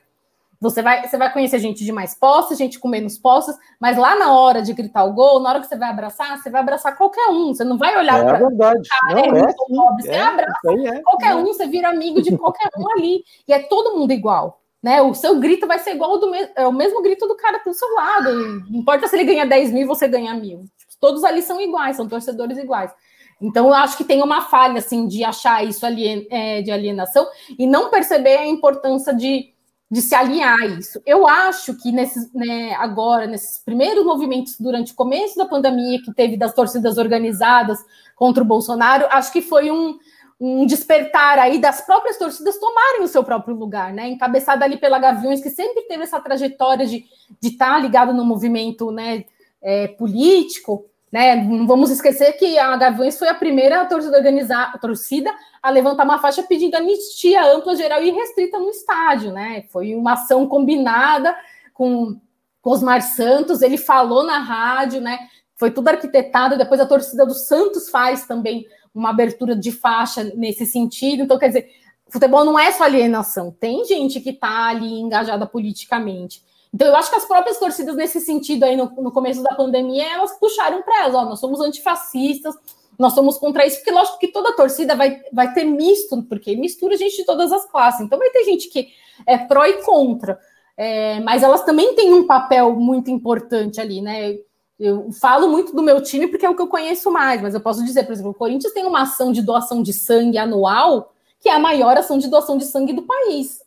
[0.61, 4.15] você vai, você vai conhecer gente de mais posses, gente com menos posses, mas lá
[4.15, 6.95] na hora de gritar o gol, na hora que você vai abraçar, você vai abraçar
[6.95, 7.51] qualquer um.
[7.51, 8.87] Você não vai olhar é para verdade.
[8.87, 11.35] Cara, não, é, pobre, você é, abraça é, qualquer é.
[11.35, 13.23] um, você vira amigo de qualquer um ali.
[13.47, 14.61] E é todo mundo igual.
[14.83, 15.01] Né?
[15.01, 17.59] O seu grito vai ser igual ao do mesmo, é o mesmo grito do cara
[17.65, 18.31] do seu lado.
[18.69, 20.65] Não importa se ele ganha 10 mil e você ganha mil.
[20.99, 22.93] Todos ali são iguais, são torcedores iguais.
[23.41, 27.27] Então, eu acho que tem uma falha, assim, de achar isso alien, é, de alienação
[27.57, 29.51] e não perceber a importância de,
[29.91, 31.01] de se alinhar a isso.
[31.05, 36.37] Eu acho que né, agora, nesses primeiros movimentos durante o começo da pandemia, que teve
[36.37, 37.77] das torcidas organizadas
[38.15, 39.99] contra o Bolsonaro, acho que foi um,
[40.39, 44.07] um despertar aí das próprias torcidas tomarem o seu próprio lugar, né?
[44.07, 47.05] Encabeçada ali pela Gaviões, que sempre teve essa trajetória de
[47.41, 49.25] estar tá ligado no movimento né,
[49.61, 51.35] é, político, né?
[51.35, 55.31] Não vamos esquecer que a Gaviões foi a primeira torcida organizada, torcida
[55.61, 59.65] a levantar uma faixa pedindo anistia ampla, geral e restrita no estádio, né?
[59.69, 61.35] Foi uma ação combinada
[61.73, 62.17] com,
[62.61, 65.19] com Osmar Santos, ele falou na rádio, né?
[65.55, 68.65] Foi tudo arquitetado, depois a torcida do Santos faz também
[68.95, 71.23] uma abertura de faixa nesse sentido.
[71.23, 71.69] Então, quer dizer,
[72.07, 76.41] futebol não é só alienação, tem gente que está ali engajada politicamente.
[76.73, 80.13] Então, eu acho que as próprias torcidas, nesse sentido, aí no, no começo da pandemia,
[80.13, 82.55] elas puxaram para elas: ó, nós somos antifascistas,
[82.97, 86.95] nós somos contra isso, porque lógico que toda torcida vai, vai ter misto, porque mistura
[86.95, 88.01] gente de todas as classes.
[88.01, 88.89] Então, vai ter gente que
[89.27, 90.39] é pró e contra.
[90.77, 94.37] É, mas elas também têm um papel muito importante ali, né?
[94.79, 97.61] Eu falo muito do meu time porque é o que eu conheço mais, mas eu
[97.61, 101.49] posso dizer, por exemplo, o Corinthians tem uma ação de doação de sangue anual, que
[101.49, 103.61] é a maior ação de doação de sangue do país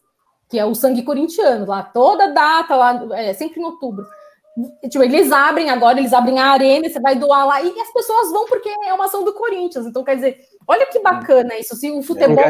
[0.54, 4.06] que é o sangue corintiano, lá toda data, lá, é, sempre em outubro.
[4.88, 8.30] Tipo, eles abrem agora, eles abrem a arena, você vai doar lá, e as pessoas
[8.30, 9.84] vão porque é uma ação do Corinthians.
[9.84, 12.44] Então, quer dizer, olha que bacana isso, se o futebol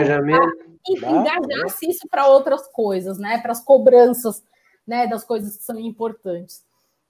[0.87, 3.39] engajasse isso para outras coisas, né?
[3.39, 4.43] Para as cobranças
[4.87, 6.63] né, das coisas que são importantes.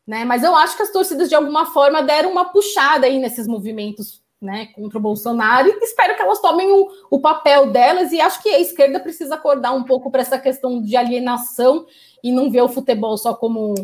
[0.06, 0.24] Né?
[0.24, 4.22] Mas eu acho que as torcidas, de alguma forma, deram uma puxada aí nesses movimentos
[4.44, 8.42] né, contra o Bolsonaro, e espero que elas tomem o, o papel delas, e acho
[8.42, 11.86] que a esquerda precisa acordar um pouco para essa questão de alienação
[12.22, 13.74] e não ver o futebol só como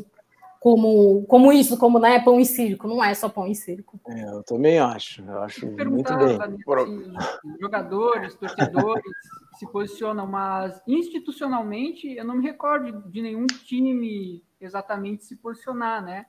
[0.60, 3.98] como, como isso, como né, pão e circo, não é só pão e circo.
[4.06, 6.38] É, eu também acho, eu acho muito bem.
[7.58, 9.02] Jogadores, torcedores
[9.58, 16.26] se posicionam, mas institucionalmente eu não me recordo de nenhum time exatamente se posicionar, né?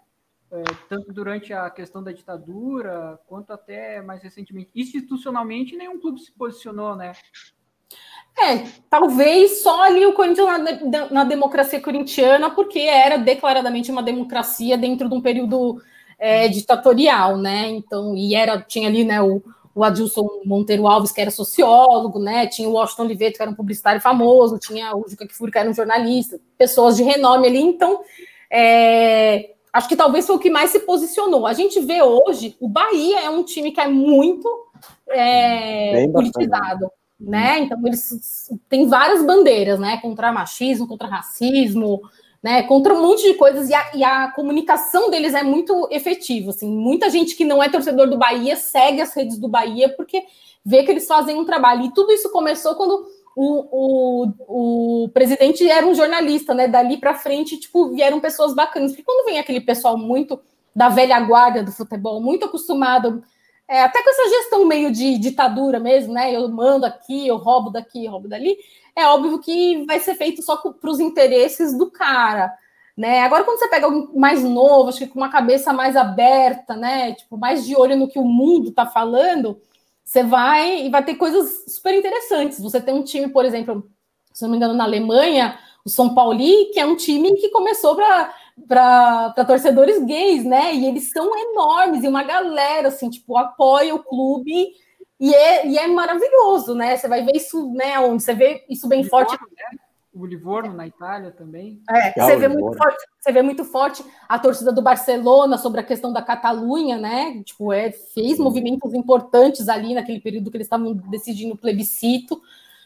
[0.52, 4.70] É, tanto durante a questão da ditadura, quanto até mais recentemente.
[4.76, 7.14] Institucionalmente, nenhum clube se posicionou, né?
[8.40, 10.48] É, talvez só ali o Corinthians
[10.84, 15.82] na, na democracia corintiana, porque era declaradamente uma democracia dentro de um período
[16.18, 17.70] é, ditatorial, né?
[17.70, 19.42] Então, e era, tinha ali, né, o,
[19.74, 22.48] o Adilson Monteiro Alves, que era sociólogo, né?
[22.48, 25.70] Tinha o Washington Oliveto, que era um publicitário famoso, tinha o Juca Kifuri, que era
[25.70, 28.02] um jornalista, pessoas de renome ali, então
[28.50, 31.48] é, acho que talvez foi o que mais se posicionou.
[31.48, 34.48] A gente vê hoje, o Bahia é um time que é muito
[35.10, 37.60] é, politizado, né?
[37.60, 39.98] Então eles têm várias bandeiras, né?
[40.02, 42.02] Contra machismo, contra racismo,
[42.44, 42.64] né?
[42.64, 46.50] Contra um monte de coisas e a, e a comunicação deles é muito efetiva.
[46.50, 50.24] Assim, muita gente que não é torcedor do Bahia segue as redes do Bahia porque
[50.66, 51.86] vê que eles fazem um trabalho.
[51.86, 56.68] E tudo isso começou quando o, o, o presidente era um jornalista, né?
[56.68, 58.92] Dali para frente, tipo, vieram pessoas bacanas.
[58.92, 60.40] Porque quando vem aquele pessoal muito
[60.76, 63.24] da velha guarda do futebol, muito acostumado,
[63.68, 66.36] é, até com essa gestão meio de ditadura mesmo, né?
[66.36, 68.58] Eu mando aqui, eu roubo daqui, eu roubo dali.
[68.96, 72.54] É óbvio que vai ser feito só para os interesses do cara,
[72.98, 73.22] né?
[73.22, 77.14] Agora, quando você pega alguém mais novo, acho que com uma cabeça mais aberta, né?
[77.14, 79.58] Tipo, mais de olho no que o mundo está falando,
[80.04, 82.60] você vai e vai ter coisas super interessantes.
[82.60, 83.90] Você tem um time, por exemplo,
[84.34, 86.38] se não me engano, na Alemanha, o São Paulo,
[86.74, 87.96] que é um time que começou
[88.68, 90.74] para torcedores gays, né?
[90.74, 94.70] E eles são enormes, e uma galera, assim, tipo, apoia o clube.
[95.20, 96.98] E é, e é maravilhoso, né?
[96.98, 98.00] Você vai ver isso, né?
[98.00, 99.34] Onde você vê isso bem forte.
[99.34, 99.80] Né?
[100.14, 101.82] O Livorno na Itália também.
[101.90, 105.84] É, você vê muito forte, você vê muito forte a torcida do Barcelona sobre a
[105.84, 107.42] questão da Catalunha, né?
[107.44, 112.42] Tipo, é, fez movimentos importantes ali naquele período que eles estavam decidindo o plebiscito.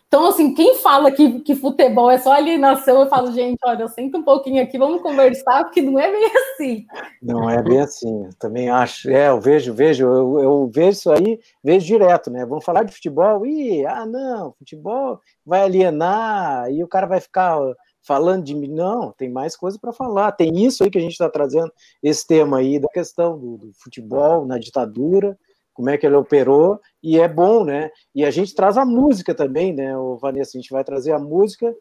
[0.07, 3.89] Então, assim, quem fala que, que futebol é só alienação, eu falo, gente, olha, eu
[3.89, 6.85] sento um pouquinho aqui, vamos conversar, porque não é bem assim.
[7.21, 9.09] Não é bem assim, eu também acho.
[9.09, 12.45] É, eu vejo, vejo, eu, eu vejo isso aí, vejo direto, né?
[12.45, 17.59] Vamos falar de futebol, e ah, não, futebol vai alienar, e o cara vai ficar
[18.05, 18.69] falando de mim.
[18.69, 20.31] Não, tem mais coisa para falar.
[20.31, 21.71] Tem isso aí que a gente está trazendo,
[22.01, 25.37] esse tema aí da questão do, do futebol na ditadura
[25.75, 27.91] como é que ele operou, e é bom, né?
[28.15, 30.57] E a gente traz a música também, né, o Vanessa?
[30.57, 31.71] A gente vai trazer a música.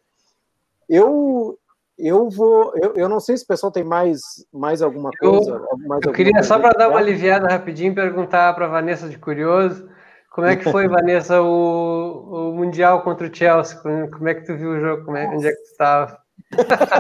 [0.87, 1.57] Eu
[1.97, 2.73] eu vou.
[2.77, 4.21] Eu, eu não sei se o pessoal tem mais,
[4.53, 5.53] mais alguma coisa.
[5.53, 9.17] Eu, mais eu queria só para dar uma aliviada rapidinho perguntar para a Vanessa de
[9.17, 9.89] curioso.
[10.33, 13.79] Como é que foi, Vanessa, o, o Mundial contra o Chelsea?
[13.79, 15.05] Como é que tu viu o jogo?
[15.05, 16.19] Como é, onde é que tu estava?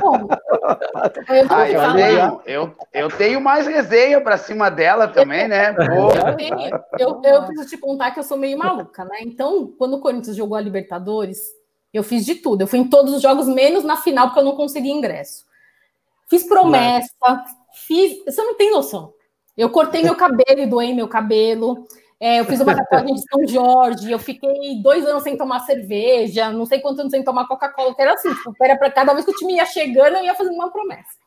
[0.00, 0.28] Bom,
[1.28, 5.74] eu, ah, eu, tenho, eu, eu, tenho mais resenha para cima dela também, né?
[6.98, 9.18] Eu, eu, preciso te contar que eu sou meio maluca, né?
[9.20, 11.38] Então, quando o Corinthians jogou a Libertadores,
[11.92, 12.62] eu fiz de tudo.
[12.62, 15.44] Eu fui em todos os jogos, menos na final, porque eu não consegui ingresso.
[16.28, 17.08] Fiz promessa,
[17.86, 18.24] fiz.
[18.24, 19.12] Você não tem noção.
[19.56, 21.86] Eu cortei meu cabelo e doei meu cabelo.
[22.20, 26.50] É, eu fiz uma tatuagem de São Jorge, eu fiquei dois anos sem tomar cerveja,
[26.50, 29.24] não sei quantos anos sem tomar Coca-Cola, que era assim, tipo, era para cada vez
[29.24, 31.24] que o time ia chegando, eu ia fazendo uma promessa.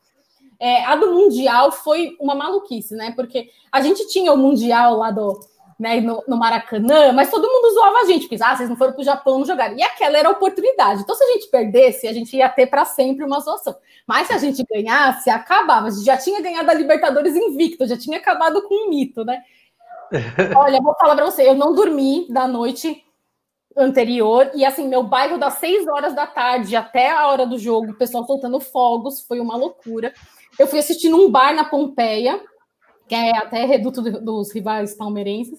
[0.58, 3.12] É, a do Mundial foi uma maluquice, né?
[3.14, 5.38] Porque a gente tinha o Mundial lá do,
[5.78, 8.92] né, no, no, Maracanã, mas todo mundo zoava a gente, porque ah, vocês não foram
[8.92, 9.76] para o Japão não jogaram.
[9.76, 11.02] E aquela era a oportunidade.
[11.02, 13.76] Então, se a gente perdesse, a gente ia ter para sempre uma zoação.
[14.04, 15.86] Mas se a gente ganhasse, acabava.
[15.86, 19.42] A gente já tinha ganhado a Libertadores invicto, já tinha acabado com um mito, né?
[20.56, 23.04] Olha, vou falar para você, eu não dormi da noite
[23.76, 27.92] anterior, e assim, meu bairro das 6 horas da tarde até a hora do jogo,
[27.92, 30.12] o pessoal soltando fogos, foi uma loucura.
[30.58, 32.40] Eu fui assistir num bar na Pompeia,
[33.08, 35.58] que é até reduto dos rivais palmeirenses.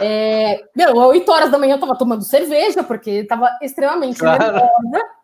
[0.00, 4.38] É, meu, 8 horas da manhã eu tava tomando cerveja, porque tava extremamente claro.
[4.38, 5.17] nervosa.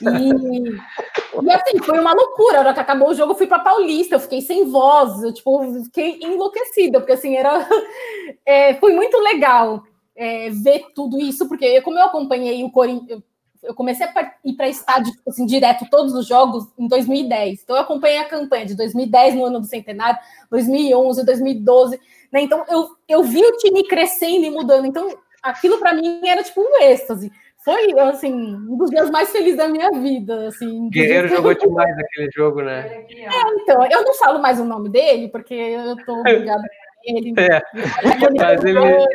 [0.00, 2.58] E, e, assim, foi uma loucura.
[2.58, 5.32] A hora que acabou o jogo, eu fui para Paulista, eu fiquei sem voz, eu
[5.32, 7.66] tipo, fiquei enlouquecida, porque assim, era.
[8.46, 9.82] É, foi muito legal
[10.14, 13.22] é, ver tudo isso, porque como eu acompanhei o Corinthians,
[13.62, 17.62] eu comecei a ir para estádio assim, direto todos os jogos em 2010.
[17.62, 20.18] Então eu acompanhei a campanha de 2010 no ano do centenário,
[20.50, 22.00] 2011, 2012,
[22.32, 22.40] né?
[22.40, 24.86] Então eu, eu vi o time crescendo e mudando.
[24.86, 25.08] Então
[25.42, 27.30] aquilo para mim era tipo um êxtase.
[27.64, 30.88] Foi assim um dos dias mais felizes da minha vida, assim.
[30.88, 33.04] Guerreiro jogou demais naquele jogo, né?
[33.10, 36.62] É, então, eu não falo mais o nome dele porque eu tô obrigada
[37.04, 37.62] ele, é.
[38.36, 39.06] Mas ele, eu,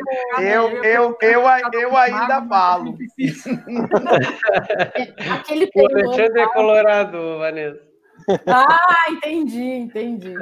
[0.82, 2.96] eu, eu, eu ainda falo.
[5.32, 7.80] Aquele o Alexandre é colorado, Vanessa.
[8.46, 10.34] Ah, entendi, entendi.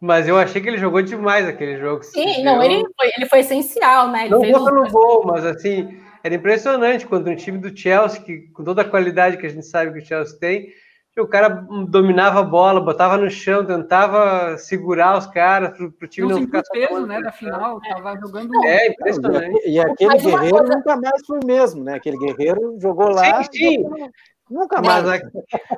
[0.00, 2.04] Mas eu achei que ele jogou demais aquele jogo.
[2.04, 4.26] Sim, não, ele foi, ele foi essencial, né?
[4.26, 8.48] Ele não vou no gol, mas assim, era impressionante quando um time do Chelsea, que,
[8.52, 10.72] com toda a qualidade que a gente sabe que o Chelsea tem,
[11.18, 11.48] o cara
[11.88, 16.44] dominava a bola, botava no chão, tentava segurar os caras para o time não, não
[16.44, 18.52] ficar peso, né, da final, tava jogando.
[18.64, 19.66] É, impressionante.
[19.66, 20.76] E, aquele guerreiro coisa...
[20.76, 21.94] nunca mais foi o mesmo, né?
[21.94, 23.42] Aquele guerreiro jogou lá.
[23.44, 23.84] Sim, sim.
[24.48, 25.04] Nunca mais.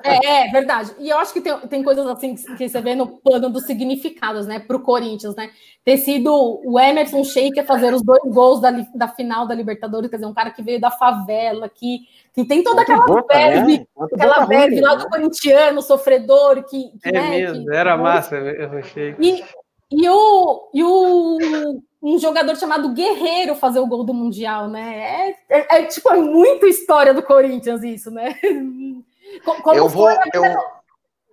[0.04, 0.94] É, é, verdade.
[0.98, 4.46] E eu acho que tem, tem coisas assim que você vê no plano dos significados,
[4.46, 5.50] né, para o Corinthians, né?
[5.82, 10.10] Ter sido o Emerson Sheik a fazer os dois gols da, da final da Libertadores,
[10.10, 12.00] quer dizer, um cara que veio da favela, que,
[12.34, 13.86] que tem toda aquela verve, né?
[14.12, 15.02] aquela verve lá né?
[15.02, 16.90] do corintiano, sofredor, que.
[17.02, 19.16] que é né, mesmo, que, era massa, eu achei.
[19.18, 19.42] E,
[19.90, 25.34] e o, e o um jogador chamado Guerreiro fazer o gol do Mundial, né?
[25.48, 28.38] É, é, é tipo, é muito história do Corinthians isso, né?
[29.44, 30.42] Como, eu vou, foi eu...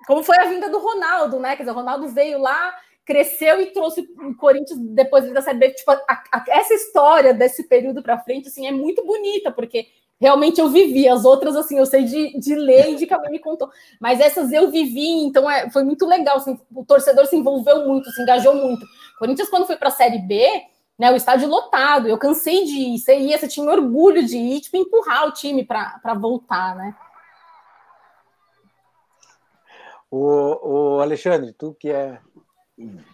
[0.06, 1.56] como foi a vinda do Ronaldo, né?
[1.56, 2.76] Quer dizer, o Ronaldo veio lá,
[3.06, 5.70] cresceu e trouxe o Corinthians depois da Série B.
[5.72, 9.88] Tipo, a, a, essa história desse período para frente, assim, é muito bonita, porque
[10.20, 11.08] realmente eu vivi.
[11.08, 13.70] As outras, assim, eu sei de, de ler e de que alguém me contou.
[14.00, 16.38] Mas essas eu vivi, então é, foi muito legal.
[16.38, 18.86] Assim, o torcedor se envolveu muito, se engajou muito.
[19.18, 20.48] Corinthians, quando foi para a Série B,
[20.98, 24.62] né, o estádio lotado, eu cansei de ir, você ia, você tinha orgulho de ir,
[24.62, 26.96] tipo, empurrar o time para voltar, né?
[30.10, 32.20] O, o Alexandre, tu que é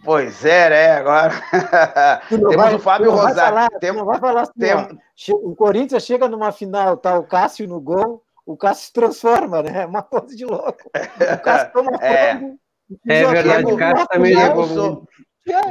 [0.04, 0.90] Pois é, né?
[0.96, 1.32] Agora
[2.28, 3.78] temos vai, o Fábio Rosário.
[3.78, 5.34] temos, vai falar assim, tem...
[5.34, 9.82] o Corinthians chega numa final, tá o Cássio no gol, o Cássio se transforma, né?
[9.82, 10.90] É uma coisa de louco.
[10.92, 12.58] O Cássio toma é, fogo,
[13.06, 15.08] é verdade, o Cássio também Diego, Sou,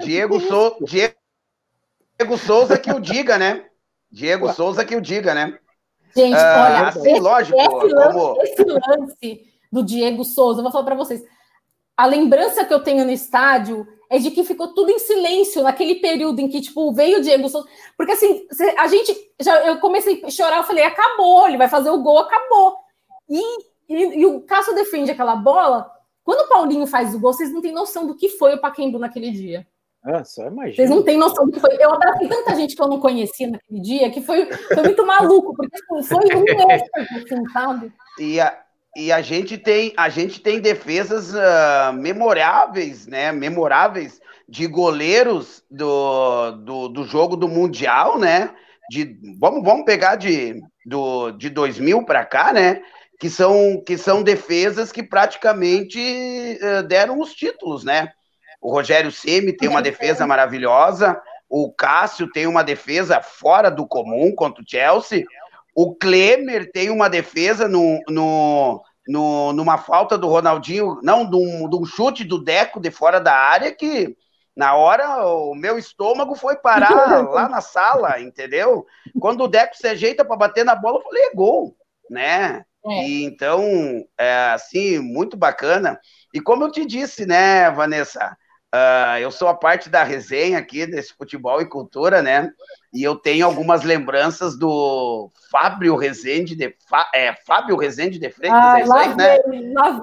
[0.02, 3.65] Diego, Sou, Diego Souza que o diga, né?
[4.11, 4.53] Diego Ué.
[4.53, 5.57] Souza que o diga, né?
[6.15, 8.41] Gente, ah, olha, assim, esse, lógico, esse, lance, como...
[8.41, 11.23] esse lance do Diego Souza, eu vou falar para vocês
[12.02, 15.95] a lembrança que eu tenho no estádio é de que ficou tudo em silêncio naquele
[15.95, 17.68] período em que, tipo, veio o Diego Souza.
[17.95, 18.48] Porque assim,
[18.80, 19.15] a gente.
[19.39, 22.76] Já, eu comecei a chorar, eu falei, acabou, ele vai fazer o gol, acabou.
[23.30, 23.39] E,
[23.88, 25.90] e, e o Cássio defende aquela bola.
[26.23, 28.99] Quando o Paulinho faz o gol, vocês não têm noção do que foi o Paquembu
[28.99, 29.68] naquele dia.
[30.03, 30.76] Ah, só imagina.
[30.76, 31.76] Vocês não têm noção do que foi.
[31.80, 35.53] Eu abracei tanta gente que eu não conhecia naquele dia que foi, foi muito maluco,
[35.56, 36.43] porque assim, foi um
[37.18, 37.93] assim, sabe?
[38.19, 38.57] E a,
[38.95, 43.31] e a gente tem, a gente tem defesas uh, memoráveis, né?
[43.31, 44.19] Memoráveis
[44.49, 48.53] de goleiros do, do, do, jogo do Mundial, né?
[48.89, 52.81] De, vamos, vamos pegar de, do, de 2000 para cá, né?
[53.22, 55.99] Que são, que são defesas que praticamente
[56.60, 58.11] uh, deram os títulos, né?
[58.60, 64.34] O Rogério Ceni tem uma defesa maravilhosa, o Cássio tem uma defesa fora do comum
[64.35, 65.23] contra o Chelsea,
[65.76, 71.69] o Klemer tem uma defesa no, no, no, numa falta do Ronaldinho, não, de um,
[71.69, 74.15] de um chute do Deco de fora da área que
[74.56, 76.89] na hora o meu estômago foi parar
[77.30, 78.85] lá na sala, entendeu?
[79.19, 81.76] Quando o Deco se ajeita para bater na bola, eu falei, é gol,
[82.10, 82.65] né?
[82.86, 83.08] É.
[83.08, 83.64] E, então,
[84.18, 85.99] é assim, muito bacana.
[86.34, 88.36] E como eu te disse, né, Vanessa,
[88.74, 92.49] uh, eu sou a parte da resenha aqui desse futebol e cultura, né?
[92.93, 98.59] E eu tenho algumas lembranças do Fábio Rezende de Fá, é, Fábio Rezende de Freitas,
[98.61, 99.38] ah, é isso aí, né?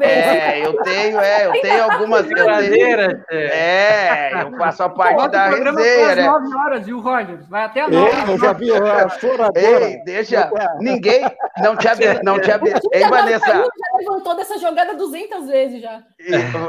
[0.00, 2.30] É, eu tenho, é, eu tenho algumas.
[2.30, 6.26] Eu tenho, é, eu faço a parte da resenha, né?
[6.26, 7.38] 9 horas, viu, Roger?
[7.48, 8.32] Vai até a 9.
[8.32, 10.50] Eu já vi a Ei, deixa,
[10.80, 11.22] ninguém,
[11.58, 12.80] não te avisou, não te avisou.
[12.92, 13.46] Ei, Vanessa.
[13.46, 16.02] Já levantou dessa jogada 200 vezes já.
[16.18, 16.68] E, uh,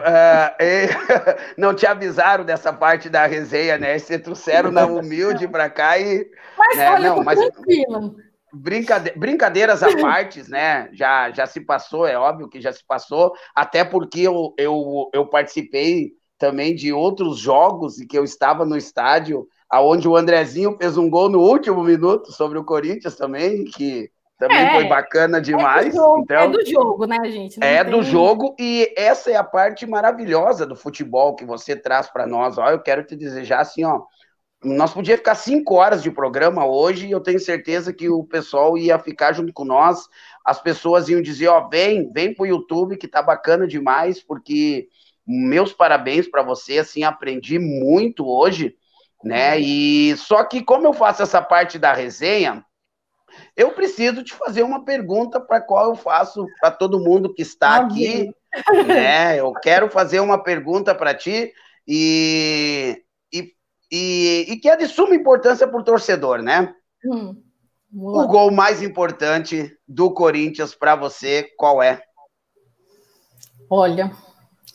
[1.58, 3.98] não te avisaram dessa parte da resenha, né?
[3.98, 6.09] Você trouxeram na humilde para cá e
[6.58, 7.40] mas né, olha, não, mas
[8.54, 9.14] brincade...
[9.16, 10.90] brincadeiras à parte, né?
[10.94, 15.26] Já, já se passou, é óbvio que já se passou, até porque eu, eu, eu
[15.28, 20.98] participei também de outros jogos e que eu estava no estádio, aonde o Andrezinho fez
[20.98, 24.10] um gol no último minuto sobre o Corinthians também, que
[24.40, 25.88] também é, foi bacana demais.
[25.88, 27.60] É do jogo, então, é do jogo né, gente?
[27.60, 27.92] Não é tem...
[27.92, 32.58] do jogo e essa é a parte maravilhosa do futebol que você traz para nós.
[32.58, 34.02] Ó, eu quero te desejar assim, ó,
[34.64, 38.78] nós podíamos ficar cinco horas de programa hoje e eu tenho certeza que o pessoal
[38.78, 40.08] ia ficar junto com nós.
[40.44, 44.90] As pessoas iam dizer: Ó, vem, vem pro YouTube que tá bacana demais, porque
[45.26, 46.80] meus parabéns para você.
[46.80, 48.76] Assim, aprendi muito hoje,
[49.24, 49.58] né?
[49.60, 52.66] E só que, como eu faço essa parte da resenha,
[53.56, 57.78] eu preciso te fazer uma pergunta para qual eu faço para todo mundo que está
[57.78, 58.30] aqui.
[58.88, 59.40] Né?
[59.40, 61.54] Eu quero fazer uma pergunta para ti
[61.88, 63.54] e e,
[63.92, 66.74] e que é de suma importância para o torcedor, né?
[67.06, 67.36] Hum,
[67.92, 72.02] o gol mais importante do Corinthians para você, qual é?
[73.70, 74.12] Olha,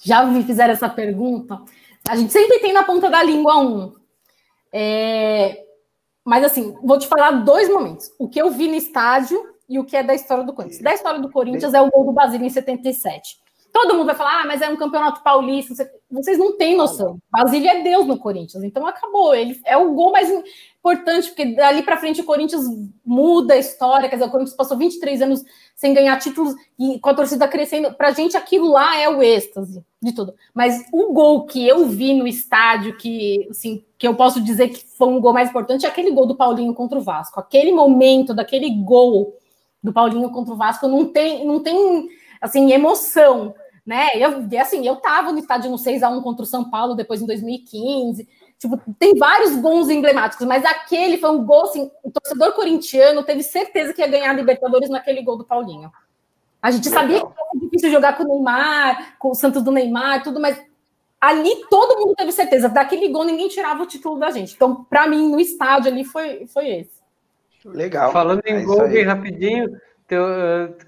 [0.03, 1.61] já me fizeram essa pergunta.
[2.09, 3.95] A gente sempre tem na ponta da língua um.
[4.73, 5.65] É...
[6.25, 8.11] Mas assim, vou te falar dois momentos.
[8.19, 10.83] O que eu vi no estádio e o que é da história do Corinthians.
[10.83, 13.44] Da história do Corinthians é o gol do Basílio em 77.
[13.75, 15.75] Todo mundo vai falar, ah, mas é um campeonato paulista.
[16.09, 17.19] Vocês não têm noção.
[17.29, 19.35] Basílio é Deus no Corinthians, então acabou.
[19.35, 20.31] Ele é o gol mais
[20.79, 22.63] importante, porque dali para frente o Corinthians
[23.05, 24.09] muda a história.
[24.09, 25.43] Quer dizer, o Corinthians passou 23 anos
[25.75, 27.93] sem ganhar títulos e com a torcida crescendo.
[27.93, 30.37] Para gente, aquilo lá é o êxtase de tudo.
[30.55, 34.85] Mas o gol que eu vi no estádio, que, assim, que eu posso dizer que
[34.97, 37.41] foi um gol mais importante, é aquele gol do Paulinho contra o Vasco.
[37.41, 39.37] Aquele momento daquele gol
[39.83, 42.09] do Paulinho contra o Vasco não tem, não tem
[42.41, 43.53] assim, emoção
[43.87, 44.09] né?
[44.15, 47.21] Eu, assim, eu tava no estádio no 6 a 1 contra o São Paulo depois
[47.21, 48.27] em 2015.
[48.59, 53.43] Tipo, tem vários gols emblemáticos, mas aquele foi um gol assim, o torcedor corintiano teve
[53.43, 55.93] certeza que ia ganhar a Libertadores naquele gol do Paulinho.
[56.63, 60.23] A gente sabia que era difícil jogar com o Neymar, com o Santos do Neymar,
[60.23, 60.59] tudo, mas
[61.21, 62.71] ali todo mundo teve certeza.
[62.71, 64.55] Daquele gol ninguém tirava o título da gente.
[64.55, 67.03] Então, para mim, no estádio ali foi, foi esse.
[67.67, 68.13] Legal.
[68.13, 69.79] Falando em é gol, bem rapidinho,
[70.09, 70.25] teu,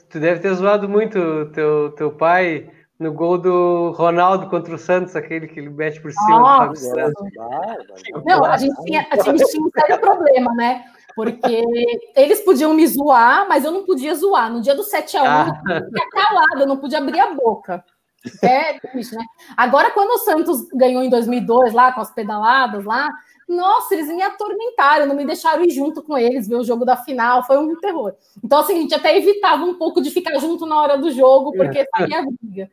[0.08, 5.14] tu deve ter zoado muito teu, teu pai no gol do Ronaldo contra o Santos,
[5.14, 6.38] aquele que ele mete por cima.
[6.38, 7.12] Nossa.
[8.24, 10.84] Não, a gente, tinha, a gente tinha um sério problema, né?
[11.14, 11.62] Porque
[12.14, 14.50] eles podiam me zoar, mas eu não podia zoar.
[14.50, 15.46] No dia do 7x1, ah.
[15.68, 17.84] eu ficar calada, eu não podia abrir a boca.
[18.42, 19.24] É triste, né?
[19.56, 23.08] Agora, quando o Santos ganhou em 2002, lá com as pedaladas lá,
[23.48, 26.96] nossa, eles me atormentaram, não me deixaram ir junto com eles ver o jogo da
[26.96, 28.14] final, foi um terror.
[28.42, 31.52] Então, assim, a gente até evitava um pouco de ficar junto na hora do jogo,
[31.52, 32.70] porque saía briga.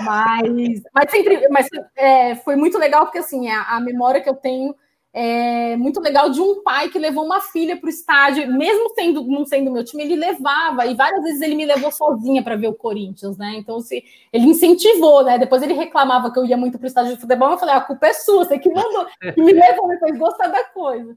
[0.00, 4.34] Mas, mas sempre, mas é, foi muito legal porque assim a, a, memória que eu
[4.34, 4.74] tenho
[5.12, 9.24] é muito legal de um pai que levou uma filha para o estádio, mesmo sendo
[9.24, 12.68] não sendo meu time, ele levava e várias vezes ele me levou sozinha para ver
[12.68, 13.54] o Corinthians, né?
[13.56, 15.38] Então se ele incentivou, né?
[15.38, 17.80] Depois ele reclamava que eu ia muito para o estádio de futebol, eu falei a
[17.80, 21.16] culpa é sua, você que mandou, que me levou, fez gostar da coisa.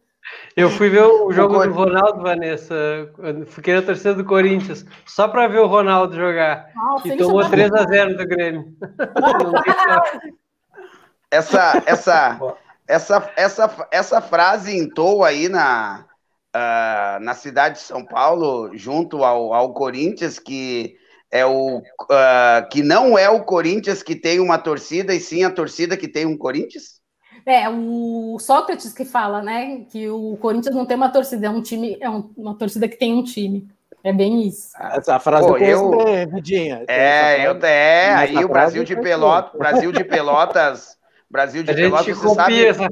[0.55, 2.75] Eu fui ver o jogo do Ronaldo, Vanessa.
[3.47, 6.69] Fiquei na torcida do Corinthians, só para ver o Ronaldo jogar.
[6.75, 8.73] Nossa, e tomou 3 a 0 do Grêmio.
[11.31, 12.55] essa, essa,
[12.87, 16.05] essa, essa, essa frase entou aí na,
[16.55, 20.95] uh, na cidade de São Paulo, junto ao, ao Corinthians, que
[21.31, 25.51] é o uh, que não é o Corinthians que tem uma torcida, e sim a
[25.51, 26.98] torcida que tem um Corinthians?
[27.49, 31.63] É, o Sócrates que fala, né, que o Corinthians não tem uma torcida, é um
[31.63, 33.67] time, é um, uma torcida que tem um time.
[34.03, 34.69] É bem isso.
[34.79, 36.29] Essa frase Pô, eu, eu...
[36.29, 36.85] Vidinha.
[36.87, 40.95] É, eu é, aí o Brasil de Pelotas, Brasil de Pelotas,
[41.27, 42.65] Brasil de Pelotas, você sabe.
[42.65, 42.87] Essa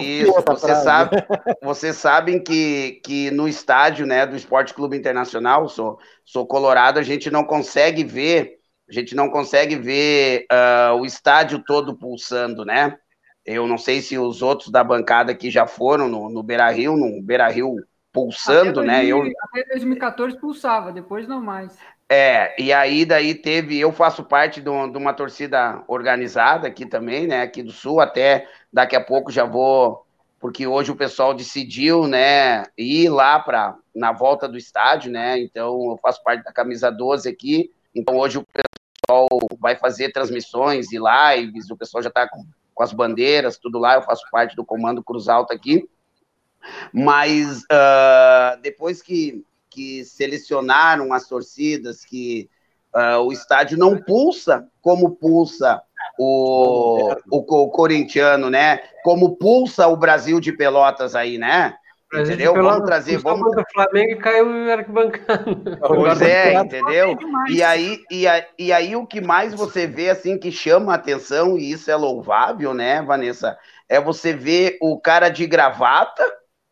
[0.00, 1.16] Isso, você sabe,
[1.62, 7.02] vocês sabem que, que no estádio né, do Esporte Clube Internacional, sou, sou colorado, a
[7.02, 12.96] gente não consegue ver, a gente não consegue ver uh, o estádio todo pulsando, né?
[13.50, 16.98] Eu não sei se os outros da bancada aqui já foram no, no Beira Rio,
[16.98, 17.76] no Beira Rio
[18.12, 19.06] pulsando, até 2000, né?
[19.06, 19.32] Eu...
[19.42, 21.74] Até 2014 pulsava, depois não mais.
[22.10, 27.26] É, e aí daí teve, eu faço parte de, de uma torcida organizada aqui também,
[27.26, 30.06] né, aqui do Sul, até daqui a pouco já vou,
[30.38, 35.90] porque hoje o pessoal decidiu, né, ir lá para na volta do estádio, né, então
[35.90, 40.98] eu faço parte da camisa 12 aqui, então hoje o pessoal vai fazer transmissões e
[40.98, 42.42] lives, o pessoal já está com,
[42.78, 45.90] com as bandeiras, tudo lá, eu faço parte do comando Cruz Alta aqui,
[46.92, 52.48] mas uh, depois que que selecionaram as torcidas, que
[52.94, 55.82] uh, o estádio não pulsa como pulsa
[56.18, 58.78] o, o, o, corintiano, né?
[59.04, 61.76] Como pulsa o Brasil de Pelotas aí, né?
[62.12, 62.54] Entendeu?
[62.54, 63.54] Vamos trazer, vamos.
[63.54, 65.44] O Flamengo caiu no arquibancada.
[65.86, 67.18] Pois é, entendeu?
[67.50, 70.96] E aí, e, aí, e aí o que mais você vê assim que chama a
[70.96, 73.58] atenção, e isso é louvável, né, Vanessa?
[73.88, 76.24] É você ver o cara de gravata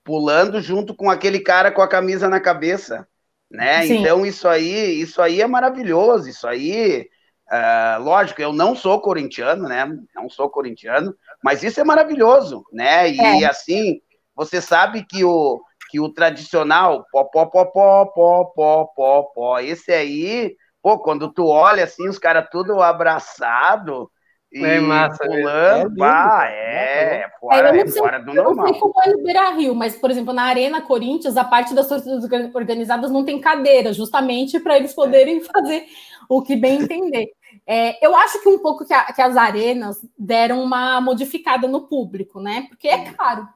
[0.02, 3.06] pulando junto com aquele cara com a camisa na cabeça,
[3.50, 3.82] né?
[3.82, 3.98] Sim.
[3.98, 7.08] Então isso aí, isso aí é maravilhoso, isso aí,
[7.50, 9.86] uh, lógico, eu não sou corintiano, né?
[10.14, 13.10] Não sou corintiano, mas isso é maravilhoso, né?
[13.10, 13.46] E é.
[13.46, 14.00] assim,
[14.36, 15.60] você sabe que o
[15.90, 21.32] que o tradicional pó pó pó pó pó pó pó pó, esse aí, pô, quando
[21.32, 24.10] tu olha assim, os caras tudo abraçado,
[24.52, 28.50] é massa, pulando, é, é, é, fora, é, fora do normal.
[28.50, 31.44] Eu não sei como é no Beira Rio, mas, por exemplo, na Arena Corinthians, a
[31.44, 35.84] parte das torcidas organizadas não tem cadeira, justamente para eles poderem fazer
[36.28, 37.28] o que bem entender.
[37.66, 41.88] É, eu acho que um pouco que, a, que, as arenas deram uma modificada no
[41.88, 42.66] público, né?
[42.68, 43.46] Porque é caro.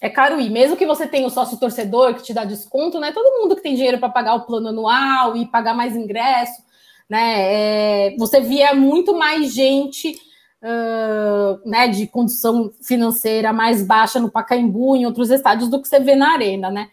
[0.00, 0.50] É caro ir.
[0.50, 3.12] Mesmo que você tenha o sócio torcedor que te dá desconto, né?
[3.12, 6.62] Todo mundo que tem dinheiro para pagar o plano anual e pagar mais ingresso,
[7.08, 8.08] né?
[8.12, 10.16] É, você via muito mais gente
[10.62, 16.00] uh, né, de condição financeira mais baixa no Pacaembu, em outros estádios, do que você
[16.00, 16.88] vê na arena, né?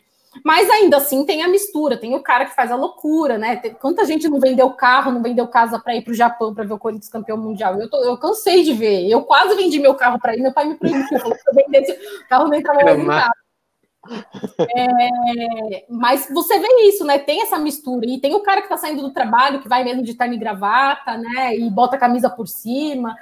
[0.45, 3.57] Mas ainda assim tem a mistura, tem o cara que faz a loucura, né?
[3.57, 6.63] Tem, quanta gente não vendeu carro, não vendeu casa para ir para o Japão para
[6.63, 7.79] ver o Corinthians campeão mundial?
[7.79, 9.09] Eu, tô, eu cansei de ver.
[9.09, 11.19] Eu quase vendi meu carro para ir, meu pai me proibiu.
[11.19, 13.31] Falou que eu vendesse o carro nem entrava mais em casa.
[14.75, 17.19] É, mas você vê isso, né?
[17.19, 18.05] Tem essa mistura.
[18.05, 20.37] E tem o cara que está saindo do trabalho, que vai mesmo de terno e
[20.37, 21.57] gravata, né?
[21.57, 23.15] E bota a camisa por cima.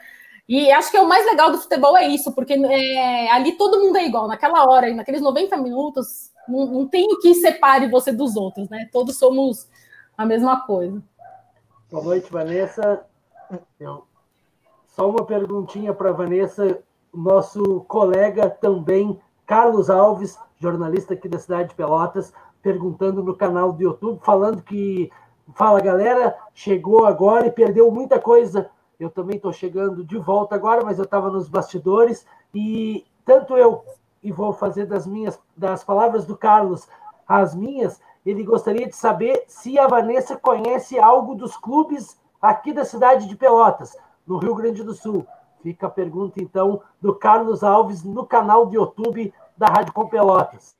[0.47, 3.79] E acho que é o mais legal do futebol é isso, porque é, ali todo
[3.79, 8.11] mundo é igual, naquela hora, naqueles 90 minutos, não, não tem o que separe você
[8.11, 8.89] dos outros, né?
[8.91, 9.67] Todos somos
[10.17, 11.01] a mesma coisa.
[11.91, 13.05] Boa noite, Vanessa.
[14.87, 16.79] Só uma perguntinha para Vanessa,
[17.13, 23.81] nosso colega também, Carlos Alves, jornalista aqui da cidade de Pelotas, perguntando no canal do
[23.81, 25.09] YouTube, falando que
[25.55, 28.69] fala galera, chegou agora e perdeu muita coisa
[28.99, 33.83] eu também estou chegando de volta agora, mas eu estava nos bastidores e tanto eu
[34.21, 36.87] e vou fazer das minhas das palavras do Carlos
[37.27, 37.99] as minhas.
[38.25, 43.35] Ele gostaria de saber se a Vanessa conhece algo dos clubes aqui da cidade de
[43.35, 45.25] Pelotas, no Rio Grande do Sul.
[45.61, 50.75] Fica a pergunta então do Carlos Alves no canal do YouTube da Rádio Com Pelotas.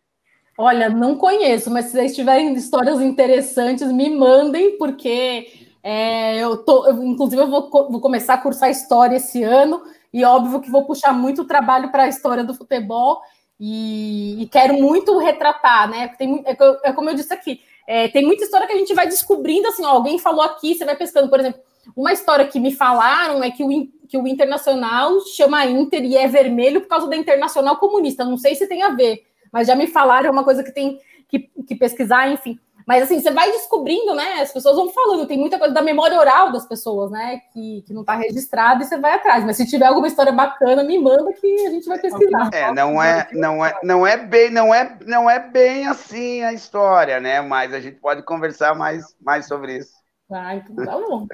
[0.58, 5.48] Olha, não conheço, mas se vocês tiverem histórias interessantes, me mandem, porque
[5.82, 9.82] é, eu tô, eu, inclusive, eu vou, vou, começar a cursar história esse ano,
[10.14, 13.22] e óbvio que vou puxar muito trabalho para a história do futebol
[13.60, 16.08] e, e, quero muito retratar, né?
[16.18, 19.08] Tem, é, é como eu disse aqui, é, tem muita história que a gente vai
[19.08, 21.62] descobrindo assim, ó, alguém falou aqui, você vai pescando, por exemplo.
[21.96, 23.70] Uma história que me falaram é que o,
[24.08, 28.24] que o Internacional chama Inter e é vermelho por causa da Internacional Comunista.
[28.24, 31.00] Não sei se tem a ver, mas já me falaram, é uma coisa que tem
[31.28, 32.60] que, que pesquisar, enfim.
[32.90, 34.42] Mas assim, você vai descobrindo, né?
[34.42, 37.40] As pessoas vão falando, tem muita coisa da memória oral das pessoas, né?
[37.54, 39.46] Que, que não está registrada e você vai atrás.
[39.46, 42.50] Mas se tiver alguma história bacana, me manda que a gente vai pesquisar.
[42.52, 46.52] É, não é, não é, não é bem, não é, não é bem assim a
[46.52, 47.42] história, né?
[47.42, 49.94] Mas a gente pode conversar mais, mais sobre isso.
[50.32, 51.28] Ah, então tá bom.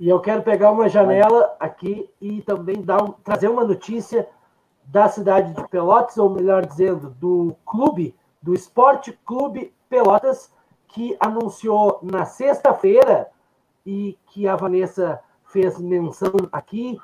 [0.00, 4.28] E eu quero pegar uma janela aqui e também dar um, trazer uma notícia
[4.84, 8.12] da cidade de Pelotas, ou melhor dizendo, do clube,
[8.42, 10.50] do Esporte Clube Pelotas,
[10.96, 13.30] que anunciou na sexta-feira
[13.84, 16.98] e que a Vanessa fez menção aqui,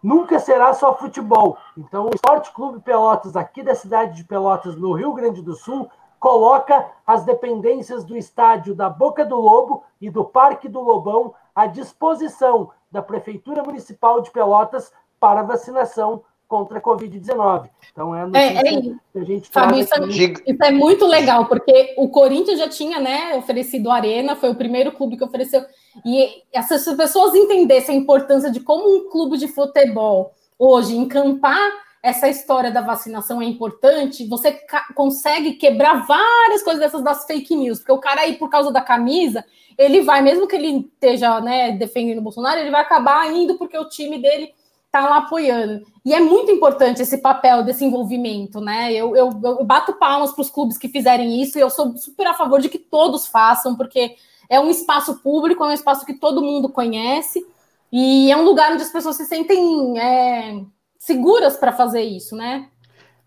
[0.00, 1.58] nunca será só futebol.
[1.76, 5.90] Então, o Esporte Clube Pelotas, aqui da cidade de Pelotas, no Rio Grande do Sul,
[6.20, 11.66] coloca as dependências do estádio da Boca do Lobo e do Parque do Lobão à
[11.66, 17.68] disposição da Prefeitura Municipal de Pelotas para vacinação contra a Covid-19.
[17.92, 21.94] Então é é, é, que a gente Fábio, isso, é, isso, é, muito legal, porque
[21.96, 25.64] o Corinthians já tinha né, oferecido a Arena, foi o primeiro clube que ofereceu.
[26.04, 32.28] E essas pessoas entendessem a importância de como um clube de futebol hoje encampar essa
[32.28, 34.60] história da vacinação é importante, você
[34.94, 38.82] consegue quebrar várias coisas dessas das fake news, porque o cara aí, por causa da
[38.82, 39.42] camisa,
[39.78, 43.78] ele vai, mesmo que ele esteja né, defendendo o Bolsonaro, ele vai acabar indo porque
[43.78, 44.52] o time dele
[44.94, 45.84] está lá apoiando.
[46.04, 48.92] E é muito importante esse papel desse envolvimento, né?
[48.92, 52.28] Eu, eu, eu bato palmas para os clubes que fizerem isso e eu sou super
[52.28, 54.14] a favor de que todos façam, porque
[54.48, 57.44] é um espaço público, é um espaço que todo mundo conhece
[57.90, 60.60] e é um lugar onde as pessoas se sentem é,
[60.98, 62.68] seguras para fazer isso, né?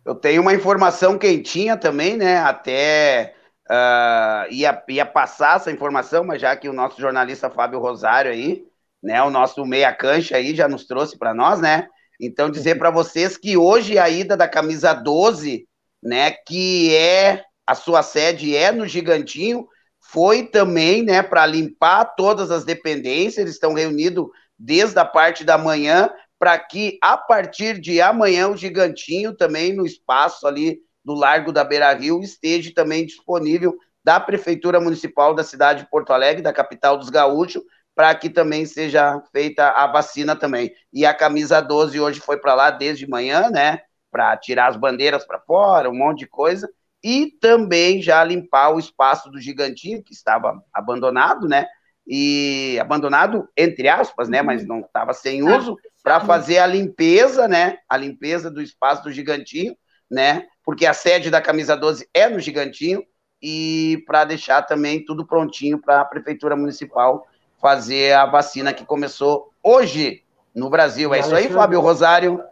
[0.05, 2.37] Eu tenho uma informação quentinha também, né?
[2.37, 3.33] Até
[3.69, 8.65] uh, ia, ia passar essa informação, mas já que o nosso jornalista Fábio Rosário aí,
[9.07, 9.23] né?
[9.23, 11.87] O nosso meia cancha aí já nos trouxe para nós, né?
[12.19, 15.65] Então dizer para vocês que hoje a ida da camisa 12,
[16.03, 16.31] né?
[16.31, 19.65] Que é a sua sede é no Gigantinho,
[20.01, 21.23] foi também, né?
[21.23, 23.37] Para limpar todas as dependências.
[23.37, 24.27] Eles estão reunidos
[24.59, 29.85] desde a parte da manhã para que a partir de amanhã o Gigantinho também no
[29.85, 33.73] espaço ali do Largo da Beira Rio esteja também disponível
[34.03, 37.63] da Prefeitura Municipal da cidade de Porto Alegre, da capital dos gaúchos,
[37.97, 40.71] para que também seja feita a vacina também.
[40.93, 43.79] E a camisa 12 hoje foi para lá desde manhã, né?
[44.11, 46.69] Para tirar as bandeiras para fora, um monte de coisa.
[47.03, 51.65] E também já limpar o espaço do Gigantinho, que estava abandonado, né?
[52.09, 54.41] e abandonado, entre aspas, né?
[54.41, 57.79] Mas não estava sem uso, para fazer a limpeza, né?
[57.89, 59.75] A limpeza do espaço do Gigantinho,
[60.09, 60.45] né?
[60.63, 63.03] Porque a sede da Camisa 12 é no Gigantinho,
[63.41, 67.25] e para deixar também tudo prontinho para a Prefeitura Municipal
[67.57, 70.23] fazer a vacina que começou hoje
[70.55, 71.13] no Brasil.
[71.13, 72.43] É isso aí, Fábio Rosário?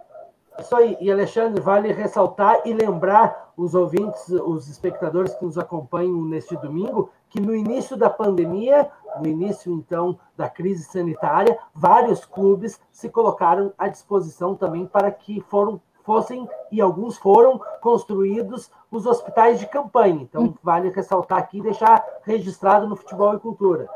[0.59, 0.97] Isso aí.
[1.01, 7.09] E, Alexandre, vale ressaltar e lembrar os ouvintes, os espectadores que nos acompanham neste domingo,
[7.29, 13.73] que no início da pandemia, no início, então, da crise sanitária, vários clubes se colocaram
[13.77, 20.21] à disposição também para que foram, fossem, e alguns foram, construídos os hospitais de campanha.
[20.21, 23.89] Então, vale ressaltar aqui e deixar registrado no Futebol e Cultura.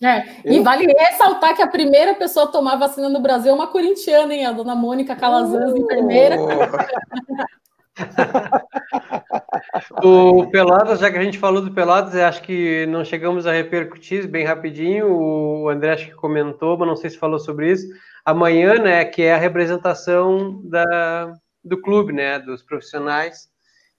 [0.00, 3.66] É, e vale ressaltar que a primeira pessoa a tomar vacina no Brasil é uma
[3.66, 4.46] corintiana, hein?
[4.46, 5.76] A dona Mônica Calazans, uh...
[5.76, 6.36] enfermeira.
[10.04, 14.28] o Peladas, já que a gente falou do Peladas, acho que não chegamos a repercutir
[14.28, 15.12] bem rapidinho.
[15.12, 17.88] O André acho que comentou, mas não sei se falou sobre isso.
[18.24, 21.32] Amanhã, né, que é a representação da,
[21.64, 23.48] do clube, né, dos profissionais.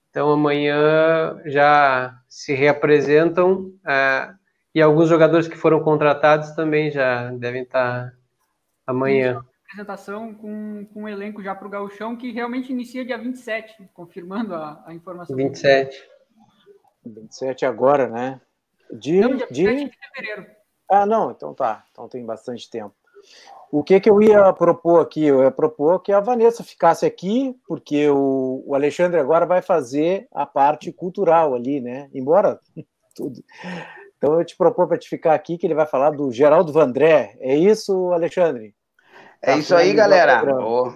[0.08, 3.70] Então amanhã já se reapresentam.
[3.84, 4.39] Uh,
[4.74, 8.14] e alguns jogadores que foram contratados também já devem estar
[8.86, 9.42] amanhã.
[9.64, 14.54] Apresentação com, com um elenco já para o Gauchão, que realmente inicia dia 27, confirmando
[14.54, 15.36] a, a informação.
[15.36, 16.08] 27.
[17.04, 18.40] 27 agora, né?
[18.92, 19.84] De, não, dia 27 de...
[19.90, 20.46] de fevereiro.
[20.90, 21.84] Ah, não, então tá.
[21.92, 22.94] Então tem bastante tempo.
[23.70, 25.24] O que, que eu ia propor aqui?
[25.24, 30.26] Eu ia propor que a Vanessa ficasse aqui, porque o, o Alexandre agora vai fazer
[30.32, 32.10] a parte cultural ali, né?
[32.12, 32.58] Embora
[33.14, 33.40] tudo.
[34.20, 37.38] Então eu te proponho para te ficar aqui, que ele vai falar do Geraldo Vandré.
[37.40, 38.74] É isso, Alexandre?
[39.40, 40.42] É tá isso aí, galera.
[40.60, 40.92] Oh,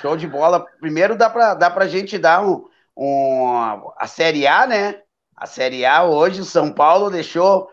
[0.00, 0.64] show de bola.
[0.80, 2.66] Primeiro dá para dá a gente dar um,
[2.96, 5.02] um, a Série A, né?
[5.36, 7.68] A Série A hoje, o São Paulo deixou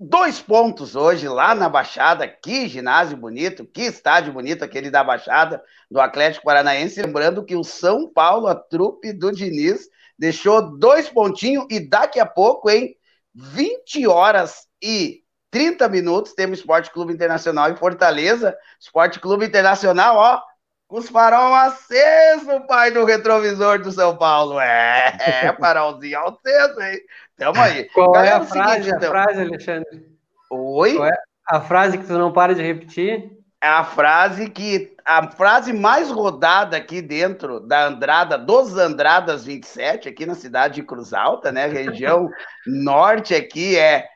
[0.00, 2.26] dois pontos hoje lá na Baixada.
[2.26, 7.02] Que ginásio bonito, que estádio bonito aquele da Baixada do Atlético Paranaense.
[7.02, 12.24] Lembrando que o São Paulo, a trupe do Diniz, deixou dois pontinhos e daqui a
[12.24, 12.96] pouco, hein?
[13.34, 18.56] 20 horas e 30 minutos, temos Esporte Clube Internacional em Fortaleza.
[18.80, 20.40] Esporte Clube Internacional, ó,
[20.88, 24.58] com os farol aceso, pai do retrovisor do São Paulo.
[24.60, 27.00] É, é farolzinho aceso, hein?
[27.36, 27.84] Tamo aí.
[27.90, 29.08] Qual Galera, é a frase, seguinte, então...
[29.08, 30.06] a frase, Alexandre?
[30.50, 30.98] Oi?
[31.02, 31.10] É
[31.46, 33.41] a frase que tu não para de repetir?
[33.62, 40.08] É a frase que a frase mais rodada aqui dentro da Andrada, dos Andradas 27,
[40.08, 42.28] aqui na cidade de Cruz Alta, né, região
[42.66, 44.08] norte aqui é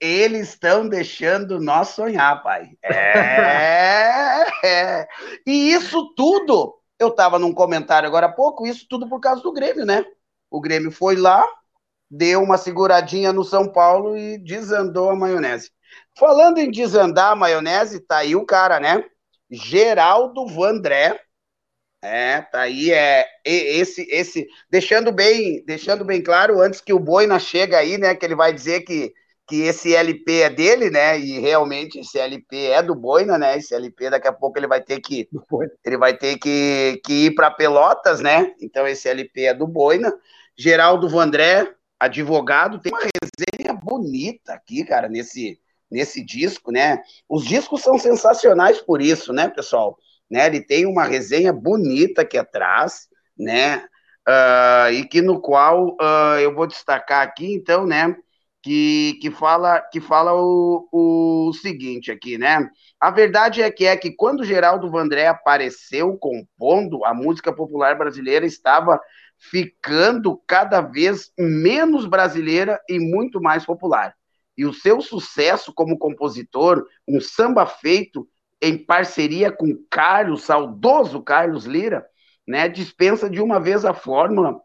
[0.00, 2.70] eles estão deixando nós sonhar, pai.
[2.82, 5.08] É, é.
[5.46, 9.52] E isso tudo, eu estava num comentário agora há pouco, isso tudo por causa do
[9.52, 10.04] Grêmio, né?
[10.50, 11.44] O Grêmio foi lá,
[12.08, 15.70] deu uma seguradinha no São Paulo e desandou a maionese.
[16.16, 19.04] Falando em desandar a maionese, tá aí o cara, né?
[19.50, 21.20] Geraldo Vandré.
[22.02, 27.38] É, tá aí, é esse, esse, deixando bem, deixando bem claro, antes que o Boina
[27.38, 29.14] chega aí, né, que ele vai dizer que,
[29.48, 31.18] que esse LP é dele, né?
[31.18, 33.56] E realmente esse LP é do Boina, né?
[33.56, 35.28] Esse LP daqui a pouco ele vai ter que
[35.84, 38.52] ele vai ter que, que ir para Pelotas, né?
[38.60, 40.12] Então esse LP é do Boina.
[40.56, 45.58] Geraldo Vandré, advogado, tem uma resenha bonita aqui, cara, nesse
[45.94, 47.00] nesse disco, né?
[47.28, 49.96] Os discos são sensacionais por isso, né, pessoal?
[50.28, 50.46] Né?
[50.46, 53.06] Ele tem uma resenha bonita aqui atrás,
[53.38, 53.86] né?
[54.28, 58.16] Uh, e que no qual uh, eu vou destacar aqui, então, né?
[58.60, 62.66] que, que fala, que fala o, o seguinte aqui, né?
[62.98, 68.46] A verdade é que é que quando Geraldo Vandré apareceu compondo, a música popular brasileira
[68.46, 68.98] estava
[69.38, 74.16] ficando cada vez menos brasileira e muito mais popular.
[74.56, 78.28] E o seu sucesso como compositor, um samba feito
[78.60, 82.06] em parceria com Carlos, saudoso Carlos Lira,
[82.46, 84.60] né, dispensa de uma vez a fórmula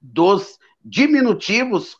[0.00, 1.96] dos diminutivos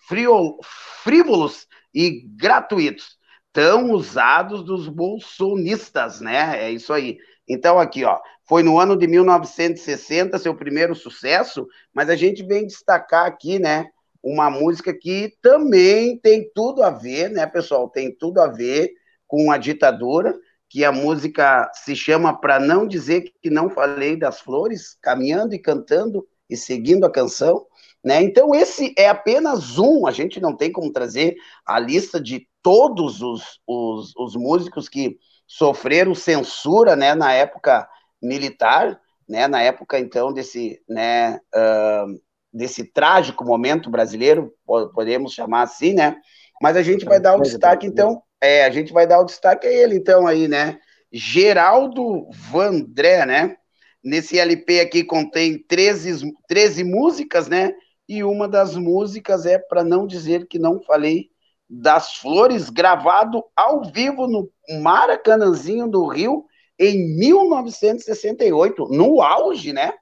[1.03, 3.17] frívolos e gratuitos,
[3.53, 6.65] tão usados dos bolsonistas, né?
[6.65, 7.19] É isso aí.
[7.47, 12.67] Então, aqui, ó, foi no ano de 1960 seu primeiro sucesso, mas a gente vem
[12.67, 13.89] destacar aqui, né?
[14.23, 17.89] Uma música que também tem tudo a ver, né, pessoal?
[17.89, 18.93] Tem tudo a ver
[19.27, 20.39] com a ditadura,
[20.69, 25.59] que a música se chama Para Não Dizer Que Não Falei das Flores, caminhando e
[25.59, 27.67] cantando e seguindo a canção.
[28.05, 28.23] Né?
[28.23, 31.37] Então, esse é apenas um, a gente não tem como trazer
[31.67, 37.89] a lista de todos os, os, os músicos que sofreram censura né, na época
[38.21, 42.21] militar, né, na época, então, desse, né, uh,
[42.53, 44.53] desse trágico momento brasileiro,
[44.95, 46.17] podemos chamar assim, né?
[46.61, 49.67] Mas a gente vai dar o destaque, então, é, a gente vai dar o destaque
[49.67, 50.79] a ele, então, aí, né?
[51.13, 53.57] Geraldo Vandré, né?
[54.05, 57.73] Nesse LP aqui contém 13, 13 músicas, né?
[58.09, 61.31] e uma das músicas é para não dizer que não falei
[61.69, 64.51] das Flores, gravado ao vivo no
[64.83, 66.45] Maracanãzinho do Rio
[66.79, 69.95] em 1968, no auge, né?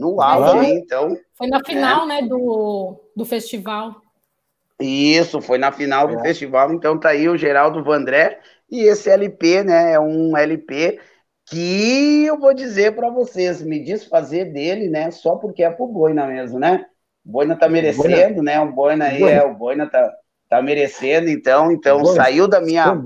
[0.00, 1.16] No auge, então.
[1.34, 2.06] Foi na final, é.
[2.06, 3.94] né, do, do festival.
[4.80, 6.22] Isso, foi na final do é.
[6.22, 8.40] festival, então tá aí o Geraldo Vandré,
[8.70, 10.98] e esse LP, né, é um LP
[11.44, 16.26] que eu vou dizer para vocês, me desfazer dele, né, só porque é pro Boina
[16.26, 16.86] mesmo, né?
[17.24, 18.42] O Boina tá merecendo, Boina.
[18.42, 18.60] né?
[18.60, 19.36] O Boina aí, Boina.
[19.36, 20.12] é, o Boina tá,
[20.48, 22.22] tá merecendo, então, então Boina.
[22.22, 22.98] saiu da minha.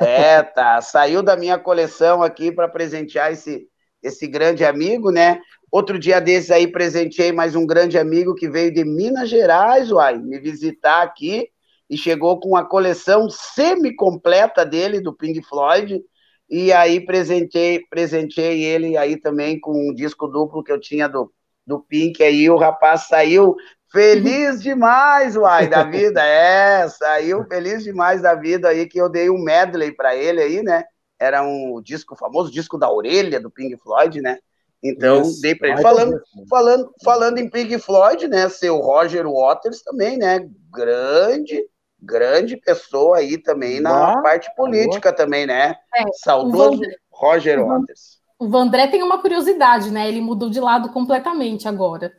[0.00, 3.68] É, tá, saiu da minha coleção aqui para presentear esse,
[4.02, 5.40] esse grande amigo, né?
[5.70, 10.18] Outro dia desses aí presenteei mais um grande amigo que veio de Minas Gerais, uai,
[10.18, 11.48] me visitar aqui.
[11.88, 16.00] E chegou com a coleção semi-completa dele do Pink Floyd.
[16.48, 21.32] E aí presentei, presentei ele aí também com um disco duplo que eu tinha do
[21.70, 22.22] do Pink.
[22.22, 23.54] Aí, o rapaz saiu
[23.92, 29.30] feliz demais, uai, da vida, é, saiu feliz demais da vida aí, que eu dei
[29.30, 30.84] um medley para ele aí, né,
[31.18, 34.38] era um disco, famoso disco da orelha do Pink Floyd, né,
[34.82, 39.82] então Isso, dei para ele, falando, falando, falando em Pink Floyd, né, seu Roger Waters
[39.82, 41.64] também, né, grande,
[42.00, 46.80] grande pessoa aí também na parte política também, né, é, saudoso
[47.10, 48.20] Roger Waters.
[48.40, 50.08] O Vandré tem uma curiosidade, né?
[50.08, 52.10] Ele mudou de lado completamente agora.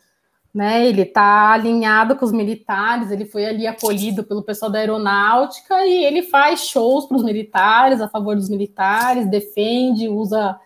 [0.53, 5.85] Né, ele está alinhado com os militares, ele foi ali acolhido pelo pessoal da aeronáutica
[5.85, 10.59] e ele faz shows para os militares, a favor dos militares, defende, usa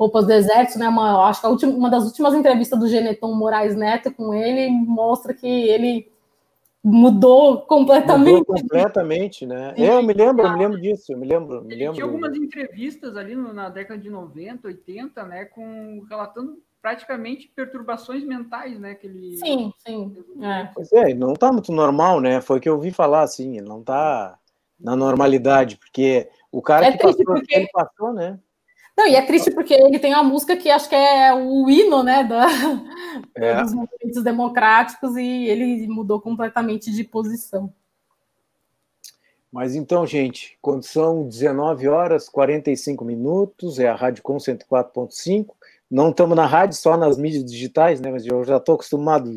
[0.00, 0.88] roupas do exército, né?
[0.88, 5.34] Uma, acho que última, uma das últimas entrevistas do Geneton Moraes Neto com ele mostra
[5.34, 6.10] que ele
[6.82, 8.38] mudou completamente.
[8.38, 9.74] Mudou completamente, né?
[9.76, 11.96] É, eu me lembro, eu me lembro disso, eu me lembro, me lembro.
[11.96, 18.80] Tinha algumas entrevistas ali na década de 90, 80, né, com relatando praticamente perturbações mentais,
[18.80, 20.16] né, que ele Sim, sim.
[20.40, 20.70] É.
[20.74, 22.40] Pois é, não tá muito normal, né?
[22.40, 24.38] Foi o que eu ouvi falar assim, ele não tá
[24.80, 27.54] na normalidade, porque o cara é que passou, porque...
[27.54, 28.38] ele passou, né?
[29.00, 32.02] Não, e é triste porque ele tem uma música que acho que é o hino,
[32.02, 32.46] né, da,
[33.34, 33.56] é.
[33.64, 37.72] dos movimentos democráticos e ele mudou completamente de posição.
[39.50, 45.46] Mas então, gente, quando são 19 horas 45 minutos, é a Rádio Com 104.5.
[45.90, 48.10] Não estamos na rádio, só nas mídias digitais, né?
[48.10, 49.30] Mas eu já estou acostumado.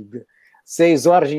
[0.66, 1.30] Seis horas,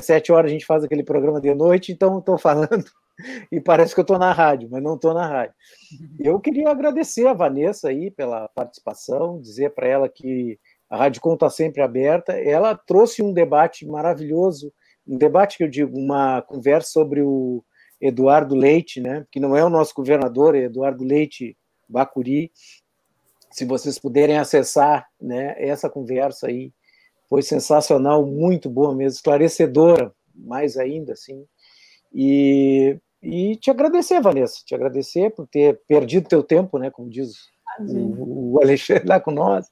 [0.00, 2.86] sete horas a gente faz aquele programa de noite, então estou falando
[3.50, 5.54] e parece que eu estou na rádio, mas não estou na rádio.
[6.20, 11.34] Eu queria agradecer a Vanessa aí pela participação, dizer para ela que a Rádio Com
[11.34, 12.32] está sempre aberta.
[12.32, 14.72] Ela trouxe um debate maravilhoso,
[15.06, 17.64] um debate que eu digo, uma conversa sobre o
[18.00, 21.56] Eduardo Leite, né, que não é o nosso governador, é Eduardo Leite
[21.88, 22.52] Bacuri.
[23.50, 26.72] Se vocês puderem acessar né, essa conversa aí,
[27.28, 31.44] foi sensacional, muito boa mesmo, esclarecedora, mais ainda, assim
[32.12, 37.48] E, e te agradecer, Vanessa, te agradecer por ter perdido teu tempo, né, como diz
[37.80, 39.66] o, o Alexandre lá com nós,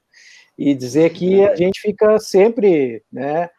[0.57, 3.49] e dizer que a gente fica sempre, né,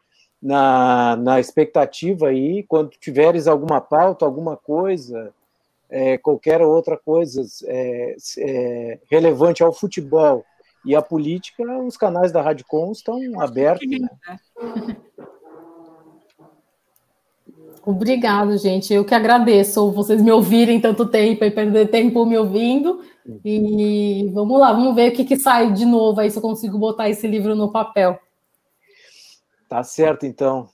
[0.41, 5.33] na, na expectativa aí, quando tiveres alguma pauta, alguma coisa,
[5.89, 10.45] é, qualquer outra coisa é, é, relevante ao futebol
[10.85, 13.89] e à política, os canais da Rádio Com estão abertos.
[13.89, 14.09] Né?
[17.87, 18.93] Obrigado, gente.
[18.93, 23.01] Eu que agradeço vocês me ouvirem tanto tempo e perder tempo me ouvindo.
[23.45, 26.77] E vamos lá, vamos ver o que, que sai de novo aí, se eu consigo
[26.81, 28.19] botar esse livro no papel.
[29.69, 30.69] Tá certo, então.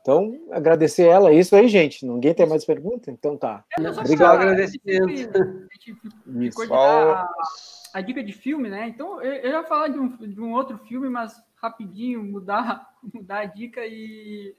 [0.00, 1.30] Então, agradecer ela.
[1.30, 2.04] É isso aí, gente.
[2.04, 3.12] Ninguém tem mais pergunta?
[3.12, 3.64] Então tá.
[3.78, 4.40] Obrigado.
[4.40, 5.68] Agradecimento.
[6.50, 7.30] Ficou a,
[7.92, 8.88] a, dica de filme, né?
[8.88, 13.38] Então, eu, eu ia falar de um, de um outro filme, mas rapidinho, mudar, mudar
[13.38, 14.52] a dica e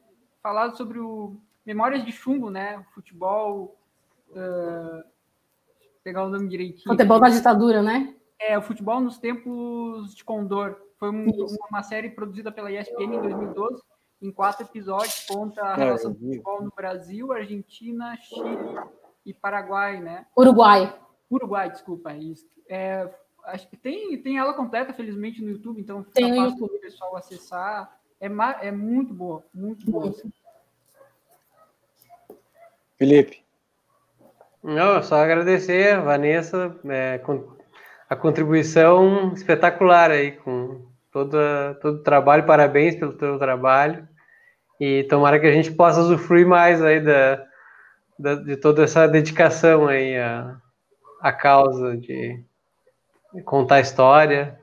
[0.45, 1.35] falado sobre o
[1.65, 2.77] Memórias de Chumbo, né?
[2.77, 3.75] O futebol.
[4.29, 5.03] Uh,
[6.03, 6.85] pegar o nome direitinho.
[6.85, 8.13] Futebol da ditadura, né?
[8.39, 10.75] É, o futebol nos tempos de Condor.
[10.99, 11.25] Foi um,
[11.71, 13.81] uma série produzida pela ESPN em 2012,
[14.21, 18.79] em quatro episódios, conta a é, relação do futebol no Brasil, Argentina, Chile
[19.25, 20.27] e Paraguai, né?
[20.37, 20.95] Uruguai.
[21.29, 22.47] Uruguai, desculpa, é isso.
[22.69, 23.09] É,
[23.45, 26.79] acho que tem, tem ela completa, felizmente, no YouTube, então fica tem fácil para o
[26.79, 27.99] pessoal acessar.
[28.19, 28.27] É,
[28.67, 30.13] é muito boa, muito boa.
[32.97, 33.43] Felipe.
[34.63, 37.21] Não, só agradecer, Vanessa, é,
[38.09, 41.37] a contribuição espetacular aí com todo,
[41.81, 44.07] todo o trabalho, parabéns pelo teu trabalho
[44.79, 47.45] e tomara que a gente possa usufruir mais aí da,
[48.17, 50.57] da de toda essa dedicação aí à,
[51.21, 52.43] à causa de,
[53.33, 54.59] de contar a história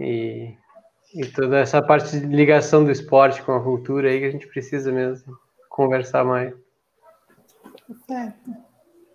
[0.00, 0.54] e
[1.16, 4.46] e toda essa parte de ligação do esporte com a cultura aí que a gente
[4.46, 5.34] precisa mesmo
[5.70, 6.52] conversar mais.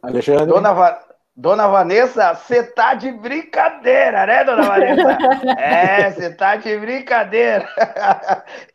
[0.01, 0.47] Alexandre.
[0.47, 0.99] Dona, Va...
[1.35, 5.17] Dona Vanessa, você tá de brincadeira, né, Dona Vanessa?
[5.61, 7.69] é, você tá de brincadeira.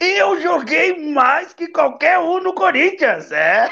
[0.00, 3.68] e eu joguei mais que qualquer um no Corinthians, é.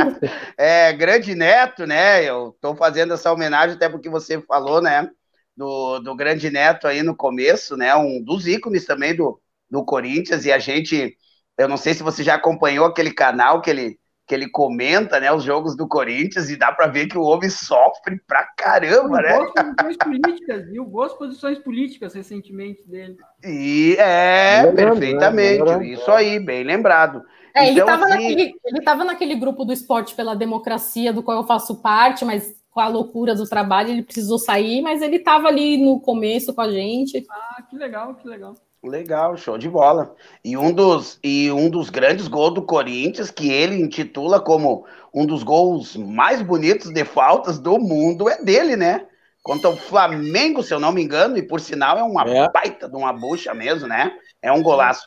[0.58, 2.22] é, grande neto, né?
[2.24, 5.10] Eu tô fazendo essa homenagem até porque você falou, né?
[5.56, 7.94] Do, do grande Neto aí no começo, né?
[7.94, 11.16] Um dos ícones também do, do Corinthians, e a gente,
[11.58, 15.32] eu não sei se você já acompanhou aquele canal que ele, que ele comenta, né,
[15.32, 19.34] os jogos do Corinthians, e dá para ver que o homem sofre pra caramba, né?
[19.34, 20.84] Boas posições políticas, viu?
[20.84, 23.16] Boas posições políticas recentemente dele.
[23.44, 25.86] E é, lembrando, perfeitamente, né?
[25.86, 27.22] isso aí, bem lembrado.
[27.54, 28.14] É, então, ele estava assim...
[28.14, 32.80] naquele, ele naquele grupo do esporte pela democracia, do qual eu faço parte, mas com
[32.80, 36.70] a loucura do trabalho, ele precisou sair, mas ele estava ali no começo com a
[36.70, 37.24] gente.
[37.30, 38.54] Ah, que legal, que legal.
[38.82, 40.16] Legal, show de bola.
[40.42, 45.26] E um dos, e um dos grandes gols do Corinthians, que ele intitula como um
[45.26, 49.06] dos gols mais bonitos de faltas do mundo, é dele, né?
[49.42, 52.50] Contra o Flamengo, se eu não me engano, e por sinal é uma é.
[52.50, 54.12] baita de uma bucha mesmo, né?
[54.40, 55.06] É um golaço.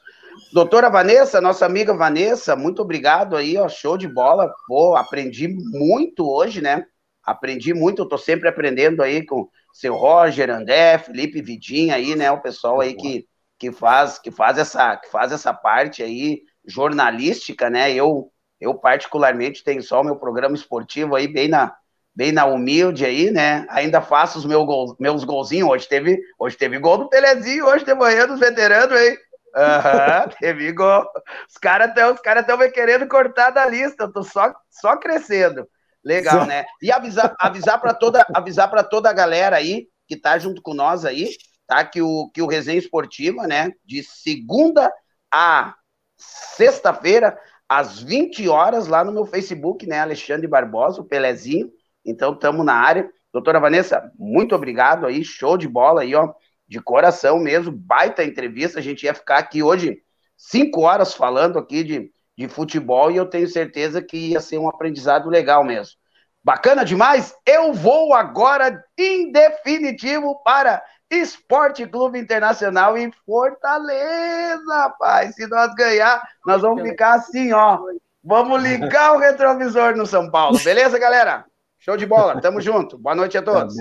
[0.53, 4.53] Doutora Vanessa, nossa amiga Vanessa, muito obrigado aí, ó, show de bola.
[4.67, 6.85] Pô, aprendi muito hoje, né?
[7.25, 12.31] Aprendi muito, eu tô sempre aprendendo aí com seu Roger, André, Felipe Vidinha aí, né,
[12.31, 13.27] o pessoal aí que,
[13.57, 17.93] que faz que faz essa que faz essa parte aí jornalística, né?
[17.93, 21.75] Eu eu particularmente tenho só o meu programa esportivo aí bem na
[22.15, 23.65] bem na humilde aí, né?
[23.69, 25.69] Ainda faço os meus gols, meus golzinhos.
[25.69, 29.17] Hoje teve, hoje teve gol do Pelezinho, hoje de manhã dos veteranos, hein?
[29.55, 31.05] Aham, uhum, teve gol.
[31.49, 35.67] Os caras estão cara me querendo cortar da lista, eu tô só, só crescendo.
[36.05, 36.65] Legal, né?
[36.79, 40.75] E avisar, avisar para toda, avisar para toda a galera aí que tá junto com
[40.75, 41.31] nós aí,
[41.65, 41.83] tá?
[41.83, 43.71] Que o que o resenha esportiva, né?
[43.83, 44.93] De segunda
[45.33, 45.73] a
[46.15, 47.35] sexta-feira
[47.67, 49.99] às 20 horas lá no meu Facebook, né?
[49.99, 51.71] Alexandre Barbosa, o Pelezinho.
[52.05, 53.09] Então estamos na área.
[53.33, 56.31] Doutora Vanessa, muito obrigado aí, show de bola aí, ó,
[56.67, 58.79] de coração mesmo, baita entrevista.
[58.79, 59.97] A gente ia ficar aqui hoje
[60.37, 64.67] cinco horas falando aqui de de futebol e eu tenho certeza que ia ser um
[64.67, 65.95] aprendizado legal mesmo.
[66.43, 67.33] Bacana demais?
[67.45, 75.33] Eu vou agora, em definitivo, para Esporte Clube Internacional em Fortaleza, rapaz.
[75.35, 77.79] Se nós ganhar, nós vamos ficar assim, ó.
[78.23, 81.45] Vamos ligar o retrovisor no São Paulo, beleza, galera?
[81.79, 82.97] Show de bola, tamo junto.
[82.97, 83.75] Boa noite a todos.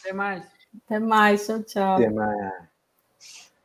[0.00, 0.44] Até mais.
[0.86, 1.94] Até mais, tchau, tchau.
[1.94, 2.69] Até mais.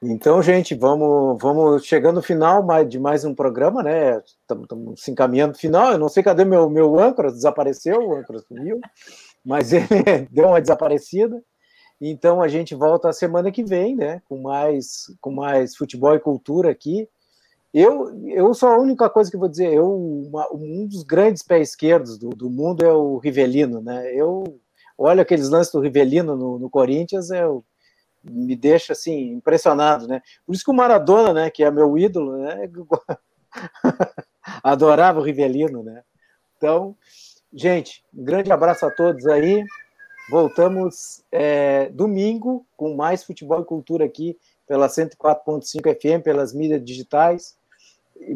[0.03, 4.21] Então, gente, vamos, vamos chegando no final de mais um programa, né?
[4.41, 5.93] Estamos se encaminhando no final.
[5.93, 8.79] Eu não sei cadê meu, meu âncora, desapareceu, o âncora sumiu,
[9.43, 11.41] mas ele deu uma desaparecida.
[11.99, 14.21] Então a gente volta a semana que vem, né?
[14.27, 17.07] Com mais, com mais futebol e cultura aqui.
[17.73, 19.73] Eu, eu sou a única coisa que vou dizer.
[19.73, 24.13] Eu, uma, um dos grandes pés esquerdos do, do mundo é o Rivelino, né?
[24.13, 24.59] Eu
[24.97, 27.63] olho aqueles lances do Rivelino no, no Corinthians, eu
[28.29, 30.21] me deixa assim impressionado, né?
[30.45, 32.69] Por isso que o Maradona, né, que é meu ídolo, né,
[34.63, 36.03] adorava o Rivelino, né?
[36.57, 36.95] Então,
[37.53, 39.63] gente, um grande abraço a todos aí.
[40.29, 44.37] Voltamos é, domingo com mais futebol e cultura aqui
[44.67, 45.61] pela 104.5
[45.93, 47.55] FM, pelas mídias digitais.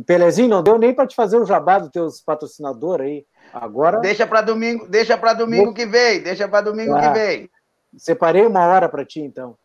[0.06, 3.26] Pelezinho, não deu nem para te fazer o jabá dos teus patrocinadores aí.
[3.54, 4.00] Agora.
[4.00, 7.50] Deixa para domingo, deixa para domingo que vem, deixa para domingo ah, que vem.
[7.98, 9.58] Separei uma hora para ti, então.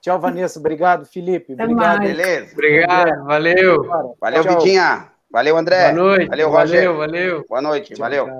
[0.00, 0.58] Tchau, Vanessa.
[0.58, 1.54] Obrigado, Felipe.
[1.54, 1.98] Até obrigado.
[1.98, 2.16] Mais.
[2.16, 2.52] Beleza.
[2.52, 3.82] Obrigado, valeu.
[4.20, 4.58] Valeu, Tchau.
[4.58, 5.08] Vitinha.
[5.30, 5.92] Valeu, André.
[5.92, 6.28] Boa noite.
[6.28, 6.76] Valeu, Roger.
[6.76, 7.44] Valeu, valeu.
[7.48, 8.28] Boa noite, Tchau, valeu.